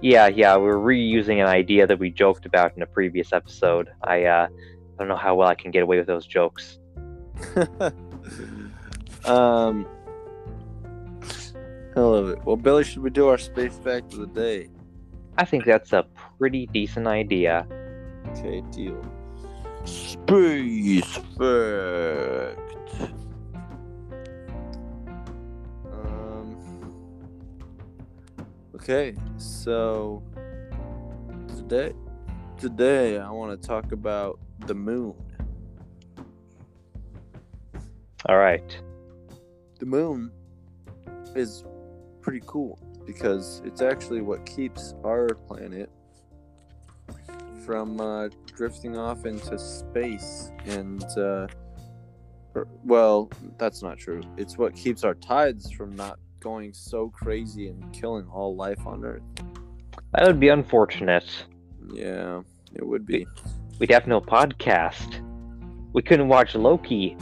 Yeah, 0.00 0.28
yeah, 0.28 0.56
we're 0.56 0.76
reusing 0.76 1.40
an 1.40 1.48
idea 1.48 1.88
that 1.88 1.98
we 1.98 2.10
joked 2.10 2.46
about 2.46 2.76
in 2.76 2.82
a 2.82 2.86
previous 2.86 3.32
episode. 3.32 3.88
I, 4.04 4.26
uh, 4.26 4.46
I 4.48 4.96
don't 4.96 5.08
know 5.08 5.16
how 5.16 5.34
well 5.34 5.48
I 5.48 5.56
can 5.56 5.72
get 5.72 5.82
away 5.82 5.98
with 5.98 6.06
those 6.06 6.26
jokes. 6.26 6.78
Um, 9.26 9.88
I 11.96 12.00
love 12.00 12.28
it. 12.28 12.44
Well, 12.44 12.56
Billy, 12.56 12.84
should 12.84 13.02
we 13.02 13.10
do 13.10 13.28
our 13.28 13.38
space 13.38 13.76
fact 13.78 14.12
of 14.12 14.20
the 14.20 14.26
day? 14.26 14.68
I 15.38 15.44
think 15.44 15.64
that's 15.64 15.92
a 15.92 16.06
pretty 16.38 16.66
decent 16.66 17.06
idea. 17.06 17.66
Okay, 18.28 18.62
deal. 18.70 19.02
Space 19.84 21.16
fact. 21.38 22.60
Um. 25.90 26.56
Okay, 28.74 29.14
so 29.38 30.22
today, 31.48 31.92
today 32.58 33.18
I 33.18 33.30
want 33.30 33.60
to 33.60 33.66
talk 33.66 33.92
about 33.92 34.38
the 34.66 34.74
moon. 34.74 35.14
All 38.28 38.36
right 38.36 38.76
the 39.78 39.86
moon 39.86 40.30
is 41.34 41.64
pretty 42.26 42.42
cool 42.44 42.76
because 43.06 43.62
it's 43.64 43.80
actually 43.80 44.20
what 44.20 44.44
keeps 44.44 44.94
our 45.04 45.28
planet 45.28 45.88
from 47.64 48.00
uh, 48.00 48.28
drifting 48.46 48.98
off 48.98 49.26
into 49.26 49.56
space 49.56 50.50
and 50.66 51.04
uh, 51.16 51.46
or, 52.56 52.66
well 52.82 53.30
that's 53.58 53.80
not 53.80 53.96
true. 53.96 54.20
It's 54.36 54.58
what 54.58 54.74
keeps 54.74 55.04
our 55.04 55.14
tides 55.14 55.70
from 55.70 55.94
not 55.94 56.18
going 56.40 56.74
so 56.74 57.10
crazy 57.10 57.68
and 57.68 57.92
killing 57.92 58.26
all 58.26 58.56
life 58.56 58.84
on 58.84 59.04
earth. 59.04 59.22
That 60.12 60.26
would 60.26 60.40
be 60.40 60.48
unfortunate. 60.48 61.44
Yeah 61.92 62.42
it 62.74 62.84
would 62.84 63.06
be. 63.06 63.24
We'd 63.78 63.92
have 63.92 64.08
no 64.08 64.20
podcast. 64.20 65.22
We 65.92 66.02
couldn't 66.02 66.26
watch 66.26 66.56
loki. 66.56 67.16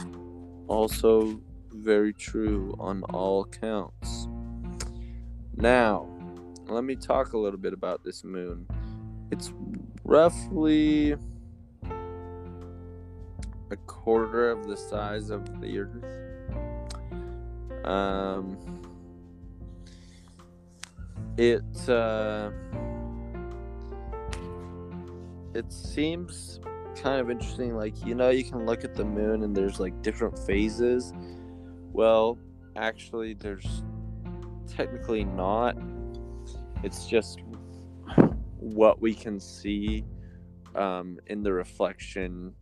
Also 0.67 1.39
very 1.73 2.11
true 2.11 2.75
on 2.79 3.03
all 3.03 3.45
counts. 3.45 4.27
Now, 5.57 6.07
let 6.67 6.83
me 6.83 6.95
talk 6.95 7.33
a 7.33 7.37
little 7.37 7.59
bit 7.59 7.73
about 7.73 8.03
this 8.03 8.23
moon. 8.23 8.67
It's 9.31 9.51
roughly 10.03 11.15
a 13.71 13.75
quarter 13.87 14.49
of 14.49 14.67
the 14.67 14.77
size 14.77 15.29
of 15.29 15.61
the 15.61 15.79
Earth. 15.79 16.03
Um, 17.85 18.57
it 21.37 21.89
uh, 21.89 22.51
it 25.53 25.71
seems 25.71 26.59
kind 26.95 27.19
of 27.19 27.29
interesting. 27.29 27.75
Like 27.75 28.05
you 28.05 28.15
know, 28.15 28.29
you 28.29 28.43
can 28.43 28.65
look 28.65 28.83
at 28.83 28.95
the 28.95 29.05
moon 29.05 29.43
and 29.43 29.55
there's 29.55 29.79
like 29.79 30.01
different 30.01 30.37
phases 30.39 31.13
well, 31.95 32.37
actually, 32.75 33.35
there's 33.35 33.81
technically 34.67 35.23
not. 35.23 35.77
It's 36.83 37.07
just 37.07 37.41
what 38.57 39.01
we 39.01 39.13
can 39.13 39.39
see 39.39 40.03
um, 40.75 41.19
in 41.27 41.43
the 41.43 41.53
reflection. 41.53 42.53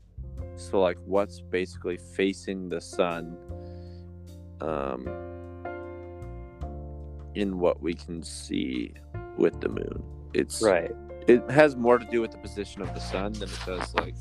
So, 0.56 0.82
like, 0.82 0.98
what's 1.06 1.42
basically 1.42 1.98
facing 2.16 2.70
the 2.70 2.82
sun 2.82 3.38
um, 4.62 5.08
in 7.36 7.60
what 7.60 7.82
we 7.82 7.94
can 7.94 8.24
see 8.24 8.94
with 9.38 9.60
the 9.62 9.70
moon. 9.70 10.04
It's 10.34 10.62
right. 10.62 10.92
It 11.28 11.50
has 11.50 11.76
more 11.76 11.98
to 11.98 12.06
do 12.06 12.22
with 12.22 12.32
the 12.32 12.38
position 12.38 12.82
of 12.82 12.94
the 12.94 13.00
sun 13.00 13.34
than 13.34 13.50
it 13.50 13.60
does 13.66 13.94
like 13.96 14.16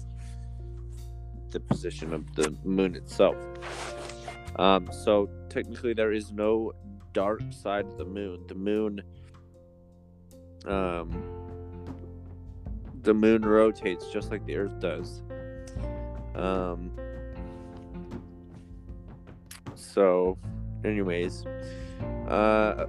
the 1.51 1.61
position 1.61 2.15
of 2.15 2.35
the 2.35 2.57
moon 2.65 2.95
itself. 2.95 3.37
Um, 4.57 4.89
so 4.93 5.29
technically, 5.49 5.95
there 5.95 6.13
is 6.13 6.33
no 6.33 6.73
dark 7.13 7.41
side 7.51 7.87
of 7.87 7.99
the 7.99 8.05
moon. 8.05 8.45
The 8.49 8.55
moon, 8.55 9.03
um, 10.67 11.23
the 13.03 13.15
moon 13.15 13.43
rotates 13.43 14.09
just 14.09 14.31
like 14.31 14.45
the 14.47 14.57
Earth 14.57 14.79
does. 14.81 15.23
Um, 16.35 16.91
so, 19.75 20.39
anyways, 20.85 21.45
uh, 22.29 22.87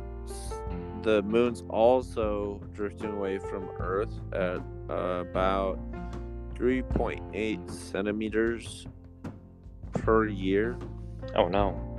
the 1.01 1.21
moon's 1.23 1.63
also 1.69 2.61
drifting 2.73 3.11
away 3.11 3.37
from 3.37 3.69
Earth 3.77 4.13
at 4.31 4.61
uh, 4.89 5.23
about 5.29 5.79
3.8 6.55 7.69
centimeters 7.69 8.87
per 9.91 10.27
year. 10.27 10.77
Oh 11.35 11.47
no. 11.47 11.92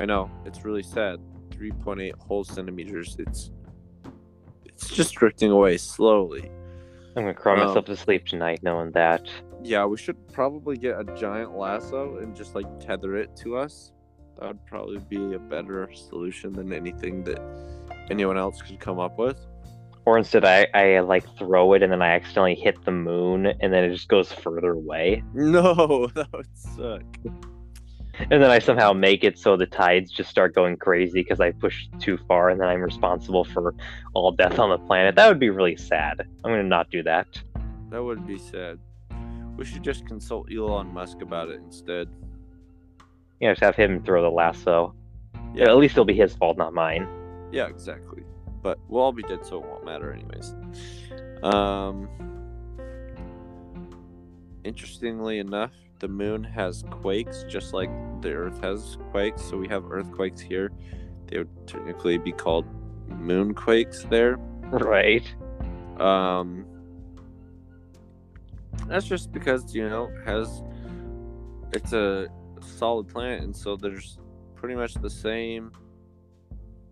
I 0.00 0.04
know 0.04 0.30
it's 0.44 0.64
really 0.64 0.82
sad. 0.82 1.20
Three 1.50 1.70
point 1.70 2.00
eight 2.00 2.16
whole 2.16 2.44
centimeters. 2.44 3.16
It's 3.18 3.50
it's 4.64 4.88
just 4.88 5.14
drifting 5.14 5.50
away 5.50 5.76
slowly. 5.76 6.50
I'm 7.16 7.22
gonna 7.22 7.34
cry 7.34 7.54
um, 7.54 7.66
myself 7.66 7.84
to 7.86 7.96
sleep 7.96 8.26
tonight 8.26 8.60
knowing 8.62 8.90
that. 8.92 9.28
Yeah, 9.62 9.86
we 9.86 9.96
should 9.96 10.16
probably 10.32 10.76
get 10.76 10.98
a 10.98 11.04
giant 11.16 11.56
lasso 11.56 12.18
and 12.18 12.34
just 12.34 12.54
like 12.54 12.66
tether 12.80 13.16
it 13.16 13.36
to 13.36 13.56
us. 13.56 13.92
That 14.38 14.48
would 14.48 14.66
probably 14.66 14.98
be 14.98 15.34
a 15.34 15.38
better 15.38 15.88
solution 15.94 16.52
than 16.52 16.72
anything 16.72 17.22
that 17.24 17.40
anyone 18.10 18.36
else 18.36 18.60
could 18.60 18.80
come 18.80 18.98
up 18.98 19.16
with. 19.16 19.46
Or 20.06 20.18
instead, 20.18 20.44
I, 20.44 20.66
I 20.74 21.00
like 21.00 21.24
throw 21.38 21.72
it 21.72 21.82
and 21.82 21.90
then 21.90 22.02
I 22.02 22.08
accidentally 22.08 22.56
hit 22.56 22.84
the 22.84 22.90
moon 22.90 23.46
and 23.46 23.72
then 23.72 23.84
it 23.84 23.92
just 23.92 24.08
goes 24.08 24.30
further 24.32 24.72
away. 24.72 25.22
No, 25.32 26.08
that 26.14 26.28
would 26.32 26.48
suck. 26.54 27.04
And 28.18 28.42
then 28.42 28.50
I 28.50 28.58
somehow 28.58 28.92
make 28.92 29.24
it 29.24 29.38
so 29.38 29.56
the 29.56 29.66
tides 29.66 30.10
just 30.10 30.30
start 30.30 30.54
going 30.54 30.76
crazy 30.76 31.22
because 31.22 31.40
I 31.40 31.50
pushed 31.50 31.90
too 31.98 32.18
far 32.28 32.50
and 32.50 32.60
then 32.60 32.68
I'm 32.68 32.80
responsible 32.80 33.44
for 33.44 33.74
all 34.14 34.32
death 34.32 34.58
on 34.58 34.70
the 34.70 34.78
planet. 34.78 35.16
That 35.16 35.28
would 35.28 35.40
be 35.40 35.50
really 35.50 35.76
sad. 35.76 36.20
I'm 36.20 36.50
going 36.50 36.62
to 36.62 36.68
not 36.68 36.90
do 36.90 37.02
that. 37.02 37.26
That 37.90 38.02
would 38.02 38.26
be 38.26 38.38
sad. 38.38 38.78
We 39.56 39.64
should 39.64 39.82
just 39.82 40.06
consult 40.06 40.52
Elon 40.52 40.92
Musk 40.92 41.22
about 41.22 41.48
it 41.48 41.60
instead. 41.60 42.08
Yeah, 43.40 43.52
just 43.52 43.62
have 43.62 43.76
him 43.76 44.02
throw 44.02 44.22
the 44.22 44.30
lasso. 44.30 44.94
Yeah. 45.54 45.68
At 45.68 45.76
least 45.76 45.92
it'll 45.92 46.04
be 46.04 46.14
his 46.14 46.34
fault, 46.34 46.56
not 46.56 46.72
mine. 46.72 47.06
Yeah, 47.52 47.66
exactly. 47.66 48.22
But 48.62 48.78
we'll 48.88 49.02
all 49.02 49.12
be 49.12 49.22
dead, 49.22 49.44
so 49.44 49.58
it 49.58 49.66
won't 49.66 49.84
matter, 49.84 50.12
anyways. 50.12 50.54
Um, 51.42 52.08
interestingly 54.64 55.38
enough, 55.38 55.72
the 56.04 56.08
moon 56.08 56.44
has 56.44 56.84
quakes 56.90 57.46
just 57.48 57.72
like 57.72 57.88
the 58.20 58.30
Earth 58.30 58.60
has 58.62 58.98
quakes. 59.10 59.40
So 59.42 59.56
we 59.56 59.66
have 59.68 59.90
earthquakes 59.90 60.38
here. 60.38 60.70
They 61.28 61.38
would 61.38 61.66
technically 61.66 62.18
be 62.18 62.30
called 62.30 62.66
moonquakes 63.08 64.10
there. 64.10 64.36
Right. 64.64 65.24
Um, 65.98 66.66
that's 68.86 69.06
just 69.06 69.32
because 69.32 69.74
you 69.74 69.88
know 69.88 70.12
has 70.26 70.62
it's 71.72 71.94
a 71.94 72.28
solid 72.60 73.08
planet, 73.08 73.42
and 73.44 73.56
so 73.56 73.74
there's 73.74 74.18
pretty 74.54 74.74
much 74.74 74.92
the 74.92 75.08
same 75.08 75.72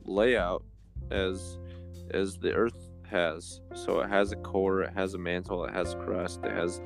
layout 0.04 0.64
as 1.10 1.58
as 2.12 2.38
the 2.38 2.54
Earth 2.54 2.88
has. 3.04 3.60
So 3.74 4.00
it 4.00 4.08
has 4.08 4.32
a 4.32 4.36
core, 4.36 4.80
it 4.80 4.94
has 4.94 5.12
a 5.12 5.18
mantle, 5.18 5.66
it 5.66 5.74
has 5.74 5.94
crust, 5.96 6.40
it 6.44 6.52
has 6.52 6.80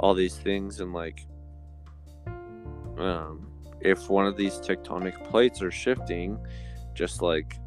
all 0.00 0.12
these 0.12 0.36
things, 0.36 0.80
and 0.80 0.92
like, 0.92 1.24
um, 2.98 3.46
if 3.80 4.08
one 4.08 4.26
of 4.26 4.36
these 4.36 4.54
tectonic 4.54 5.22
plates 5.28 5.62
are 5.62 5.70
shifting, 5.70 6.38
just 6.94 7.22
like 7.22 7.58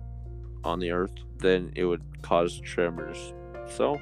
on 0.63 0.79
the 0.79 0.91
Earth, 0.91 1.13
then 1.37 1.71
it 1.75 1.85
would 1.85 2.03
cause 2.21 2.59
tremors. 2.59 3.33
So, 3.67 3.99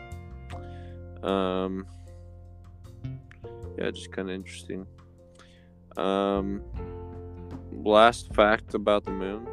um, 1.24 1.86
yeah, 3.78 3.92
just 3.92 4.12
kind 4.12 4.30
of 4.30 4.36
interesting. 4.36 4.88
Um, 5.98 6.62
last 7.72 8.34
fact 8.34 8.74
about 8.74 9.04
the 9.04 9.12
moon: 9.12 9.48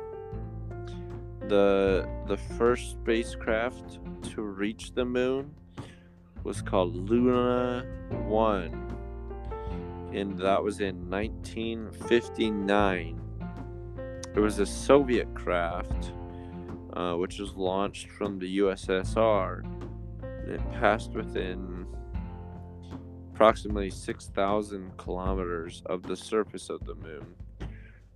the 1.49 2.09
the 2.27 2.37
first 2.37 2.93
spacecraft 2.93 3.99
to 4.35 4.43
reach 4.43 4.93
the 4.95 5.05
moon 5.05 5.55
was 6.43 6.63
called 6.63 6.95
Luna 6.95 7.85
One, 8.27 8.84
and 10.15 10.39
that 10.39 10.63
was 10.63 10.81
in 10.81 11.11
1959. 11.11 13.21
It 14.35 14.41
was 14.41 14.61
a 14.61 14.67
Soviet 14.67 15.35
craft, 15.35 16.13
uh, 16.93 17.15
which 17.15 17.41
was 17.41 17.55
launched 17.55 18.11
from 18.11 18.39
the 18.39 18.59
USSR. 18.59 19.65
It 20.49 20.61
passed 20.73 21.13
within 21.13 21.87
approximately 23.33 23.89
6,000 23.91 24.97
kilometers 24.97 25.83
of 25.87 26.05
the 26.05 26.17
surface 26.17 26.71
of 26.71 26.85
the 26.85 26.95
moon 26.95 27.35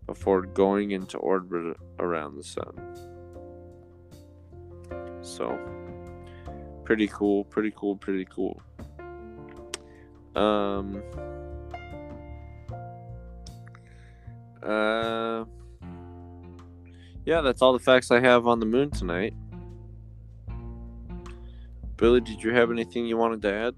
before 0.06 0.42
going 0.42 0.92
into 0.92 1.18
orbit 1.18 1.76
around 1.98 2.36
the 2.36 2.44
sun. 2.44 2.72
So, 5.20 5.58
pretty 6.84 7.08
cool, 7.08 7.42
pretty 7.44 7.72
cool, 7.76 7.96
pretty 7.96 8.24
cool. 8.24 8.62
Um, 10.36 11.02
uh, 14.62 15.44
yeah, 17.24 17.40
that's 17.40 17.62
all 17.62 17.72
the 17.72 17.78
facts 17.78 18.10
I 18.10 18.20
have 18.20 18.46
on 18.46 18.60
the 18.60 18.66
moon 18.66 18.90
tonight. 18.90 19.34
Billy, 21.96 22.20
did 22.20 22.42
you 22.42 22.54
have 22.54 22.70
anything 22.70 23.06
you 23.06 23.16
wanted 23.16 23.42
to 23.42 23.52
add? 23.52 23.74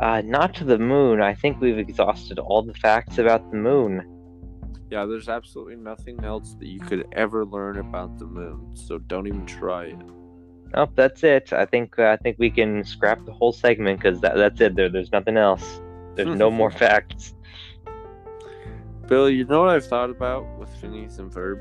Uh, 0.00 0.22
not 0.24 0.54
to 0.54 0.64
the 0.64 0.78
moon. 0.78 1.20
I 1.20 1.34
think 1.34 1.60
we've 1.60 1.78
exhausted 1.78 2.38
all 2.38 2.62
the 2.62 2.74
facts 2.74 3.18
about 3.18 3.50
the 3.50 3.56
moon. 3.56 4.14
Yeah, 4.90 5.04
there's 5.04 5.28
absolutely 5.28 5.76
nothing 5.76 6.24
else 6.24 6.54
that 6.60 6.68
you 6.68 6.80
could 6.80 7.06
ever 7.12 7.44
learn 7.44 7.78
about 7.78 8.18
the 8.18 8.24
moon, 8.24 8.74
so 8.74 8.98
don't 8.98 9.26
even 9.26 9.44
try 9.44 9.86
it. 9.86 9.98
Nope, 10.74 10.92
that's 10.94 11.24
it. 11.24 11.52
I 11.52 11.66
think 11.66 11.98
uh, 11.98 12.08
I 12.08 12.16
think 12.16 12.38
we 12.38 12.50
can 12.50 12.84
scrap 12.84 13.24
the 13.24 13.32
whole 13.32 13.52
segment 13.52 14.00
because 14.00 14.20
that, 14.20 14.36
that's 14.36 14.60
it. 14.60 14.76
There, 14.76 14.88
there's 14.88 15.12
nothing 15.12 15.36
else. 15.36 15.80
There's 16.14 16.36
no 16.36 16.50
more 16.50 16.70
facts. 16.84 17.34
Billy, 19.08 19.34
you 19.34 19.44
know 19.46 19.60
what 19.60 19.70
I've 19.70 19.86
thought 19.86 20.10
about 20.10 20.46
with 20.58 20.68
Phineas 20.76 21.18
and 21.18 21.32
Ferb? 21.32 21.58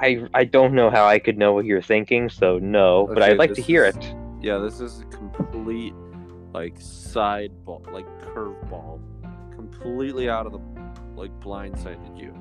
I 0.00 0.26
I 0.34 0.44
don't 0.44 0.74
know 0.74 0.90
how 0.90 1.06
I 1.06 1.18
could 1.18 1.38
know 1.38 1.52
what 1.52 1.64
you're 1.64 1.82
thinking, 1.82 2.28
so 2.28 2.58
no. 2.58 3.08
But 3.12 3.22
I'd 3.22 3.38
like 3.38 3.54
to 3.54 3.62
hear 3.62 3.84
is- 3.84 3.96
it. 3.96 4.14
Yeah, 4.40 4.58
this 4.58 4.80
is 4.80 5.00
a 5.00 5.04
complete 5.06 5.94
like 6.52 6.74
side 6.78 7.52
ball, 7.64 7.82
like 7.92 8.06
curveball, 8.22 9.00
completely 9.54 10.28
out 10.28 10.46
of 10.46 10.52
the 10.52 10.60
like 11.14 11.30
blindsided 11.40 12.18
you. 12.18 12.34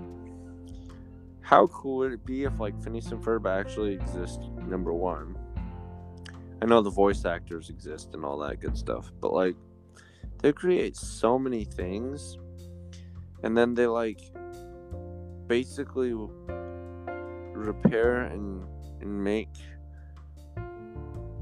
How 1.41 1.67
cool 1.67 1.97
would 1.97 2.11
it 2.11 2.25
be 2.25 2.43
if 2.43 2.59
like 2.59 2.79
Phineas 2.83 3.11
and 3.11 3.23
Ferb 3.23 3.47
actually 3.49 3.93
exist? 3.93 4.41
Number 4.67 4.93
one, 4.93 5.37
I 6.61 6.65
know 6.65 6.81
the 6.81 6.89
voice 6.89 7.23
actors 7.23 7.69
exist 7.69 8.13
and 8.13 8.25
all 8.25 8.37
that 8.39 8.59
good 8.59 8.77
stuff, 8.77 9.11
but 9.21 9.31
like 9.33 9.55
they 10.39 10.51
create 10.51 10.95
so 10.95 11.39
many 11.39 11.63
things, 11.63 12.37
and 13.43 13.57
then 13.57 13.73
they 13.73 13.87
like 13.87 14.21
basically 15.47 16.13
repair 17.53 18.23
and 18.23 18.63
and 19.01 19.23
make 19.23 19.49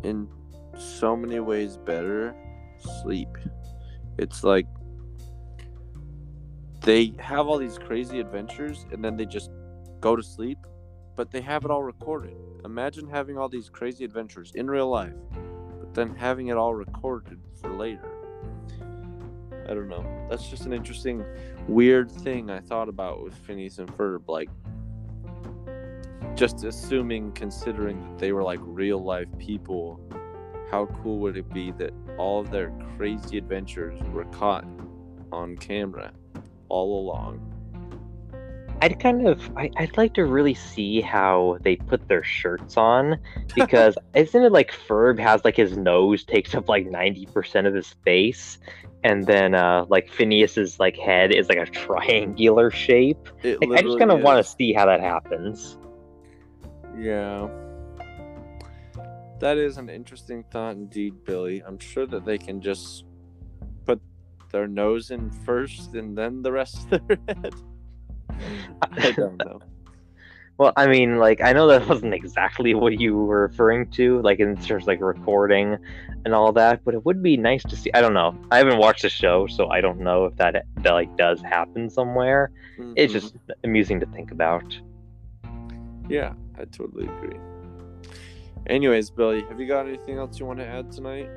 in 0.03 0.27
so 0.77 1.15
many 1.15 1.39
ways 1.39 1.77
better 1.77 2.35
sleep. 3.01 3.29
It's 4.17 4.43
like 4.43 4.67
they 6.81 7.13
have 7.19 7.47
all 7.47 7.57
these 7.57 7.77
crazy 7.77 8.19
adventures 8.19 8.85
and 8.91 9.03
then 9.03 9.17
they 9.17 9.25
just 9.25 9.49
go 10.01 10.15
to 10.15 10.23
sleep, 10.23 10.59
but 11.15 11.31
they 11.31 11.41
have 11.41 11.65
it 11.65 11.71
all 11.71 11.83
recorded. 11.83 12.35
Imagine 12.63 13.09
having 13.09 13.37
all 13.37 13.49
these 13.49 13.69
crazy 13.69 14.05
adventures 14.05 14.51
in 14.55 14.67
real 14.69 14.89
life, 14.89 15.13
but 15.79 15.93
then 15.93 16.15
having 16.15 16.47
it 16.47 16.57
all 16.57 16.75
recorded 16.75 17.39
for 17.59 17.71
later. 17.71 18.14
I 19.67 19.73
don't 19.73 19.89
know. 19.89 20.05
That's 20.29 20.47
just 20.47 20.65
an 20.65 20.73
interesting, 20.73 21.23
weird 21.67 22.11
thing 22.11 22.49
I 22.49 22.59
thought 22.59 22.89
about 22.89 23.23
with 23.23 23.33
Phineas 23.33 23.79
and 23.79 23.89
Ferb. 23.97 24.27
Like, 24.27 24.49
just 26.35 26.63
assuming, 26.63 27.31
considering 27.31 27.99
that 28.01 28.19
they 28.19 28.31
were 28.31 28.43
like 28.43 28.59
real 28.61 29.03
life 29.03 29.27
people, 29.39 29.99
how 30.69 30.87
cool 31.01 31.19
would 31.19 31.37
it 31.37 31.51
be 31.53 31.71
that 31.73 31.93
all 32.17 32.41
of 32.41 32.51
their 32.51 32.71
crazy 32.97 33.37
adventures 33.37 33.99
were 34.11 34.25
caught 34.25 34.65
on 35.31 35.55
camera 35.57 36.11
all 36.69 36.99
along? 36.99 37.54
I'd 38.81 38.99
kind 38.99 39.27
of 39.27 39.49
I, 39.57 39.71
I'd 39.77 39.97
like 39.97 40.13
to 40.15 40.25
really 40.25 40.53
see 40.53 41.01
how 41.01 41.57
they 41.61 41.75
put 41.75 42.07
their 42.07 42.23
shirts 42.23 42.77
on 42.77 43.19
because 43.55 43.97
isn't 44.15 44.43
it 44.43 44.51
like 44.51 44.71
Ferb 44.71 45.17
has 45.19 45.43
like 45.45 45.55
his 45.55 45.77
nose 45.77 46.23
takes 46.23 46.53
up 46.53 46.67
like 46.67 46.85
ninety 46.85 47.25
percent 47.27 47.67
of 47.67 47.73
his 47.73 47.95
face, 48.03 48.57
and 49.03 49.25
then 49.25 49.55
uh 49.55 49.85
like 49.87 50.11
Phineas's 50.11 50.79
like 50.79 50.97
head 50.97 51.33
is 51.33 51.47
like 51.47 51.57
a 51.57 51.65
triangular 51.65 52.69
shape. 52.69 53.29
Like, 53.43 53.71
I 53.71 53.81
just 53.81 53.97
kind 53.97 54.11
of 54.11 54.21
want 54.21 54.43
to 54.45 54.51
see 54.51 54.73
how 54.73 54.85
that 54.85 54.99
happens. 54.99 55.77
Yeah. 56.97 57.47
That 59.39 59.57
is 59.57 59.77
an 59.77 59.89
interesting 59.89 60.43
thought 60.49 60.75
indeed, 60.75 61.23
Billy. 61.25 61.61
I'm 61.65 61.79
sure 61.79 62.05
that 62.07 62.25
they 62.25 62.37
can 62.37 62.61
just 62.61 63.03
put 63.85 64.01
their 64.51 64.67
nose 64.67 65.11
in 65.11 65.29
first 65.29 65.93
and 65.93 66.17
then 66.17 66.41
the 66.41 66.51
rest 66.51 66.91
of 66.91 67.07
their 67.07 67.17
head. 67.27 67.53
I 68.81 69.11
don't 69.11 69.37
know. 69.45 69.59
Well, 70.57 70.71
I 70.77 70.87
mean, 70.87 71.17
like 71.17 71.41
I 71.41 71.51
know 71.51 71.67
that 71.67 71.85
wasn't 71.87 72.13
exactly 72.13 72.73
what 72.73 72.97
you 72.99 73.17
were 73.17 73.41
referring 73.41 73.89
to, 73.91 74.21
like 74.21 74.39
in 74.39 74.55
terms 74.55 74.83
of, 74.83 74.87
like 74.87 75.01
recording 75.01 75.77
and 76.23 76.33
all 76.33 76.53
that, 76.53 76.85
but 76.85 76.93
it 76.93 77.03
would 77.05 77.21
be 77.21 77.35
nice 77.35 77.61
to 77.63 77.75
see. 77.75 77.91
I 77.93 77.99
don't 77.99 78.13
know. 78.13 78.37
I 78.51 78.57
haven't 78.59 78.77
watched 78.77 79.01
the 79.01 79.09
show, 79.09 79.47
so 79.47 79.67
I 79.69 79.81
don't 79.81 79.99
know 79.99 80.25
if 80.25 80.35
that 80.37 80.65
that 80.77 80.91
like 80.91 81.15
does 81.17 81.41
happen 81.41 81.89
somewhere. 81.89 82.51
It's 82.95 83.11
Mhm. 83.11 83.19
just 83.19 83.35
amusing 83.65 83.99
to 83.99 84.05
think 84.05 84.31
about. 84.31 84.63
Yeah, 86.07 86.33
I 86.57 86.63
totally 86.65 87.05
agree. 87.07 87.37
Anyways, 88.67 89.09
Billy, 89.09 89.41
have 89.49 89.59
you 89.59 89.67
got 89.67 89.87
anything 89.87 90.17
else 90.17 90.39
you 90.39 90.45
want 90.45 90.59
to 90.59 90.65
add 90.65 90.91
tonight? 90.91 91.27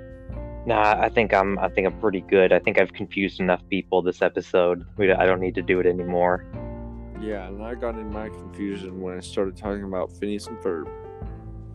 Nah, 0.65 0.97
I 1.01 1.09
think 1.09 1.35
I'm. 1.35 1.59
I 1.59 1.69
think 1.69 1.87
I'm 1.87 1.99
pretty 2.01 2.21
good. 2.21 2.53
I 2.53 2.59
think 2.61 2.79
I've 2.81 2.93
confused 2.93 3.41
enough 3.41 3.63
people 3.69 4.01
this 4.01 4.23
episode. 4.23 4.85
We, 4.97 5.11
I 5.13 5.27
don't 5.27 5.41
need 5.41 5.55
to 5.57 5.63
do 5.63 5.81
it 5.81 5.87
anymore. 5.87 6.45
Yeah, 7.21 7.49
and 7.49 7.63
I 7.63 7.75
got 7.75 7.97
in 7.97 8.11
my 8.13 8.29
confusion 8.29 9.01
when 9.01 9.17
I 9.17 9.21
started 9.21 9.57
talking 9.57 9.85
about 9.85 10.13
Phineas 10.13 10.47
and 10.47 10.57
Ferb. 10.59 10.89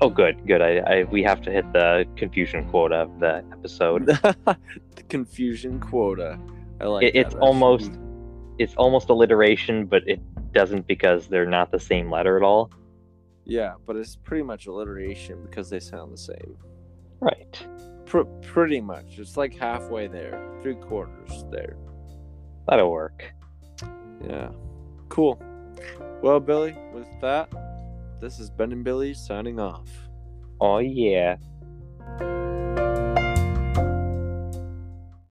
Oh, 0.01 0.09
good, 0.09 0.45
good. 0.47 0.61
I, 0.61 0.77
I 0.79 1.03
we 1.03 1.21
have 1.23 1.41
to 1.43 1.51
hit 1.51 1.71
the 1.73 2.05
confusion 2.15 2.67
quota 2.69 2.95
of 2.95 3.19
the 3.19 3.43
episode. 3.51 4.05
the 4.45 5.03
confusion 5.09 5.79
quota. 5.79 6.39
I 6.81 6.85
like 6.85 7.03
It- 7.05 7.13
that. 7.13 7.19
it's 7.27 7.35
almost- 7.35 7.91
It's 8.59 8.75
almost 8.75 9.09
alliteration, 9.09 9.85
but 9.87 10.07
it 10.07 10.19
doesn't 10.53 10.85
because 10.87 11.27
they're 11.27 11.45
not 11.49 11.71
the 11.71 11.79
same 11.79 12.11
letter 12.11 12.37
at 12.37 12.43
all. 12.43 12.69
Yeah, 13.45 13.73
but 13.85 13.95
it's 13.95 14.15
pretty 14.15 14.43
much 14.43 14.67
alliteration 14.67 15.41
because 15.43 15.69
they 15.71 15.79
sound 15.79 16.13
the 16.13 16.17
same. 16.17 16.55
Right. 17.19 17.67
Pr- 18.05 18.29
pretty 18.41 18.79
much. 18.79 19.17
It's 19.17 19.35
like 19.37 19.55
halfway 19.57 20.07
there, 20.07 20.39
three 20.61 20.75
quarters 20.75 21.43
there. 21.51 21.75
That'll 22.67 22.91
work. 22.91 23.33
Yeah. 24.23 24.49
Cool. 25.13 25.39
Well, 26.23 26.39
Billy, 26.39 26.75
with 26.91 27.05
that, 27.21 27.47
this 28.19 28.39
is 28.39 28.49
Ben 28.49 28.71
and 28.71 28.83
Billy 28.83 29.13
signing 29.13 29.59
off. 29.59 29.87
Oh, 30.59 30.79
yeah. 30.79 31.35